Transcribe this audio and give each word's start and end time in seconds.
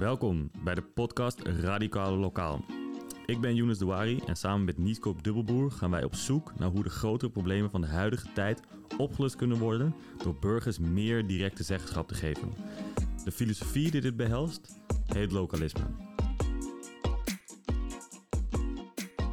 Welkom 0.00 0.50
bij 0.64 0.74
de 0.74 0.82
podcast 0.82 1.40
Radicale 1.42 2.16
Lokaal. 2.16 2.64
Ik 3.26 3.40
ben 3.40 3.54
Younes 3.54 3.78
Douari 3.78 4.20
en 4.26 4.36
samen 4.36 4.64
met 4.64 4.78
Nietkoop 4.78 5.24
Dubbelboer 5.24 5.70
gaan 5.70 5.90
wij 5.90 6.04
op 6.04 6.14
zoek 6.14 6.58
naar 6.58 6.68
hoe 6.68 6.82
de 6.82 6.90
grotere 6.90 7.30
problemen 7.30 7.70
van 7.70 7.80
de 7.80 7.86
huidige 7.86 8.32
tijd 8.32 8.60
opgelost 8.98 9.36
kunnen 9.36 9.58
worden 9.58 9.94
door 10.22 10.34
burgers 10.40 10.78
meer 10.78 11.26
directe 11.26 11.62
zeggenschap 11.62 12.08
te 12.08 12.14
geven. 12.14 12.52
De 13.24 13.32
filosofie 13.32 13.90
die 13.90 14.00
dit 14.00 14.16
behelst 14.16 14.76
heet 15.06 15.32
lokalisme. 15.32 15.84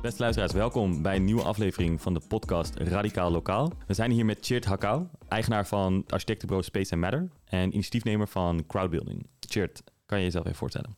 Beste 0.01 0.21
luisteraars, 0.21 0.53
welkom 0.53 1.01
bij 1.01 1.15
een 1.15 1.25
nieuwe 1.25 1.43
aflevering 1.43 2.01
van 2.01 2.13
de 2.13 2.21
podcast 2.27 2.75
Radicaal 2.75 3.31
Lokaal. 3.31 3.71
We 3.87 3.93
zijn 3.93 4.11
hier 4.11 4.25
met 4.25 4.45
Chert 4.45 4.65
Hakau, 4.65 5.07
eigenaar 5.27 5.67
van 5.67 6.03
architectenbureau 6.07 6.63
Space 6.63 6.91
and 6.91 7.01
Matter 7.01 7.29
en 7.45 7.73
initiatiefnemer 7.73 8.27
van 8.27 8.65
Crowdbuilding. 8.65 9.27
Chert, 9.39 9.83
kan 10.07 10.17
je 10.17 10.23
jezelf 10.23 10.45
even 10.45 10.57
voorstellen? 10.57 10.95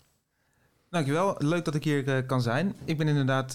Dankjewel, 0.89 1.35
leuk 1.37 1.65
dat 1.65 1.75
ik 1.75 1.83
hier 1.83 2.07
uh, 2.07 2.27
kan 2.27 2.41
zijn. 2.41 2.75
Ik 2.85 2.97
ben 2.97 3.07
inderdaad 3.07 3.51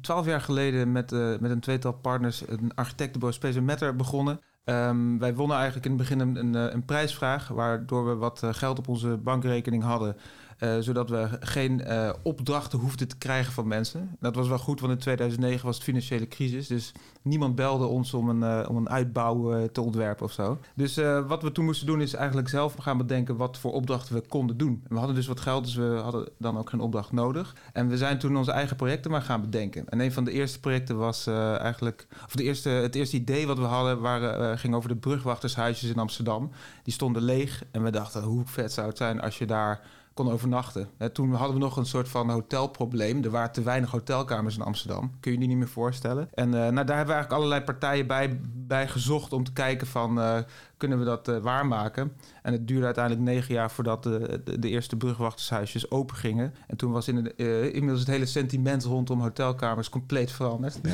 twaalf 0.00 0.24
uh, 0.24 0.30
jaar 0.30 0.40
geleden 0.40 0.92
met, 0.92 1.12
uh, 1.12 1.38
met 1.38 1.50
een 1.50 1.60
tweetal 1.60 1.92
partners 1.92 2.48
een 2.48 2.74
architectenbureau 2.74 3.32
Space 3.32 3.60
Matter 3.60 3.96
begonnen. 3.96 4.40
Um, 4.64 5.18
wij 5.18 5.34
wonnen 5.34 5.56
eigenlijk 5.56 5.86
in 5.86 5.92
het 5.92 6.00
begin 6.00 6.20
een, 6.20 6.54
een 6.54 6.84
prijsvraag, 6.84 7.48
waardoor 7.48 8.06
we 8.06 8.14
wat 8.14 8.42
geld 8.50 8.78
op 8.78 8.88
onze 8.88 9.16
bankrekening 9.16 9.82
hadden. 9.82 10.16
Uh, 10.60 10.76
zodat 10.80 11.10
we 11.10 11.28
geen 11.40 11.82
uh, 11.86 12.10
opdrachten 12.22 12.78
hoefden 12.78 13.08
te 13.08 13.18
krijgen 13.18 13.52
van 13.52 13.68
mensen. 13.68 14.16
Dat 14.20 14.34
was 14.34 14.48
wel 14.48 14.58
goed, 14.58 14.80
want 14.80 14.92
in 14.92 14.98
2009 14.98 15.66
was 15.66 15.74
het 15.74 15.84
financiële 15.84 16.28
crisis. 16.28 16.66
Dus 16.66 16.92
niemand 17.22 17.54
belde 17.54 17.86
ons 17.86 18.14
om 18.14 18.28
een, 18.28 18.60
uh, 18.60 18.68
om 18.68 18.76
een 18.76 18.88
uitbouw 18.88 19.68
te 19.72 19.80
ontwerpen 19.80 20.24
of 20.24 20.32
zo. 20.32 20.58
Dus 20.74 20.96
wat 21.26 21.42
we 21.42 21.52
toen 21.52 21.64
moesten 21.64 21.86
doen 21.86 22.00
is 22.00 22.14
eigenlijk 22.14 22.48
zelf 22.48 22.74
gaan 22.74 22.98
bedenken 22.98 23.36
wat 23.36 23.58
voor 23.58 23.72
opdrachten 23.72 24.14
we 24.14 24.22
konden 24.28 24.56
doen. 24.56 24.80
En 24.82 24.88
we 24.88 24.96
hadden 24.96 25.14
dus 25.14 25.26
wat 25.26 25.40
geld, 25.40 25.64
dus 25.64 25.74
we 25.74 26.00
hadden 26.02 26.28
dan 26.38 26.58
ook 26.58 26.70
geen 26.70 26.80
opdracht 26.80 27.12
nodig. 27.12 27.56
En 27.72 27.88
we 27.88 27.96
zijn 27.96 28.18
toen 28.18 28.36
onze 28.36 28.50
eigen 28.50 28.76
projecten 28.76 29.10
maar 29.10 29.22
gaan 29.22 29.40
bedenken. 29.40 29.88
En 29.88 30.00
een 30.00 30.12
van 30.12 30.24
de 30.24 30.30
eerste 30.30 30.60
projecten 30.60 30.96
was 30.96 31.26
eigenlijk... 31.26 32.06
Of 32.24 32.34
de 32.34 32.42
eerste, 32.42 32.68
het 32.68 32.94
eerste 32.94 33.16
idee 33.16 33.46
wat 33.46 33.58
we 33.58 33.64
hadden 33.64 34.00
waren, 34.00 34.58
ging 34.58 34.74
over 34.74 34.88
de 34.88 34.96
brugwachtershuisjes 34.96 35.90
in 35.90 35.98
Amsterdam. 35.98 36.50
Die 36.82 36.94
stonden 36.94 37.22
leeg 37.22 37.64
en 37.70 37.82
we 37.82 37.90
dachten 37.90 38.22
hoe 38.22 38.42
vet 38.44 38.72
zou 38.72 38.88
het 38.88 38.96
zijn 38.96 39.20
als 39.20 39.38
je 39.38 39.46
daar 39.46 39.80
kon 40.14 40.30
overnachten. 40.30 40.88
toen 41.12 41.32
hadden 41.32 41.56
we 41.56 41.62
nog 41.62 41.76
een 41.76 41.86
soort 41.86 42.08
van 42.08 42.30
hotelprobleem. 42.30 43.24
Er 43.24 43.30
waren 43.30 43.52
te 43.52 43.62
weinig 43.62 43.90
hotelkamers 43.90 44.56
in 44.56 44.62
Amsterdam. 44.62 45.12
Kun 45.20 45.32
je 45.32 45.40
je 45.40 45.46
niet 45.46 45.56
meer 45.56 45.68
voorstellen. 45.68 46.28
En 46.34 46.46
uh, 46.46 46.52
nou, 46.52 46.72
daar 46.72 46.96
hebben 46.96 47.06
we 47.06 47.12
eigenlijk 47.12 47.32
allerlei 47.32 47.60
partijen 47.60 48.06
bij, 48.06 48.40
bij 48.52 48.88
gezocht 48.88 49.32
om 49.32 49.44
te 49.44 49.52
kijken 49.52 49.86
van... 49.86 50.18
Uh, 50.18 50.38
kunnen 50.76 50.98
we 50.98 51.04
dat 51.04 51.28
uh, 51.28 51.38
waarmaken? 51.38 52.12
En 52.42 52.52
het 52.52 52.68
duurde 52.68 52.84
uiteindelijk 52.84 53.24
negen 53.24 53.54
jaar 53.54 53.70
voordat 53.70 54.02
de, 54.02 54.40
de, 54.44 54.58
de 54.58 54.68
eerste 54.68 54.96
brugwachtershuisjes 54.96 55.90
open 55.90 56.16
gingen. 56.16 56.54
En 56.66 56.76
toen 56.76 56.92
was 56.92 57.08
in 57.08 57.24
de, 57.24 57.70
inmiddels 57.70 58.00
het 58.00 58.08
hele 58.08 58.26
sentiment 58.26 58.84
rondom 58.84 59.20
hotelkamers 59.20 59.88
compleet 59.88 60.32
veranderd. 60.32 60.80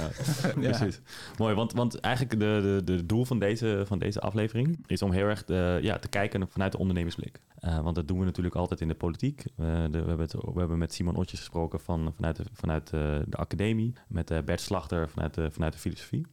Ja, 0.60 0.76
precies. 0.76 1.00
Mooi, 1.38 1.54
want, 1.54 1.72
want 1.72 2.00
eigenlijk 2.00 2.40
de, 2.40 2.80
de, 2.84 2.96
de 2.96 3.06
doel 3.06 3.24
van 3.24 3.38
deze, 3.38 3.82
van 3.86 3.98
deze 3.98 4.20
aflevering... 4.20 4.84
is 4.86 5.02
om 5.02 5.12
heel 5.12 5.26
erg 5.26 5.44
ja, 5.82 5.98
te 5.98 6.08
kijken 6.08 6.48
vanuit 6.48 6.72
de 6.72 6.78
ondernemersblik. 6.78 7.40
want 7.82 7.94
dat 7.94 8.08
doen 8.08 8.18
we 8.18 8.24
natuurlijk 8.24 8.54
altijd 8.54 8.80
in 8.80 8.88
de 8.88 8.94
politiek. 8.94 9.09
Uh, 9.12 9.26
de, 9.56 9.88
we, 9.90 9.96
hebben 9.96 10.18
het, 10.18 10.32
we 10.32 10.58
hebben 10.58 10.78
met 10.78 10.94
Simon 10.94 11.16
Otjes 11.16 11.38
gesproken 11.38 11.80
van, 11.80 12.12
vanuit, 12.14 12.36
de, 12.36 12.44
vanuit 12.52 12.90
de, 12.90 13.24
de 13.28 13.36
academie. 13.36 13.92
Met 14.08 14.30
uh, 14.30 14.38
Bert 14.44 14.60
Slachter 14.60 15.08
vanuit 15.08 15.34
de, 15.34 15.50
vanuit 15.50 15.72
de 15.72 15.78
filosofie. 15.78 16.26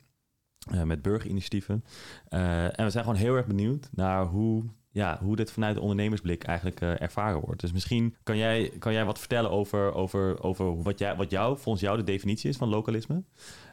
Uh, 0.73 0.83
met 0.83 1.01
burgerinitiatieven. 1.01 1.83
en 2.29 2.83
we 2.85 2.89
zijn 2.89 3.03
gewoon 3.03 3.19
heel 3.19 3.35
erg 3.35 3.45
benieuwd 3.45 3.89
naar 3.91 4.25
hoe, 4.25 4.63
ja, 4.89 5.19
hoe 5.21 5.35
dit 5.35 5.51
vanuit 5.51 5.75
de 5.75 5.81
ondernemersblik 5.81 6.43
eigenlijk 6.43 6.81
ervaren 6.81 7.39
wordt. 7.39 7.61
Dus 7.61 7.71
misschien 7.71 8.15
kan 8.23 8.37
jij, 8.37 8.71
kan 8.79 8.93
jij 8.93 9.05
wat 9.05 9.19
vertellen 9.19 9.51
over, 9.51 9.93
over, 9.93 10.43
over 10.43 10.81
wat, 10.83 10.99
jij, 10.99 11.15
wat 11.15 11.29
jou, 11.29 11.57
volgens 11.57 11.83
jou 11.83 11.97
de 11.97 12.03
definitie 12.03 12.49
is 12.49 12.57
van 12.57 12.69
lokalisme. 12.69 13.23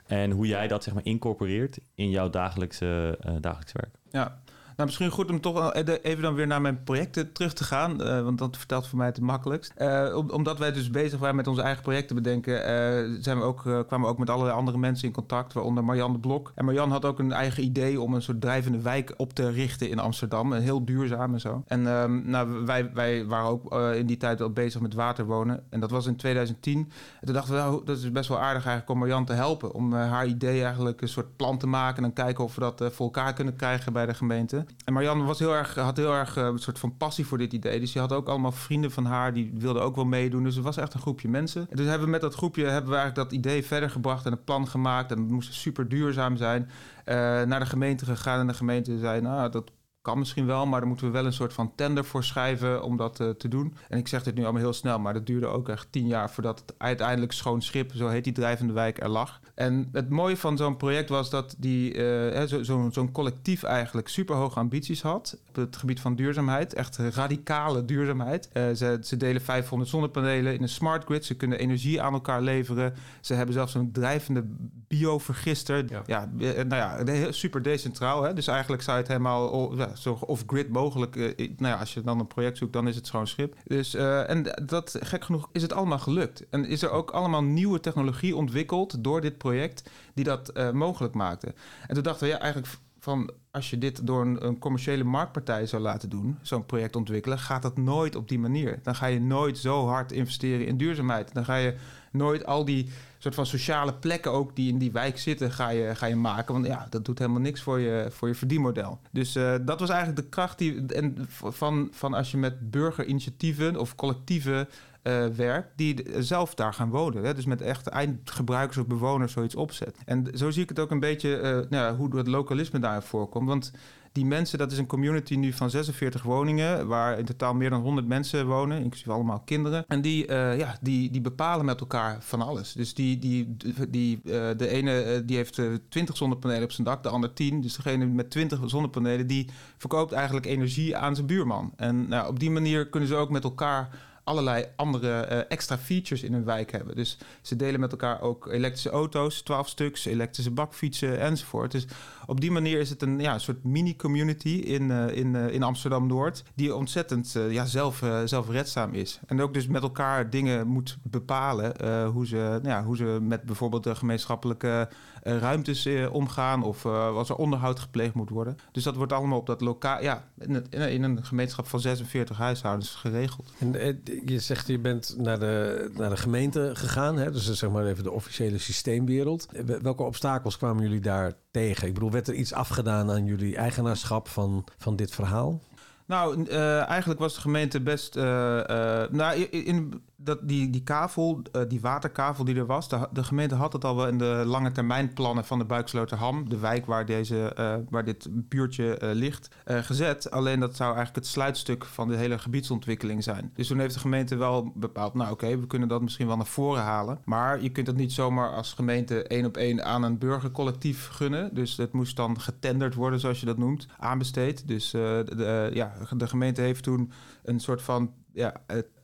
En 0.07 0.31
hoe 0.31 0.47
jij 0.47 0.69
dat 0.69 0.85
zeg 0.85 0.95
maar 0.95 1.05
incorporeert 1.05 1.79
in 1.95 2.11
jouw 2.11 2.31
dagelijkse, 2.31 3.19
dagelijkse 3.41 3.79
werk. 3.81 3.95
Ja, 4.11 4.43
nou, 4.77 4.89
misschien 4.89 5.11
goed 5.11 5.31
om 5.31 5.41
toch 5.41 5.75
even 5.75 6.23
dan 6.23 6.35
weer 6.35 6.47
naar 6.47 6.61
mijn 6.61 6.83
projecten 6.85 7.33
terug 7.33 7.53
te 7.53 7.65
gaan. 7.65 8.03
Uh, 8.03 8.23
want 8.23 8.39
dat 8.39 8.57
vertelt 8.57 8.87
voor 8.87 8.99
mij 8.99 9.07
het 9.07 9.21
makkelijkst. 9.21 9.73
Uh, 9.79 10.19
omdat 10.31 10.59
wij 10.59 10.73
dus 10.73 10.91
bezig 10.91 11.19
waren 11.19 11.37
met 11.37 11.47
onze 11.47 11.63
eigen 11.63 11.83
projecten 11.83 12.17
bedenken... 12.17 12.55
Uh, 12.55 13.19
zijn 13.21 13.39
we 13.39 13.45
ook, 13.45 13.61
kwamen 13.61 14.01
we 14.01 14.07
ook 14.07 14.19
met 14.19 14.31
allerlei 14.31 14.57
andere 14.57 14.79
mensen 14.79 15.07
in 15.07 15.15
contact. 15.15 15.53
Waaronder 15.53 15.85
Marjan 15.85 16.13
de 16.13 16.19
Blok. 16.19 16.53
En 16.55 16.65
Marjan 16.65 16.91
had 16.91 17.05
ook 17.05 17.19
een 17.19 17.33
eigen 17.33 17.65
idee 17.65 18.01
om 18.01 18.15
een 18.15 18.23
soort 18.23 18.41
drijvende 18.41 18.81
wijk 18.81 19.15
op 19.17 19.33
te 19.33 19.51
richten 19.51 19.91
in 19.91 19.99
Amsterdam. 19.99 20.53
En 20.53 20.63
heel 20.63 20.85
duurzaam 20.85 21.33
en 21.33 21.41
zo. 21.41 21.63
En 21.67 21.87
ehm, 21.87 22.31
nou, 22.31 22.65
wij, 22.65 22.93
wij 22.93 23.27
waren 23.27 23.49
ook 23.49 23.75
in 23.75 24.07
die 24.07 24.17
tijd 24.17 24.41
al 24.41 24.51
bezig 24.51 24.81
met 24.81 24.95
waterwonen. 24.95 25.63
En 25.71 25.81
dat 25.81 25.91
was 25.91 26.07
in 26.07 26.17
2010. 26.17 26.79
En 26.79 27.27
toen 27.27 27.35
dachten 27.35 27.55
we, 27.55 27.61
nou, 27.61 27.85
dat 27.85 27.99
is 27.99 28.13
best 28.13 28.29
wel 28.29 28.39
aardig 28.39 28.67
eigenlijk 28.67 28.91
om 28.91 28.99
Marjan 28.99 29.25
te 29.25 29.33
helpen. 29.33 29.75
Om 29.75 29.93
haar 29.93 30.27
idee 30.27 30.63
eigenlijk 30.63 31.01
een 31.01 31.09
soort 31.09 31.37
plan 31.37 31.59
te 31.59 31.67
maken. 31.67 32.05
En 32.05 32.13
kijken 32.13 32.45
of 32.45 32.55
we 32.55 32.61
dat 32.61 32.83
voor 32.93 33.07
elkaar 33.07 33.33
kunnen 33.33 33.57
krijgen 33.57 33.93
bij 33.93 34.07
de 34.07 34.15
gemeente. 34.15 34.64
En 34.85 34.93
Marianne 34.93 35.25
was 35.25 35.39
heel 35.39 35.55
erg, 35.55 35.75
had 35.75 35.97
heel 35.97 36.13
erg 36.13 36.37
uh, 36.37 36.45
een 36.45 36.59
soort 36.59 36.79
van 36.79 36.97
passie 36.97 37.27
voor 37.27 37.39
dit 37.39 37.53
idee. 37.53 37.81
Dus 37.81 37.93
die 37.93 38.01
had 38.01 38.13
ook 38.13 38.29
allemaal 38.29 38.53
vrienden 38.53 38.91
van 38.91 39.05
haar, 39.05 39.33
die 39.33 39.51
wilden 39.55 39.83
ook 39.83 39.95
wel 39.95 40.05
meedoen. 40.05 40.45
Dus 40.45 40.55
het 40.55 40.65
was 40.65 40.77
echt 40.77 40.95
een 40.95 41.01
groepje 41.01 41.29
mensen. 41.29 41.67
En 41.71 41.77
dus 41.77 41.87
hebben 41.87 42.05
we 42.05 42.11
met 42.11 42.21
dat 42.21 42.35
groepje 42.35 42.65
hebben 42.65 42.91
we 42.91 42.97
eigenlijk 42.97 43.31
dat 43.31 43.39
idee 43.39 43.65
verder 43.65 43.91
gebracht 43.91 44.27
en 44.27 44.33
een 44.33 44.45
plan 44.45 44.69
gemaakt. 44.69 45.11
En 45.11 45.19
het 45.19 45.31
moest 45.31 45.55
super 45.55 45.89
duurzaam 45.89 46.37
zijn. 46.37 46.63
Uh, 46.63 47.15
naar 47.43 47.61
de 47.61 47.67
gemeente 47.67 48.05
gegaan 48.05 48.41
en 48.41 48.47
de 48.47 48.55
gemeente 48.55 48.99
zei, 48.99 49.21
nou, 49.21 49.51
dat 49.51 49.71
kan 50.05 50.19
misschien 50.19 50.47
wel, 50.47 50.67
maar 50.67 50.81
dan 50.81 50.89
moeten 50.89 51.07
we 51.07 51.13
wel 51.13 51.27
een 51.27 51.33
soort 51.33 51.53
van 51.53 51.73
tender 51.75 52.05
voor 52.05 52.25
schrijven 52.25 52.83
om 52.83 52.97
dat 52.97 53.21
uh, 53.21 53.31
te 53.31 53.49
doen. 53.49 53.75
En 53.89 53.99
ik 53.99 54.09
zeg 54.09 54.23
dit 54.23 54.35
nu 54.35 54.43
allemaal 54.43 54.63
heel 54.63 54.73
snel, 54.73 54.99
maar 54.99 55.13
dat 55.13 55.27
duurde 55.27 55.47
ook 55.47 55.69
echt 55.69 55.87
tien 55.91 56.07
jaar 56.07 56.31
voordat 56.31 56.59
het 56.59 56.75
uiteindelijk 56.79 57.33
schoon 57.33 57.63
schip, 57.63 57.93
zo 57.95 58.09
heet 58.09 58.25
die 58.25 58.33
drijvende 58.33 58.73
wijk, 58.73 59.03
er 59.03 59.09
lag. 59.09 59.41
En 59.55 59.89
het 59.93 60.11
mooie 60.11 60.37
van 60.37 60.57
zo'n 60.57 60.77
project 60.77 61.09
was 61.09 61.31
dat 61.31 61.55
die 61.59 61.95
uh, 61.95 62.43
zo'n 62.43 62.65
zo, 62.65 62.89
zo 62.93 63.09
collectief 63.13 63.63
eigenlijk 63.63 64.09
super 64.09 64.35
hoge 64.35 64.59
ambities 64.59 65.03
had 65.03 65.39
op 65.49 65.55
het 65.55 65.77
gebied 65.77 66.01
van 66.01 66.15
duurzaamheid. 66.15 66.75
Echt 66.75 66.97
radicale 66.97 67.85
duurzaamheid. 67.85 68.49
Uh, 68.53 68.63
ze, 68.75 68.99
ze 69.03 69.17
delen 69.17 69.43
500 69.43 69.91
zonnepanelen 69.91 70.55
in 70.55 70.63
een 70.63 70.69
smart 70.69 71.05
grid. 71.05 71.25
Ze 71.25 71.35
kunnen 71.35 71.59
energie 71.59 72.03
aan 72.03 72.13
elkaar 72.13 72.43
leveren. 72.43 72.95
Ze 73.21 73.35
hebben 73.35 73.55
zelfs 73.55 73.75
een 73.75 73.93
drijvende 73.93 74.45
biovergister. 74.89 75.85
Ja, 75.89 76.03
ja 76.07 76.31
nou 76.65 77.07
ja, 77.07 77.33
super 77.33 77.63
decentraal. 77.63 78.23
Hè? 78.23 78.35
Dus 78.35 78.47
eigenlijk 78.47 78.83
zou 78.83 78.97
je 78.97 79.03
het 79.03 79.13
helemaal 79.13 79.51
zo 79.97 80.19
off-grid 80.21 80.69
mogelijk. 80.69 81.17
Uh, 81.17 81.37
nou 81.37 81.73
ja, 81.73 81.75
als 81.75 81.95
je 81.95 82.01
dan 82.01 82.21
een 82.21 82.27
project 82.27 82.59
zoekt, 82.59 82.73
dan 82.73 82.89
is 82.89 82.97
het 82.97 83.07
schoon 83.07 83.27
schip. 83.27 83.57
Dus, 83.65 83.95
uh, 83.95 84.31
en 84.31 84.43
dat, 84.67 84.99
gek 85.01 85.25
genoeg, 85.25 85.49
is 85.53 85.63
het 85.63 85.73
allemaal 85.73 85.99
gelukt. 85.99 86.49
En 86.49 86.65
is 86.67 86.83
er 86.83 86.91
ook 86.91 87.11
allemaal 87.11 87.43
nieuwe 87.43 87.81
technologie 87.81 88.37
ontwikkeld 88.37 89.05
door 89.05 89.21
dit 89.21 89.39
project 89.39 89.91
die 90.15 90.25
dat 90.25 90.51
uh, 90.55 90.71
mogelijk 90.71 91.15
maakte. 91.15 91.55
En 91.87 91.95
toen 91.95 92.03
dachten 92.03 92.27
we, 92.27 92.33
ja, 92.33 92.39
eigenlijk 92.39 92.73
van 93.05 93.31
als 93.51 93.71
je 93.71 93.79
dit 93.79 94.07
door 94.07 94.27
een, 94.27 94.59
commerciële 94.59 95.05
marktpartij 95.05 95.67
zou 95.67 95.83
laten 95.83 96.09
doen, 96.09 96.39
zo'n 96.43 96.67
project 96.67 96.97
ontwikkelen, 96.97 97.39
gaat 97.39 97.63
dat 97.63 97.77
nooit 97.77 98.17
op 98.17 98.29
die 98.29 98.39
manier. 98.39 98.79
Dan 98.83 98.95
ga 98.95 99.07
je 99.07 99.21
nooit 99.21 99.59
zo 99.59 99.87
hard 99.87 100.13
investeren 100.13 100.67
in 100.67 100.77
duurzaamheid. 100.77 101.35
Dan 101.35 101.45
ga 101.45 101.57
je 101.57 101.77
nooit 102.11 102.47
al 102.47 102.65
die 102.65 102.89
soort 103.19 103.35
van 103.35 103.47
sociale 103.47 103.95
plekken 103.95 104.33
ook 104.33 104.57
die 104.57 104.73
in 104.73 104.79
die 104.79 104.93
wijk 104.93 105.19
zitten, 105.19 105.51
ga 105.51 105.69
je, 105.69 105.95
ga 105.95 106.07
je 106.07 106.17
maken. 106.17 106.55
Want 106.55 106.67
ja, 106.67 106.87
dat 106.91 107.05
doet 107.05 107.19
helemaal 107.19 107.41
niks 107.41 107.63
voor 107.63 107.79
je, 107.79 108.07
voor 108.11 108.29
je 108.29 108.35
verdienmodel. 108.35 108.99
Dus 109.11 109.37
uh, 109.37 109.55
dat 109.63 109.81
was 109.81 109.89
eigenlijk 109.89 110.21
de 110.21 110.29
kracht 110.29 110.59
die, 110.59 110.87
en 110.87 111.17
van, 111.29 111.89
van 111.93 112.15
als 112.15 112.31
je 112.31 112.37
met 112.37 112.71
burgerinitiatieven 112.71 113.77
of 113.77 113.95
collectieve 113.95 114.69
uh, 115.05 115.27
werkt, 115.27 115.69
die 115.77 116.05
zelf 116.19 116.55
daar 116.55 116.75
gaan 116.75 116.91
wonen. 116.91 117.25
Hè? 117.25 117.35
Dus 117.35 117.45
met 117.45 117.61
echt 117.61 117.87
eindgebruikers 117.87 118.79
of 118.79 118.87
bewoners 118.87 119.33
zoiets 119.33 119.55
opzet. 119.55 119.97
En 120.05 120.27
zo 120.35 120.51
zie 120.51 120.63
ik 120.63 120.69
het 120.69 120.79
ook 120.79 120.91
een 120.91 121.01
beetje 121.01 121.37
uh, 121.37 121.43
nou 121.43 121.67
ja, 121.71 121.97
hoe 121.97 122.17
het 122.17 122.27
lokalisme 122.27 122.79
daar 122.79 123.03
voorkomt. 123.03 123.49
Want 123.49 123.73
die 124.13 124.25
mensen, 124.25 124.59
dat 124.59 124.73
is 124.73 124.79
een 124.79 124.87
community 124.87 125.35
nu 125.35 125.53
van 125.53 125.71
46 125.71 126.23
woningen, 126.23 126.87
waar 126.87 127.19
in 127.19 127.25
totaal 127.25 127.55
meer 127.55 127.71
dan 127.71 127.81
100 127.81 128.07
mensen 128.07 128.47
wonen, 128.47 128.83
inclusief 128.83 129.09
allemaal 129.09 129.41
kinderen. 129.41 129.85
En 129.89 130.01
die, 130.01 130.29
uh, 130.29 130.59
ja, 130.59 130.77
die, 130.81 131.11
die 131.11 131.21
bepalen 131.21 131.65
met 131.65 131.81
elkaar 131.81 132.17
van 132.21 132.43
alles. 132.43 132.73
Dus 132.73 132.95
die, 132.95 133.19
die, 133.19 133.57
die, 133.89 134.21
de 134.57 134.69
ene 134.69 135.23
die 135.25 135.37
heeft 135.37 135.61
20 135.89 136.17
zonnepanelen 136.17 136.63
op 136.63 136.73
zijn 136.73 136.87
dak, 136.87 137.03
de 137.03 137.09
ander 137.09 137.33
10. 137.33 137.61
Dus 137.61 137.77
degene 137.77 138.07
met 138.07 138.31
20 138.31 138.61
zonnepanelen, 138.65 139.27
die 139.27 139.49
verkoopt 139.77 140.13
eigenlijk 140.13 140.47
energie 140.47 140.97
aan 140.97 141.15
zijn 141.15 141.27
buurman. 141.27 141.73
En 141.77 142.09
nou, 142.09 142.29
op 142.29 142.41
die 142.41 142.51
manier 142.51 142.89
kunnen 142.89 143.09
ze 143.09 143.15
ook 143.15 143.31
met 143.31 143.45
elkaar 143.45 143.89
allerlei 144.25 144.65
andere 144.77 145.21
extra 145.49 145.79
features 145.79 146.23
in 146.23 146.33
hun 146.33 146.45
wijk 146.45 146.73
hebben. 146.73 146.97
Dus 146.97 147.19
ze 147.43 147.57
delen 147.57 147.81
met 147.81 147.91
elkaar 147.91 148.21
ook 148.21 148.47
elektrische 148.47 148.91
auto's, 148.91 149.41
12 149.41 149.69
stuks, 149.69 150.05
elektrische 150.05 150.51
bakfietsen 150.51 151.21
enzovoort. 151.21 151.71
Dus 151.71 151.87
op 152.27 152.41
die 152.41 152.51
manier 152.51 152.81
is 152.81 152.91
het 152.91 153.03
een, 153.03 153.21
ja, 153.21 153.39
soort 153.39 153.65
mini-community 153.65 154.49
in, 154.49 154.91
in, 154.91 155.35
in 155.35 155.63
Amsterdam-Noord... 155.63 156.45
die 156.55 156.75
ontzettend 156.75 157.37
ja, 157.49 157.65
zelf, 157.65 158.03
zelfredzaam 158.25 158.95
is. 158.95 159.21
En 159.27 159.41
ook 159.41 159.55
dus 159.55 159.67
met 159.67 159.83
elkaar 159.83 160.31
dingen 160.31 160.67
moet 160.67 160.99
bepalen... 161.03 161.73
hoe, 162.07 162.27
ze, 162.27 162.37
nou 162.37 162.69
ja, 162.69 162.85
hoe 162.85 162.97
ze 162.97 163.19
met 163.23 163.43
bijvoorbeeld 163.43 163.85
de 163.85 163.95
gemeenschappelijke 163.95 164.89
ruimtes 165.23 165.89
omgaan... 166.11 166.63
of 166.63 166.87
als 166.87 167.29
er 167.29 167.37
onderhoud 167.37 167.79
gepleegd 167.79 168.15
moet 168.15 168.31
worden. 168.31 168.57
Dus 168.73 168.83
dat 168.83 168.97
wordt 168.97 169.13
allemaal 169.13 169.39
op 169.39 169.47
dat 169.47 169.61
lokaal... 169.61 170.03
Ja, 170.03 170.25
in, 170.39 170.71
in, 170.71 171.03
een 171.03 171.25
gemeenschap 171.25 171.67
van 171.67 171.81
46 171.81 172.37
huishoudens 172.39 172.95
geregeld. 172.95 173.53
En 173.59 174.03
je 174.25 174.39
zegt, 174.39 174.67
je 174.67 174.79
bent 174.79 175.15
naar 175.19 175.39
de, 175.39 175.91
naar 175.95 176.11
de 176.11 176.17
gemeente 176.17 176.71
gegaan... 176.75 177.17
Hè? 177.17 177.31
dus 177.31 177.53
zeg 177.53 177.71
maar 177.71 177.87
even 177.87 178.05
de 178.05 178.11
officiële 178.11 178.59
systeemwereld. 178.59 179.47
Welke 179.83 180.03
obstakels 180.03 180.57
kwamen 180.57 180.83
jullie 180.83 181.01
daar 181.01 181.33
tegen? 181.51 181.89
Ik 181.89 181.95
bedoel, 181.95 182.11
werd 182.11 182.29
er 182.29 182.35
iets 182.35 182.53
afgedaan 182.53 183.11
aan 183.11 183.25
jullie 183.25 183.57
eigenaarschap 183.57 184.29
van, 184.29 184.65
van 184.79 184.97
dit 184.97 185.11
verhaal? 185.11 185.61
Nou, 186.07 186.45
uh, 186.49 186.89
eigenlijk 186.89 187.21
was 187.21 187.35
de 187.35 187.41
gemeente 187.41 187.81
best. 187.81 188.17
Uh, 188.17 188.23
uh, 188.23 189.03
nou, 189.11 189.41
in, 189.41 190.03
dat, 190.25 190.39
die, 190.43 190.71
die 190.71 190.83
kavel, 190.83 191.43
die 191.69 191.81
waterkavel 191.81 192.45
die 192.45 192.57
er 192.57 192.67
was, 192.67 192.89
de, 192.89 193.25
gemeente 193.25 193.55
had 193.55 193.73
het 193.73 193.85
al 193.85 193.97
wel 193.97 194.09
in 194.09 194.19
de 194.19 194.43
lange 194.47 194.73
termijn 194.73 195.13
plannen 195.13 195.45
van 195.45 195.59
de 195.59 195.65
Buiksloterham, 195.65 196.49
de 196.49 196.59
wijk 196.59 196.87
waar, 196.87 197.07
deze, 197.07 197.53
waar 197.91 198.05
dit 198.05 198.29
buurtje 198.31 198.99
ligt, 199.01 199.49
gezet. 199.65 200.31
Alleen 200.31 200.61
dat 200.61 200.77
zou 200.77 200.95
eigenlijk 200.95 201.25
het 201.25 201.35
sluitstuk 201.35 201.85
van 201.85 202.09
de 202.09 202.17
hele 202.17 202.39
gebiedsontwikkeling 202.39 203.23
zijn. 203.23 203.51
Dus 203.55 203.67
toen 203.67 203.79
heeft 203.79 203.95
de 203.95 204.01
gemeente 204.01 204.37
wel 204.37 204.73
bepaald, 204.75 205.15
nou 205.15 205.33
oké, 205.33 205.59
we 205.59 205.67
kunnen 205.67 205.89
dat 205.89 206.03
misschien 206.03 206.27
wel 206.27 206.37
naar 206.37 206.47
voren 206.47 206.83
halen. 206.83 207.19
Maar 207.25 207.63
je 207.63 207.71
kunt 207.71 207.87
het 207.87 207.97
niet 207.97 208.13
zomaar 208.13 208.51
als 208.51 208.73
gemeente 208.73 209.23
één 209.23 209.47
op 209.47 209.57
één 209.57 209.85
aan 209.85 210.03
een 210.03 210.19
burgercollectief 210.19 211.09
gunnen. 211.09 211.55
Dus 211.55 211.77
het 211.77 211.93
moest 211.93 212.17
dan 212.17 212.41
getenderd 212.41 212.95
worden, 212.95 213.21
zoals 213.21 213.41
je 213.41 213.47
dat 213.47 213.59
noemt, 213.59 213.87
aanbesteed. 213.99 214.69
Dus 214.69 214.91
de, 214.91 215.71
ja, 215.73 215.93
de 216.17 216.29
gemeente 216.29 216.61
heeft 216.61 216.83
toen 216.83 217.13
een 217.45 217.61
soort 217.61 217.83
van 217.83 218.13
ja, 218.33 218.55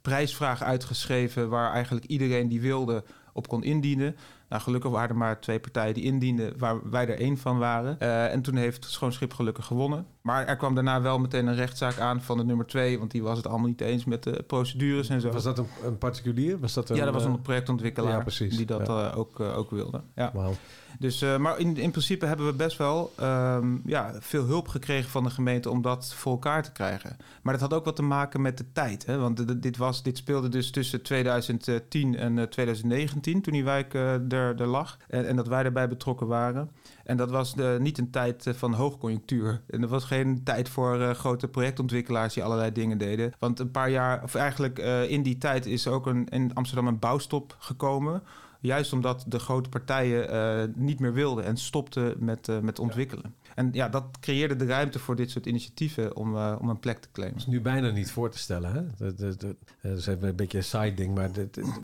prijsvraag 0.03 0.63
uitgeschreven 0.63 1.49
waar 1.49 1.73
eigenlijk 1.73 2.05
iedereen 2.07 2.49
die 2.49 2.61
wilde 2.61 3.05
op 3.33 3.49
kon 3.49 3.63
indienen. 3.63 4.17
Nou, 4.49 4.63
gelukkig 4.63 4.91
waren 4.91 5.09
er 5.09 5.17
maar 5.17 5.41
twee 5.41 5.61
partijen 5.61 5.95
die 5.95 6.05
indienden, 6.05 6.59
waar 6.59 6.91
wij 6.91 7.09
er 7.09 7.21
één 7.21 7.39
van 7.39 7.59
waren. 7.59 7.97
Uh, 8.03 8.33
en 8.33 8.43
toen 8.43 8.57
heeft 8.57 8.85
Schoonschip 8.85 9.33
gelukkig 9.33 9.67
gewonnen. 9.67 10.07
Maar 10.23 10.47
er 10.47 10.57
kwam 10.57 10.75
daarna 10.75 11.01
wel 11.01 11.19
meteen 11.19 11.47
een 11.47 11.55
rechtszaak 11.55 11.99
aan 11.99 12.23
van 12.23 12.37
de 12.37 12.45
nummer 12.45 12.67
twee, 12.67 12.99
want 12.99 13.11
die 13.11 13.23
was 13.23 13.37
het 13.37 13.47
allemaal 13.47 13.69
niet 13.69 13.81
eens 13.81 14.05
met 14.05 14.23
de 14.23 14.45
procedures 14.47 15.09
en 15.09 15.21
zo. 15.21 15.31
Was 15.31 15.43
dat 15.43 15.59
een, 15.59 15.67
een 15.85 15.99
particulier? 15.99 16.59
Was 16.59 16.73
dat 16.75 16.91
een, 16.91 16.97
ja, 16.97 17.05
dat 17.05 17.15
was 17.15 17.25
een 17.25 17.35
eh, 17.35 17.43
projectontwikkelaar 17.43 18.25
ja, 18.27 18.49
die 18.49 18.67
dat 18.67 18.87
ja. 18.87 19.11
uh, 19.11 19.19
ook, 19.19 19.41
ook 19.41 19.71
wilde. 19.71 20.01
Ja. 20.15 20.31
Wow. 20.33 20.53
Dus, 20.99 21.25
maar 21.39 21.59
in, 21.59 21.77
in 21.77 21.91
principe 21.91 22.27
hebben 22.27 22.47
we 22.47 22.53
best 22.53 22.77
wel 22.77 23.13
um, 23.21 23.83
ja, 23.87 24.13
veel 24.19 24.45
hulp 24.45 24.69
gekregen 24.69 25.11
van 25.11 25.25
de 25.25 25.31
gemeente 25.31 25.71
om 25.71 25.83
dat 25.83 26.15
voor 26.15 26.33
elkaar 26.33 26.63
te 26.63 26.73
krijgen. 26.73 27.17
Maar 27.43 27.53
dat 27.53 27.63
had 27.63 27.75
ook 27.75 27.85
wat 27.85 27.97
te 27.97 28.03
maken 28.03 28.41
met 28.41 28.59
de 28.59 28.73
tijd. 28.73 29.07
Hè? 29.07 29.19
Want 29.19 29.63
dit, 29.63 29.77
was, 29.77 30.03
dit 30.03 30.17
speelde 30.17 30.49
dus 30.49 30.71
tussen 30.71 31.03
2010 31.03 32.17
en 32.17 32.37
uh, 32.37 32.43
2019, 32.45 33.43
toen 33.43 33.53
die 33.53 33.65
wijk 33.65 33.95
er, 33.95 34.33
er 34.61 34.67
lag. 34.67 34.97
En, 35.09 35.27
en, 35.27 35.37
dat 35.37 35.49
wij 35.49 35.65
erbij 35.65 35.89
betrokken 35.89 36.27
waren. 36.27 36.71
En 37.11 37.17
dat 37.17 37.31
was 37.31 37.55
de, 37.55 37.77
niet 37.81 37.99
een 37.99 38.11
tijd 38.11 38.47
van 38.57 38.73
hoogconjunctuur. 38.73 39.61
En 39.67 39.81
dat 39.81 39.91
was 39.91 40.05
geen 40.05 40.43
tijd 40.45 40.69
voor 40.69 41.15
grote 41.15 41.49
projectontwikkelaars 41.49 42.35
die 42.35 42.45
allerlei 42.45 42.73
dingen 42.73 42.99
deden. 42.99 43.33
Want 43.39 43.59
een 43.59 43.71
paar 43.71 43.91
jaar, 43.91 44.23
of 44.23 44.35
eigenlijk 44.35 44.79
in 45.09 45.23
die 45.23 45.39
tijd, 45.39 45.67
is 45.67 45.87
ook 45.87 46.07
een, 46.07 46.29
in 46.29 46.55
Amsterdam 46.55 46.87
een 46.87 46.99
bouwstop 46.99 47.57
gekomen 47.59 48.23
Juist 48.61 48.93
omdat 48.93 49.25
de 49.27 49.39
grote 49.39 49.69
partijen 49.69 50.35
uh, 50.35 50.75
niet 50.75 51.01
meer 51.01 51.13
wilden 51.13 51.45
en 51.45 51.57
stopten 51.57 52.15
met, 52.19 52.63
met 52.63 52.79
ontwikkelen. 52.79 53.35
En 53.55 53.69
ja, 53.73 53.89
dat 53.89 54.05
creëerde 54.21 54.57
de 54.57 54.67
ruimte 54.67 54.99
voor 54.99 55.17
dit 55.17 55.31
soort 55.31 55.47
initiatieven 55.47 56.17
om, 56.17 56.35
uh, 56.35 56.57
om 56.61 56.69
een 56.69 56.79
plek 56.79 56.99
te 56.99 57.09
claimen. 57.13 57.39
Dat 57.39 57.47
is 57.47 57.53
nu 57.53 57.61
bijna 57.61 57.91
niet 57.91 58.11
voor 58.11 58.31
te 58.31 58.39
stellen. 58.39 58.73
Hè? 58.73 58.83
Dat, 58.97 59.19
dat, 59.19 59.41
dat, 59.41 59.57
dat 59.83 59.99
is 59.99 60.07
even 60.07 60.29
een 60.29 60.37
beetje 60.37 60.59
een 60.59 60.65
side 60.65 60.95
ding, 60.95 61.15
maar 61.15 61.31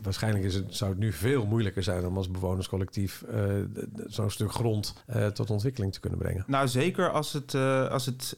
waarschijnlijk 0.01 0.45
is 0.45 0.55
het, 0.55 0.75
zou 0.75 0.91
het 0.91 0.99
nu 0.99 1.13
veel 1.13 1.45
moeilijker 1.45 1.83
zijn 1.83 2.05
om 2.05 2.17
als 2.17 2.31
bewonerscollectief 2.31 3.23
uh, 3.31 3.43
zo'n 4.05 4.29
stuk 4.29 4.51
grond 4.51 5.03
uh, 5.15 5.27
tot 5.27 5.49
ontwikkeling 5.49 5.93
te 5.93 5.99
kunnen 5.99 6.19
brengen. 6.19 6.43
Nou, 6.47 6.67
zeker 6.67 7.11
als 7.11 7.33
het, 7.33 7.55
als 7.89 8.05
het 8.05 8.35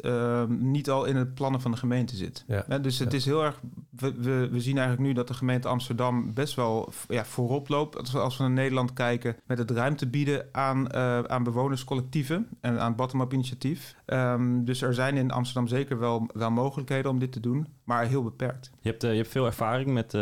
niet 0.47 0.89
al 0.89 1.05
in 1.05 1.15
het 1.15 1.33
plannen 1.33 1.61
van 1.61 1.71
de 1.71 1.77
gemeente 1.77 2.15
zit. 2.15 2.43
Ja. 2.47 2.77
dus 2.77 2.99
het 2.99 3.11
ja. 3.11 3.17
is 3.17 3.25
heel 3.25 3.43
erg. 3.43 3.59
We, 3.89 4.13
we, 4.13 4.47
we, 4.51 4.59
zien 4.59 4.77
eigenlijk 4.77 5.07
nu 5.07 5.13
dat 5.13 5.27
de 5.27 5.33
gemeente 5.33 5.67
Amsterdam 5.67 6.33
best 6.33 6.55
wel 6.55 6.93
ja, 7.07 7.25
voorop 7.25 7.67
loopt. 7.67 7.97
Als 7.97 8.11
we, 8.11 8.19
als 8.19 8.37
we 8.37 8.43
naar 8.43 8.51
Nederland 8.51 8.93
kijken, 8.93 9.35
met 9.45 9.57
het 9.57 9.71
ruimte 9.71 10.07
bieden 10.07 10.45
aan, 10.51 10.93
aan 11.29 11.43
bewonerscollectieven 11.43 12.47
en 12.61 12.79
aan 12.79 12.95
bottom 12.95 13.18
initiatief. 13.27 13.95
Um, 14.05 14.65
dus 14.65 14.81
er 14.81 14.93
zijn 14.93 15.17
in 15.17 15.31
Amsterdam 15.31 15.67
zeker 15.67 15.99
wel, 15.99 16.29
wel 16.33 16.51
mogelijkheden 16.51 17.11
om 17.11 17.19
dit 17.19 17.31
te 17.31 17.39
doen, 17.39 17.67
maar 17.83 18.05
heel 18.05 18.23
beperkt. 18.23 18.71
Je 18.81 18.89
hebt, 18.89 19.03
uh, 19.03 19.09
je 19.09 19.17
hebt 19.17 19.29
veel 19.29 19.45
ervaring 19.45 19.91
met, 19.91 20.13
uh, 20.13 20.21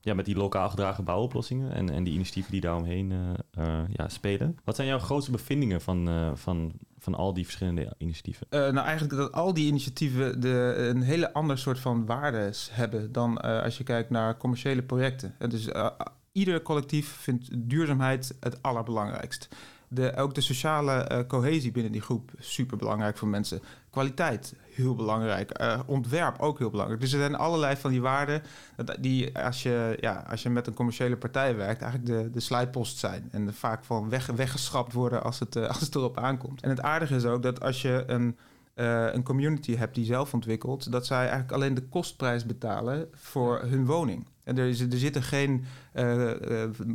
ja, 0.00 0.14
met 0.14 0.24
die 0.24 0.36
lokaal 0.36 0.68
gedragen 0.70 1.04
bouwoplossingen 1.04 1.72
en, 1.72 1.90
en 1.90 2.04
die 2.04 2.14
initiatieven 2.14 2.52
die 2.52 2.60
daaromheen 2.60 3.10
uh, 3.10 3.80
ja, 3.92 4.08
spelen. 4.08 4.58
Wat 4.64 4.76
zijn 4.76 4.88
jouw 4.88 4.98
grootste 4.98 5.30
bevindingen 5.30 5.80
van, 5.80 6.32
van, 6.34 6.72
van 6.98 7.14
al 7.14 7.34
die 7.34 7.44
verschillende 7.44 7.94
initiatieven? 7.98 8.46
nou, 8.50 8.76
eigenlijk 8.76 9.16
dat 9.16 9.32
al 9.32 9.54
die 9.54 9.66
initiatieven 9.66 10.40
de, 10.40 10.74
een 10.94 11.02
hele 11.02 11.32
ander 11.32 11.58
soort 11.58 11.78
van 11.78 12.06
waardes 12.06 12.68
hebben 12.72 13.12
dan 13.12 13.40
als 13.40 13.78
je 13.78 13.84
kijkt 13.84 14.10
naar 14.10 14.36
commerciële 14.36 14.82
projecten. 14.82 15.34
En 15.38 15.48
dus 15.48 15.68
ieder 16.32 16.62
collectief 16.62 17.08
vindt 17.08 17.48
duurzaamheid 17.70 18.36
het 18.40 18.62
allerbelangrijkst 18.62 19.48
de, 19.88 20.16
ook 20.16 20.34
de 20.34 20.40
sociale 20.40 21.10
uh, 21.12 21.18
cohesie 21.26 21.72
binnen 21.72 21.92
die 21.92 22.00
groep 22.00 22.30
super 22.38 22.76
belangrijk 22.76 23.16
voor 23.16 23.28
mensen. 23.28 23.62
Kwaliteit, 23.90 24.54
heel 24.70 24.94
belangrijk. 24.94 25.60
Uh, 25.60 25.80
ontwerp, 25.86 26.38
ook 26.38 26.58
heel 26.58 26.70
belangrijk. 26.70 27.00
Dus 27.00 27.12
er 27.12 27.18
zijn 27.18 27.34
allerlei 27.34 27.76
van 27.76 27.90
die 27.90 28.00
waarden 28.00 28.42
die 29.00 29.38
als 29.38 29.62
je, 29.62 29.96
ja, 30.00 30.24
als 30.30 30.42
je 30.42 30.50
met 30.50 30.66
een 30.66 30.74
commerciële 30.74 31.16
partij 31.16 31.56
werkt, 31.56 31.82
eigenlijk 31.82 32.34
de, 32.34 32.40
de 32.40 32.80
zijn. 32.82 33.28
En 33.30 33.54
vaak 33.54 33.84
van 33.84 34.08
weg, 34.08 34.26
weggeschrapt 34.26 34.92
worden 34.92 35.22
als 35.22 35.38
het, 35.38 35.56
uh, 35.56 35.68
als 35.74 35.80
het 35.80 35.94
erop 35.94 36.18
aankomt. 36.18 36.62
En 36.62 36.68
het 36.68 36.80
aardige 36.80 37.14
is 37.14 37.24
ook 37.24 37.42
dat 37.42 37.60
als 37.60 37.82
je 37.82 38.04
een, 38.06 38.36
een 39.14 39.22
community 39.22 39.76
hebt 39.76 39.94
die 39.94 40.04
zelf 40.04 40.34
ontwikkelt, 40.34 40.92
dat 40.92 41.06
zij 41.06 41.18
eigenlijk 41.18 41.52
alleen 41.52 41.74
de 41.74 41.88
kostprijs 41.88 42.46
betalen 42.46 43.08
voor 43.12 43.60
hun 43.60 43.86
woning. 43.86 44.26
En 44.44 44.58
er, 44.58 44.66
er 44.68 44.98
zitten 44.98 45.22
geen 45.22 45.64
uh, 45.94 46.30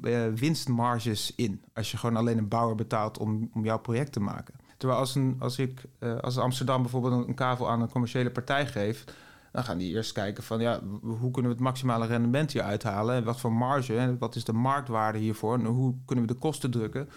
uh, 0.01 0.33
winstmarges 0.35 1.33
in 1.35 1.61
als 1.73 1.91
je 1.91 1.97
gewoon 1.97 2.15
alleen 2.15 2.37
een 2.37 2.47
bouwer 2.47 2.75
betaalt 2.75 3.17
om, 3.17 3.49
om 3.53 3.63
jouw 3.63 3.79
project 3.79 4.11
te 4.11 4.19
maken. 4.19 4.53
Terwijl 4.77 4.99
als, 4.99 5.15
een, 5.15 5.35
als 5.39 5.57
ik 5.57 5.83
als 6.21 6.37
Amsterdam 6.37 6.81
bijvoorbeeld 6.81 7.27
een, 7.27 7.33
kavel 7.33 7.69
aan 7.69 7.81
een 7.81 7.89
commerciële 7.89 8.31
partij 8.31 8.67
geeft, 8.67 9.13
dan 9.51 9.63
gaan 9.63 9.77
die 9.77 9.93
eerst 9.93 10.11
kijken 10.11 10.43
van 10.43 10.59
ja, 10.59 10.79
hoe 11.01 11.31
kunnen 11.31 11.51
we 11.51 11.57
het 11.57 11.59
maximale 11.59 12.05
rendement 12.05 12.51
hier 12.51 12.61
uithalen 12.61 13.15
en 13.15 13.23
wat 13.23 13.39
voor 13.39 13.53
marge 13.53 13.97
en 13.97 14.17
wat 14.17 14.35
is 14.35 14.43
de 14.43 14.53
marktwaarde 14.53 15.17
hiervoor 15.17 15.53
en 15.53 15.65
hoe 15.65 15.95
kunnen 16.05 16.25
we 16.25 16.33
de 16.33 16.39
kosten 16.39 16.71
drukken 16.71 17.09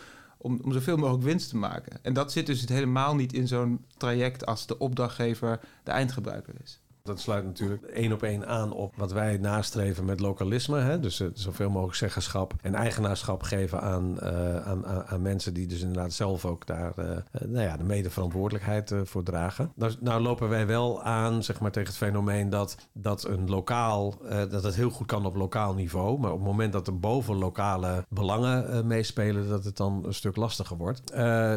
om, 0.43 0.61
om 0.63 0.73
zoveel 0.73 0.97
mogelijk 0.97 1.25
winst 1.25 1.49
te 1.49 1.57
maken. 1.57 1.99
En 2.03 2.13
dat 2.13 2.33
zit 2.33 2.47
dus 2.47 2.69
helemaal 2.69 3.15
niet 3.15 3.33
in 3.33 3.49
zo'n 3.49 3.85
traject 3.97 4.47
als 4.47 4.67
de 4.67 4.79
opdrachtgever 4.79 5.61
de 5.83 5.91
eindgebruiker 5.91 6.55
is. 6.63 6.82
Dat 7.03 7.21
sluit 7.21 7.45
natuurlijk 7.45 7.83
één 7.83 8.13
op 8.13 8.23
één 8.23 8.47
aan 8.47 8.73
op 8.73 8.97
wat 8.97 9.13
wij 9.13 9.37
nastreven 9.37 10.05
met 10.05 10.21
lokalisme. 10.21 10.79
Hè? 10.79 11.01
Dus 11.01 11.21
uh, 11.21 11.29
zoveel 11.35 11.71
mogelijk 11.71 11.97
zeggenschap 11.97 12.55
en 12.61 12.75
eigenaarschap 12.75 13.43
geven 13.43 13.81
aan, 13.81 14.17
uh, 14.23 14.57
aan, 14.57 14.87
aan, 14.87 15.05
aan, 15.07 15.23
mensen 15.23 15.55
die 15.55 15.67
dus 15.67 15.81
inderdaad 15.81 16.13
zelf 16.13 16.45
ook 16.45 16.67
daar 16.67 16.93
uh, 16.99 17.07
nou 17.31 17.65
ja, 17.67 17.77
de 17.77 17.85
medeverantwoordelijkheid 17.85 18.95
voor 19.05 19.23
dragen. 19.23 19.73
Nou, 19.75 19.93
nou, 20.01 20.23
lopen 20.23 20.49
wij 20.49 20.67
wel 20.67 21.03
aan 21.03 21.43
zeg 21.43 21.61
maar, 21.61 21.71
tegen 21.71 21.89
het 21.89 21.99
fenomeen 21.99 22.51
dat, 22.51 22.77
dat 22.93 23.25
een 23.25 23.49
lokaal, 23.49 24.15
dat 24.51 24.63
het 24.63 24.75
heel 24.75 24.91
goed 24.91 25.07
kan 25.07 25.27
op 25.27 25.37
lokaal 25.37 25.75
niveau. 25.75 26.19
Maar 26.19 26.33
op 26.33 26.39
het 26.39 26.47
moment 26.47 26.73
dat 26.73 26.87
er 26.87 26.99
boven 26.99 27.37
lokale 27.37 28.05
belangen 28.09 28.87
meespelen, 28.87 29.49
dat 29.49 29.65
het 29.65 29.77
dan 29.77 30.03
een 30.07 30.15
stuk 30.15 30.37
lastiger 30.37 30.77
wordt. 30.77 31.03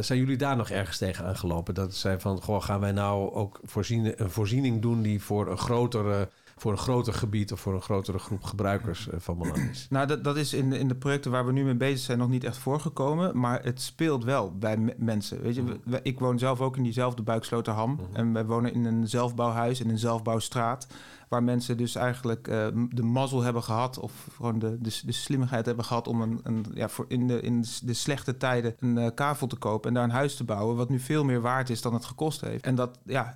zijn 0.05 0.19
jullie 0.19 0.37
daar 0.37 0.55
nog 0.55 0.69
ergens 0.69 0.97
tegen 0.97 1.25
aangelopen? 1.25 1.73
Dat 1.73 1.95
zijn 1.95 2.21
van, 2.21 2.41
goh, 2.41 2.61
gaan 2.61 2.79
wij 2.79 2.91
nou 2.91 3.33
ook 3.33 3.59
voorzien, 3.63 4.21
een 4.21 4.31
voorziening 4.31 4.81
doen 4.81 5.01
die 5.01 5.21
voor 5.21 5.34
voor 5.35 5.51
een 5.51 5.57
grotere 5.57 6.29
voor 6.57 6.71
een 6.71 6.77
groter 6.77 7.13
gebied 7.13 7.51
of 7.51 7.59
voor 7.59 7.73
een 7.73 7.81
grotere 7.81 8.19
groep 8.19 8.43
gebruikers 8.43 9.07
uh, 9.07 9.13
van 9.17 9.37
belang 9.37 9.69
is. 9.69 9.87
Nou, 9.95 10.07
dat, 10.07 10.23
dat 10.23 10.37
is 10.37 10.53
in 10.53 10.69
de, 10.69 10.79
in 10.79 10.87
de 10.87 10.95
projecten 10.95 11.31
waar 11.31 11.45
we 11.45 11.51
nu 11.51 11.63
mee 11.63 11.75
bezig 11.75 11.99
zijn 11.99 12.17
nog 12.17 12.29
niet 12.29 12.43
echt 12.43 12.57
voorgekomen, 12.57 13.39
maar 13.39 13.63
het 13.63 13.81
speelt 13.81 14.23
wel 14.23 14.57
bij 14.57 14.95
mensen. 14.97 15.41
Weet 15.41 15.55
je, 15.55 15.61
mhm. 15.61 15.97
ik 16.03 16.19
woon 16.19 16.39
zelf 16.39 16.61
ook 16.61 16.77
in 16.77 16.83
diezelfde 16.83 17.21
Buiksloterham 17.21 17.89
mm 17.89 18.03
en 18.13 18.33
wij 18.33 18.45
wonen 18.45 18.73
in 18.73 18.85
een 18.85 19.07
zelfbouwhuis 19.07 19.81
in 19.81 19.89
een 19.89 19.97
zelfbouwstraat. 19.97 20.87
Waar 21.27 21.43
mensen 21.43 21.77
dus 21.77 21.95
eigenlijk 21.95 22.47
uh, 22.47 22.67
de 22.89 23.03
mazzel 23.03 23.41
hebben 23.41 23.63
gehad, 23.63 23.99
of 23.99 24.27
gewoon 24.35 24.59
de, 24.59 24.77
de, 24.81 24.99
de 25.05 25.11
slimmigheid 25.11 25.65
hebben 25.65 25.85
gehad 25.85 26.07
om 26.07 26.21
een, 26.21 26.39
een, 26.43 26.65
ja, 26.73 26.89
voor 26.89 27.05
in, 27.07 27.27
de, 27.27 27.41
in 27.41 27.65
de 27.83 27.93
slechte 27.93 28.37
tijden 28.37 28.75
een 28.79 28.97
uh, 28.97 29.07
kavel 29.15 29.47
te 29.47 29.55
kopen 29.55 29.87
en 29.87 29.95
daar 29.95 30.03
een 30.03 30.09
huis 30.09 30.35
te 30.35 30.43
bouwen, 30.43 30.75
wat 30.75 30.89
nu 30.89 30.99
veel 30.99 31.23
meer 31.23 31.41
waard 31.41 31.69
is 31.69 31.81
dan 31.81 31.93
het 31.93 32.05
gekost 32.05 32.41
heeft. 32.41 32.65
En 32.65 32.75
dat, 32.75 32.99
ja, 33.05 33.35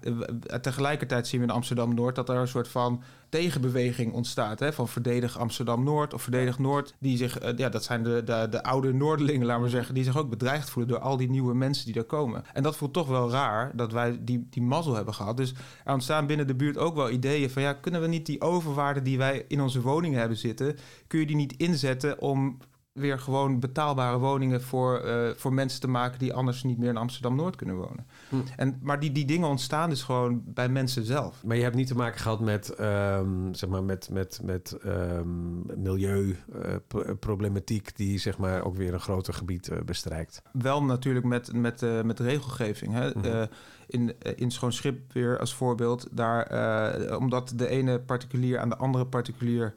tegelijkertijd 0.62 1.28
zien 1.28 1.40
we 1.40 1.46
in 1.46 1.54
Amsterdam 1.54 1.94
Noord 1.94 2.16
dat 2.16 2.30
er 2.30 2.36
een 2.36 2.48
soort 2.48 2.68
van 2.68 3.04
tegenbeweging 3.30 4.14
ontstaat. 4.14 4.60
Hè, 4.60 4.74
van 4.74 4.88
verdedig 4.88 5.38
Amsterdam-Noord 5.38 6.14
of 6.14 6.22
verdedig 6.22 6.60
Noord. 6.60 6.94
Die 7.00 7.18
zich, 7.18 7.44
uh, 7.44 7.58
ja, 7.58 7.70
dat 7.70 7.84
zijn 7.84 8.04
de, 8.04 8.24
de, 8.26 8.48
de 8.50 8.64
oude 8.64 8.94
Noorderlingen, 8.94 9.46
laten 9.46 9.64
we 9.64 9.70
zeggen. 9.70 9.94
Die 9.96 10.04
zich 10.04 10.18
ook 10.18 10.30
bedreigd 10.30 10.70
voelen 10.70 10.92
door 10.92 11.02
al 11.02 11.18
die 11.18 11.30
nieuwe 11.30 11.54
mensen 11.54 11.86
die 11.86 11.94
daar 11.94 12.04
komen. 12.04 12.44
En 12.54 12.64
dat 12.64 12.76
voelt 12.76 12.94
toch 12.94 13.08
wel 13.08 13.32
raar 13.32 13.72
dat 13.76 13.92
wij 13.92 14.18
die, 14.22 14.48
die 14.50 14.62
mazzel 14.62 14.96
hebben 14.96 15.14
gehad. 15.14 15.38
Dus 15.38 15.54
er 15.84 15.94
ontstaan 15.94 16.28
binnen 16.28 16.48
de 16.48 16.56
buurt 16.56 16.78
ook 16.78 16.96
wel 16.96 17.10
ideeën 17.10 17.50
van... 17.50 17.62
ja, 17.62 17.74
kunnen 17.80 18.02
we 18.02 18.08
niet 18.08 18.26
die 18.26 18.42
overwaarde 18.42 19.02
die 19.02 19.18
wij 19.18 19.46
in 19.48 19.62
onze 19.62 19.82
woningen 19.82 20.20
hebben 20.20 20.38
zitten... 20.38 20.78
kun 21.08 21.20
je 21.20 21.26
die 21.26 21.36
niet 21.36 21.58
inzetten 21.58 22.22
om 22.22 22.58
weer 23.00 23.20
gewoon 23.20 23.60
betaalbare 23.60 24.18
woningen 24.18 24.62
voor, 24.62 25.06
uh, 25.06 25.30
voor 25.36 25.54
mensen 25.54 25.82
te 25.82 25.88
maken 25.88 26.20
die 26.20 26.34
anders 26.34 26.64
niet 26.64 26.78
meer 26.78 26.90
in 26.90 26.98
Amsterdam-Noord 26.98 27.56
kunnen 27.56 27.76
wonen. 27.76 28.08
Hm. 28.30 28.36
En, 28.56 28.80
maar 28.82 29.00
die, 29.00 29.12
die 29.12 29.26
dingen 29.26 29.48
ontstaan 29.48 29.90
dus 29.90 30.04
gewoon 30.04 30.42
bij 30.46 30.70
mensen 30.70 31.06
zelf. 31.06 31.44
Maar 31.44 31.56
je 31.56 31.64
hebt 31.64 31.76
niet 31.76 31.88
te 31.88 31.96
maken 31.96 32.20
gehad 32.20 32.40
met, 32.40 32.80
um, 32.80 33.54
zeg 33.54 33.70
maar 33.70 33.84
met, 33.84 34.10
met, 34.12 34.40
met 34.44 34.78
um, 34.86 35.64
milieuproblematiek 35.76 37.88
uh, 37.88 37.94
die 37.96 38.18
zeg 38.18 38.38
maar 38.38 38.64
ook 38.64 38.76
weer 38.76 38.94
een 38.94 39.00
groter 39.00 39.34
gebied 39.34 39.70
uh, 39.70 39.78
bestrijkt. 39.86 40.42
Wel 40.52 40.84
natuurlijk 40.84 41.26
met, 41.26 41.54
met, 41.54 42.04
met 42.04 42.20
regelgeving. 42.20 42.94
Hè? 42.94 43.10
Hm. 43.10 43.46
In, 43.90 44.16
in 44.36 44.52
Schoon 44.52 44.74
Schip 44.74 45.14
weer 45.14 45.40
als 45.40 45.54
voorbeeld, 45.54 46.08
daar, 46.12 47.18
omdat 47.18 47.54
de 47.56 47.68
ene 47.68 48.00
particulier 48.00 48.60
aan 48.60 48.70
de 48.70 48.78
andere 48.78 49.06
particulier 49.06 49.74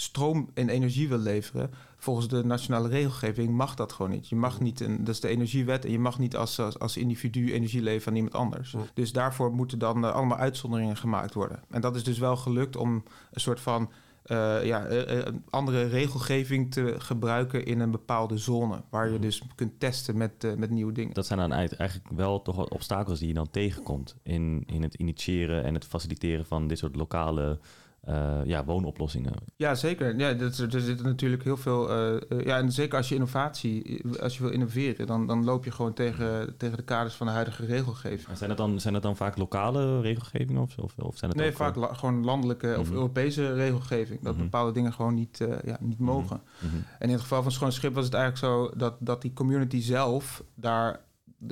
stroom 0.00 0.50
en 0.54 0.68
energie 0.68 1.08
wil 1.08 1.18
leveren, 1.18 1.70
volgens 1.96 2.28
de 2.28 2.44
nationale 2.44 2.88
regelgeving 2.88 3.50
mag 3.50 3.74
dat 3.74 3.92
gewoon 3.92 4.10
niet. 4.10 4.28
Je 4.28 4.36
mag 4.36 4.60
niet, 4.60 4.80
een, 4.80 5.04
dat 5.04 5.14
is 5.14 5.20
de 5.20 5.28
energiewet, 5.28 5.84
en 5.84 5.90
je 5.90 5.98
mag 5.98 6.18
niet 6.18 6.36
als, 6.36 6.60
als, 6.60 6.78
als 6.78 6.96
individu 6.96 7.52
energie 7.52 7.82
leveren 7.82 8.08
aan 8.08 8.16
iemand 8.16 8.34
anders. 8.34 8.76
Dus 8.94 9.12
daarvoor 9.12 9.52
moeten 9.52 9.78
dan 9.78 10.04
uh, 10.04 10.12
allemaal 10.12 10.38
uitzonderingen 10.38 10.96
gemaakt 10.96 11.34
worden. 11.34 11.62
En 11.70 11.80
dat 11.80 11.96
is 11.96 12.04
dus 12.04 12.18
wel 12.18 12.36
gelukt 12.36 12.76
om 12.76 13.02
een 13.30 13.40
soort 13.40 13.60
van 13.60 13.90
uh, 14.28 14.64
ja, 14.64 14.90
uh, 14.90 15.22
andere 15.50 15.84
regelgeving 15.84 16.72
te 16.72 16.94
gebruiken 16.98 17.64
in 17.64 17.80
een 17.80 17.90
bepaalde 17.90 18.36
zone. 18.36 18.82
Waar 18.90 19.10
je 19.10 19.18
dus 19.18 19.42
kunt 19.54 19.80
testen 19.80 20.16
met, 20.16 20.56
met 20.56 20.70
nieuwe 20.70 20.92
dingen. 20.92 21.14
Dat 21.14 21.26
zijn 21.26 21.38
dan 21.38 21.52
eigenlijk 21.52 22.08
wel 22.16 22.42
toch 22.42 22.56
wat 22.56 22.70
obstakels 22.70 23.18
die 23.18 23.28
je 23.28 23.34
dan 23.34 23.50
tegenkomt 23.50 24.16
in, 24.22 24.62
in 24.66 24.82
het 24.82 24.94
initiëren 24.94 25.64
en 25.64 25.74
het 25.74 25.84
faciliteren 25.84 26.46
van 26.46 26.68
dit 26.68 26.78
soort 26.78 26.96
lokale 26.96 27.58
uh, 28.08 28.38
ja, 28.44 28.64
woonoplossingen. 28.64 29.32
Ja, 29.56 29.74
zeker. 29.74 30.18
Ja, 30.18 30.32
dat, 30.32 30.58
er 30.58 30.80
zitten 30.80 31.06
natuurlijk 31.06 31.44
heel 31.44 31.56
veel. 31.56 32.12
Uh, 32.12 32.20
ja, 32.44 32.56
en 32.56 32.72
zeker 32.72 32.96
als 32.96 33.08
je 33.08 33.14
innovatie, 33.14 34.02
als 34.20 34.36
je 34.36 34.42
wil 34.42 34.52
innoveren, 34.52 35.06
dan, 35.06 35.26
dan 35.26 35.44
loop 35.44 35.64
je 35.64 35.70
gewoon 35.70 35.92
tegen, 35.92 36.54
tegen 36.56 36.76
de 36.76 36.82
kaders 36.82 37.14
van 37.14 37.26
de 37.26 37.32
huidige 37.32 37.64
regelgeving. 37.64 38.28
En 38.28 38.36
zijn 38.36 38.50
het 38.50 38.58
dan, 38.58 38.80
zijn 38.80 38.94
het 38.94 39.02
dan 39.02 39.16
vaak 39.16 39.36
lokale 39.36 40.00
regelgevingen 40.00 40.62
of, 40.62 40.78
of, 40.78 40.92
of 40.96 41.18
zijn 41.18 41.30
het 41.30 41.40
Nee, 41.40 41.52
vaak 41.52 41.76
la, 41.76 41.94
gewoon 41.94 42.24
landelijke 42.24 42.76
of 42.78 42.86
mhm. 42.86 42.94
Europese 42.94 43.52
regelgeving. 43.52 44.22
Dat 44.22 44.36
mm 44.36 44.46
bepaalde 44.48 44.72
dingen 44.72 44.92
gewoon 44.92 45.14
niet, 45.14 45.40
uh, 45.40 45.54
ja, 45.64 45.76
niet 45.80 45.98
mhm. 45.98 46.10
mogen. 46.10 46.40
Mm 46.58 46.84
En 46.98 47.06
in 47.06 47.12
het 47.12 47.20
geval 47.20 47.42
van 47.42 47.52
Schoon 47.52 47.72
Schip 47.72 47.94
was 47.94 48.04
het 48.04 48.14
eigenlijk 48.14 48.44
zo 48.44 48.78
dat, 48.78 48.94
dat 48.98 49.22
die 49.22 49.32
community 49.32 49.80
zelf 49.80 50.42
daar 50.54 51.00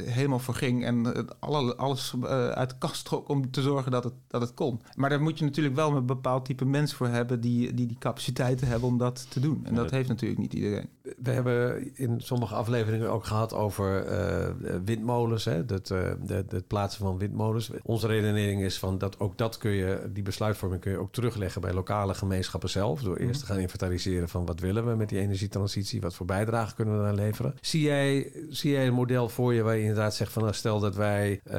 helemaal 0.02 0.38
voor 0.38 0.54
ging 0.54 0.84
en 0.84 1.26
alle, 1.38 1.76
alles 1.76 2.14
uh, 2.22 2.48
uit 2.48 2.70
de 2.70 2.76
kast 2.78 3.04
trok 3.04 3.28
om 3.28 3.50
te 3.50 3.62
zorgen 3.62 3.90
dat 3.90 4.04
het, 4.04 4.14
dat 4.28 4.40
het 4.40 4.54
kon. 4.54 4.80
Maar 4.94 5.10
daar 5.10 5.22
moet 5.22 5.38
je 5.38 5.44
natuurlijk 5.44 5.76
wel 5.76 5.96
een 5.96 6.06
bepaald 6.06 6.44
type 6.44 6.64
mens 6.64 6.94
voor 6.94 7.08
hebben 7.08 7.40
die 7.40 7.56
die, 7.74 7.86
die 7.86 7.98
capaciteiten 7.98 8.66
hebben 8.68 8.88
om 8.88 8.98
dat 8.98 9.26
te 9.30 9.40
doen. 9.40 9.60
En 9.64 9.74
dat 9.74 9.90
heeft 9.90 10.08
natuurlijk 10.08 10.40
niet 10.40 10.52
iedereen. 10.52 10.88
We 11.22 11.30
hebben 11.30 11.90
in 11.96 12.20
sommige 12.20 12.54
afleveringen 12.54 13.10
ook 13.10 13.24
gehad 13.24 13.54
over 13.54 14.10
uh, 14.10 14.78
windmolens, 14.84 15.44
hè? 15.44 15.64
Dat, 15.64 15.90
uh, 15.90 16.10
het 16.26 16.66
plaatsen 16.66 17.04
van 17.04 17.18
windmolens. 17.18 17.70
Onze 17.82 18.06
redenering 18.06 18.62
is 18.62 18.78
van 18.78 18.98
dat 18.98 19.20
ook 19.20 19.38
dat 19.38 19.58
kun 19.58 19.70
je, 19.70 20.10
die 20.12 20.22
besluitvorming 20.22 20.80
kun 20.80 20.90
je 20.90 20.98
ook 20.98 21.12
terugleggen 21.12 21.60
bij 21.60 21.72
lokale 21.72 22.14
gemeenschappen 22.14 22.70
zelf. 22.70 23.02
Door 23.02 23.16
eerst 23.16 23.40
te 23.40 23.46
gaan 23.46 23.58
inventariseren 23.58 24.28
van 24.28 24.46
wat 24.46 24.60
willen 24.60 24.86
we 24.86 24.94
met 24.94 25.08
die 25.08 25.18
energietransitie, 25.18 26.00
wat 26.00 26.14
voor 26.14 26.26
bijdrage 26.26 26.74
kunnen 26.74 26.98
we 26.98 27.02
daar 27.04 27.14
leveren. 27.14 27.54
Zie 27.60 27.82
jij, 27.82 28.32
zie 28.48 28.72
jij 28.72 28.86
een 28.86 28.94
model 28.94 29.28
voor 29.28 29.54
je 29.54 29.62
waar 29.62 29.75
je 29.76 29.82
inderdaad 29.82 30.14
zegt 30.14 30.32
van 30.32 30.42
nou, 30.42 30.54
stel 30.54 30.80
dat 30.80 30.94
wij, 30.94 31.40
uh, 31.46 31.54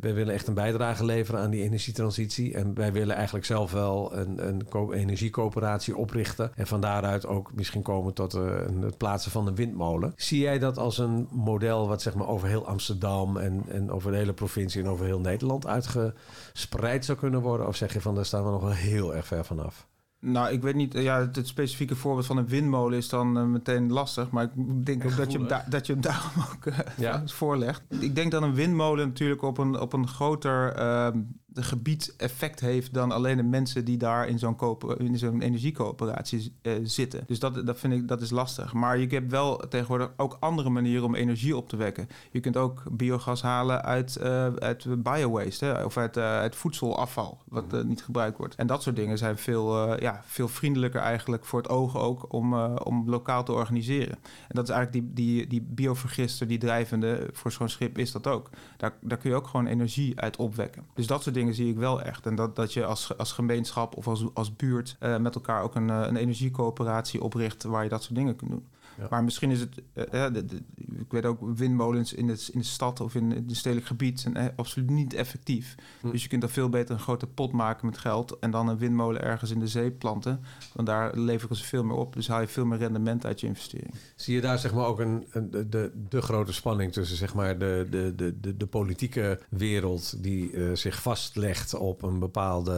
wij 0.00 0.14
willen 0.14 0.34
echt 0.34 0.46
een 0.46 0.54
bijdrage 0.54 1.04
leveren 1.04 1.40
aan 1.40 1.50
die 1.50 1.62
energietransitie. 1.62 2.54
En 2.54 2.74
wij 2.74 2.92
willen 2.92 3.14
eigenlijk 3.14 3.46
zelf 3.46 3.72
wel 3.72 4.16
een, 4.16 4.48
een 4.48 4.92
energiecoöperatie 4.92 5.96
oprichten. 5.96 6.52
En 6.54 6.66
van 6.66 6.80
daaruit 6.80 7.26
ook 7.26 7.54
misschien 7.54 7.82
komen 7.82 8.14
tot 8.14 8.34
uh, 8.34 8.42
het 8.80 8.96
plaatsen 8.96 9.30
van 9.30 9.46
een 9.46 9.54
windmolen. 9.54 10.12
Zie 10.16 10.40
jij 10.40 10.58
dat 10.58 10.78
als 10.78 10.98
een 10.98 11.28
model 11.30 11.88
wat 11.88 12.02
zeg 12.02 12.14
maar 12.14 12.28
over 12.28 12.48
heel 12.48 12.66
Amsterdam 12.66 13.36
en, 13.36 13.62
en 13.68 13.90
over 13.90 14.10
de 14.10 14.16
hele 14.16 14.32
provincie 14.32 14.82
en 14.82 14.88
over 14.88 15.04
heel 15.04 15.20
Nederland 15.20 15.66
uitgespreid 15.66 17.04
zou 17.04 17.18
kunnen 17.18 17.40
worden? 17.40 17.66
Of 17.66 17.76
zeg 17.76 17.92
je 17.92 18.00
van 18.00 18.14
daar 18.14 18.26
staan 18.26 18.44
we 18.44 18.50
nog 18.50 18.62
wel 18.62 18.70
heel 18.70 19.14
erg 19.14 19.26
ver 19.26 19.44
vanaf? 19.44 19.88
Nou, 20.20 20.52
ik 20.52 20.62
weet 20.62 20.74
niet. 20.74 20.92
Ja, 20.92 21.28
het, 21.32 21.48
specifieke 21.48 21.96
voorbeeld 21.96 22.26
van 22.26 22.36
een 22.36 22.48
windmolen 22.48 22.98
is 22.98 23.08
dan 23.08 23.38
uh, 23.38 23.44
meteen 23.44 23.92
lastig. 23.92 24.30
Maar 24.30 24.44
ik 24.44 24.86
denk 24.86 25.04
ook 25.04 25.16
dat 25.16 25.32
je, 25.32 25.38
hem 25.38 25.62
dat 25.68 25.86
je 25.86 25.92
hem 25.92 26.02
daarom 26.10 26.44
ook 26.52 26.64
uh, 26.66 26.78
ja. 26.96 27.22
voorlegt. 27.26 27.82
Ik 27.88 28.14
denk 28.14 28.30
dat 28.30 28.42
een 28.42 28.54
windmolen 28.54 29.08
natuurlijk 29.08 29.42
op 29.42 29.58
een, 29.58 29.80
op 29.80 29.92
een 29.92 30.08
groter 30.08 30.78
uh, 30.78 31.08
gebied 31.54 32.14
effect 32.16 32.60
heeft 32.60 32.94
dan 32.94 33.12
alleen 33.12 33.36
de 33.36 33.42
mensen 33.42 33.84
die 33.84 33.96
daar 33.96 34.28
in 34.28 34.38
zo'n, 34.38 34.56
in 34.98 35.18
zo'n 35.18 35.40
energiecoöperatie 35.40 36.52
uh, 36.62 36.72
zitten. 36.82 37.24
Dus 37.26 37.38
dat, 37.38 37.66
dat 37.66 37.78
vind 37.78 37.92
ik 37.92 38.08
dat 38.08 38.20
is 38.20 38.30
lastig. 38.30 38.72
Maar 38.72 38.98
je 38.98 39.06
hebt 39.06 39.30
wel 39.30 39.56
tegenwoordig 39.56 40.10
ook 40.16 40.36
andere 40.40 40.70
manieren 40.70 41.04
om 41.04 41.14
energie 41.14 41.56
op 41.56 41.68
te 41.68 41.76
wekken. 41.76 42.08
Je 42.30 42.40
kunt 42.40 42.56
ook 42.56 42.82
biogas 42.90 43.42
halen 43.42 43.82
uit, 43.82 44.18
uh, 44.22 44.46
uit 44.54 45.02
biowaste 45.02 45.64
hè, 45.64 45.84
of 45.84 45.96
uit, 45.96 46.16
uit 46.16 46.56
voedselafval, 46.56 47.38
wat 47.48 47.72
mhm. 47.72 47.86
niet 47.86 48.02
gebruikt 48.02 48.38
wordt. 48.38 48.54
En 48.54 48.66
dat 48.66 48.82
soort 48.82 48.96
dingen 48.96 49.18
zijn 49.18 49.38
veel, 49.38 50.00
ja, 50.00 50.22
veel 50.24 50.48
vriendelijker 50.48 51.00
eigenlijk 51.00 51.44
voor 51.44 51.60
het 51.60 51.70
oog 51.70 51.98
ook 51.98 52.32
om, 52.32 52.54
om 52.64 53.10
lokaal 53.10 53.44
te 53.44 53.52
organiseren. 53.52 54.18
En 54.48 54.54
dat 54.54 54.68
is 54.68 54.74
eigenlijk 54.74 55.06
die, 55.16 55.26
die, 55.26 55.46
die 55.46 55.62
biovergister, 55.62 56.46
die 56.46 56.58
drijvende 56.58 57.28
voor 57.32 57.52
zo'n 57.52 57.68
schip 57.68 57.98
is 57.98 58.12
dat 58.12 58.26
ook. 58.26 58.50
Daar, 58.76 58.92
daar 59.00 59.18
kun 59.18 59.30
je 59.30 59.36
ook 59.36 59.46
gewoon 59.46 59.66
energie 59.66 60.20
uit 60.20 60.36
opwekken. 60.36 60.84
Dus 60.94 61.06
dat 61.06 61.22
soort 61.22 61.34
dingen 61.34 61.39
dingen 61.40 61.54
zie 61.54 61.70
ik 61.70 61.78
wel 61.78 62.02
echt. 62.02 62.26
En 62.26 62.34
dat, 62.34 62.56
dat 62.56 62.72
je 62.72 62.84
als, 62.84 63.16
als 63.18 63.32
gemeenschap 63.32 63.96
of 63.96 64.08
als, 64.08 64.24
als 64.34 64.56
buurt 64.56 64.96
uh, 65.00 65.16
met 65.16 65.34
elkaar 65.34 65.62
ook 65.62 65.74
een, 65.74 65.88
uh, 65.88 66.02
een 66.06 66.16
energiecoöperatie 66.16 67.22
opricht 67.22 67.62
waar 67.62 67.82
je 67.82 67.88
dat 67.88 68.02
soort 68.02 68.14
dingen 68.14 68.36
kunt 68.36 68.50
doen. 68.50 68.68
Maar 69.10 69.24
misschien 69.24 69.50
is 69.50 69.60
het, 69.60 69.82
uh, 69.94 70.32
de, 70.32 70.44
de, 70.44 70.62
ik 70.98 71.10
weet 71.12 71.24
ook, 71.24 71.38
windmolens 71.56 72.12
in, 72.12 72.28
het, 72.28 72.50
in 72.52 72.58
de 72.58 72.64
stad 72.64 73.00
of 73.00 73.14
in 73.14 73.30
het 73.30 73.56
stedelijk 73.56 73.86
gebied 73.86 74.20
zijn 74.20 74.56
absoluut 74.56 74.90
niet 74.90 75.14
effectief. 75.14 75.74
Hm. 76.00 76.10
Dus 76.10 76.22
je 76.22 76.28
kunt 76.28 76.42
er 76.42 76.50
veel 76.50 76.68
beter 76.68 76.94
een 76.94 77.00
grote 77.00 77.26
pot 77.26 77.52
maken 77.52 77.86
met 77.86 77.98
geld 77.98 78.38
en 78.38 78.50
dan 78.50 78.68
een 78.68 78.78
windmolen 78.78 79.22
ergens 79.22 79.50
in 79.50 79.58
de 79.58 79.68
zee 79.68 79.90
planten. 79.90 80.40
Want 80.74 80.88
daar 80.88 81.18
leveren 81.18 81.56
ze 81.56 81.64
veel 81.64 81.84
meer 81.84 81.96
op. 81.96 82.14
Dus 82.14 82.28
haal 82.28 82.40
je 82.40 82.48
veel 82.48 82.64
meer 82.64 82.78
rendement 82.78 83.26
uit 83.26 83.40
je 83.40 83.46
investering. 83.46 83.94
Zie 84.16 84.34
je 84.34 84.40
daar 84.40 84.58
zeg 84.58 84.74
maar 84.74 84.86
ook 84.86 85.00
een, 85.00 85.26
een 85.30 85.50
de, 85.70 85.92
de 86.08 86.22
grote 86.22 86.52
spanning 86.52 86.92
tussen 86.92 87.16
zeg 87.16 87.34
maar 87.34 87.58
de, 87.58 87.86
de, 87.90 88.12
de, 88.16 88.40
de, 88.40 88.56
de 88.56 88.66
politieke 88.66 89.40
wereld 89.48 90.22
die 90.22 90.52
uh, 90.52 90.74
zich 90.74 91.02
vastlegt 91.02 91.74
op 91.74 92.02
een 92.02 92.18
bepaalde 92.18 92.68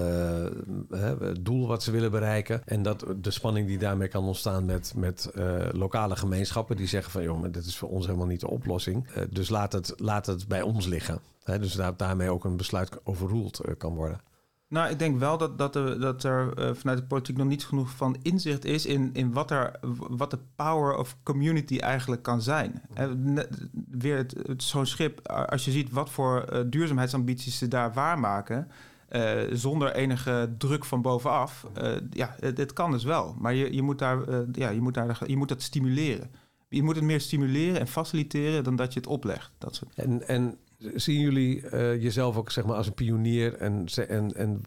doel 1.41 1.67
wat 1.67 1.83
ze 1.83 1.91
willen 1.91 2.11
bereiken. 2.11 2.63
En 2.65 2.83
dat 2.83 3.07
de 3.21 3.31
spanning 3.31 3.67
die 3.67 3.79
daarmee 3.79 4.09
kan 4.09 4.25
ontstaan 4.25 4.65
met, 4.65 4.93
met 4.97 5.31
uh, 5.35 5.59
gemeenschappen 6.17 6.77
die 6.77 6.87
zeggen 6.87 7.13
van 7.13 7.23
joh, 7.23 7.41
maar 7.41 7.51
dit 7.51 7.65
is 7.65 7.77
voor 7.77 7.89
ons 7.89 8.07
helemaal 8.07 8.27
niet 8.27 8.41
de 8.41 8.51
oplossing. 8.51 9.09
Uh, 9.09 9.25
dus 9.31 9.49
laat 9.49 9.73
het, 9.73 9.93
laat 9.97 10.27
het 10.27 10.49
bij 10.49 10.63
ons 10.63 10.87
liggen. 10.87 11.21
Dus 11.45 11.73
daar, 11.73 11.97
daarmee 11.97 12.31
ook 12.31 12.45
een 12.45 12.57
besluit 12.57 13.07
overroeld 13.07 13.61
uh, 13.67 13.75
kan 13.79 13.95
worden. 13.95 14.21
Nou, 14.69 14.91
ik 14.91 14.99
denk 14.99 15.19
wel 15.19 15.39
dat, 15.39 15.59
dat, 15.59 15.77
er, 15.77 16.01
dat 16.01 16.25
er 16.25 16.77
vanuit 16.77 16.99
de 16.99 17.05
politiek 17.05 17.37
nog 17.37 17.47
niet 17.47 17.65
genoeg 17.65 17.91
van 17.91 18.17
inzicht 18.23 18.65
is 18.65 18.87
in, 18.87 19.11
in 19.13 19.33
wat, 19.33 19.51
er, 19.51 19.79
wat 20.11 20.31
de 20.31 20.39
power 20.57 20.97
of 20.97 21.17
community 21.23 21.79
eigenlijk 21.79 22.23
kan 22.23 22.43
zijn. 22.43 22.83
Weer 23.91 24.17
het, 24.17 24.35
zo'n 24.57 24.87
schip, 24.87 25.29
als 25.29 25.65
je 25.65 25.71
ziet 25.71 25.91
wat 25.91 26.11
voor 26.11 26.65
duurzaamheidsambities 26.67 27.59
ze 27.59 27.69
daar 27.69 27.93
waarmaken. 27.93 28.69
Uh, 29.17 29.41
zonder 29.51 29.95
enige 29.95 30.55
druk 30.59 30.85
van 30.85 31.03
bovenaf. 31.03 31.67
Uh, 31.83 31.93
ja, 32.11 32.37
het, 32.41 32.59
het, 32.59 32.73
kan 32.73 32.91
dus 32.91 33.05
wel. 33.05 33.35
Maar 33.39 33.55
je, 33.55 33.75
je, 33.75 33.83
moet 33.83 33.99
daar, 33.99 34.19
ja, 34.53 34.69
je, 34.69 34.81
moet 34.81 34.95
daar, 34.95 35.21
je 35.27 35.37
moet 35.37 35.49
dat 35.49 35.63
stimuleren. 35.63 36.31
Je 36.69 36.83
moet 36.83 36.95
het 36.95 37.05
meer 37.05 37.21
stimuleren 37.21 37.81
en 37.81 37.87
faciliteren 37.87 38.65
dan 38.65 38.77
dat 38.77 38.93
je 38.93 38.99
het 38.99 39.09
oplegt. 39.09 39.53
Dat 39.59 39.75
soort. 39.75 39.95
En, 39.95 40.29
en 40.29 40.59
zien 40.95 41.21
jullie 41.21 41.61
jezelf 42.01 42.37
ook 42.37 42.51
zeg 42.51 42.65
maar, 42.65 42.77
als 42.77 42.87
een 42.87 42.95
pionier? 42.95 43.57
En, 43.57 43.87
en, 44.09 44.35
en 44.37 44.63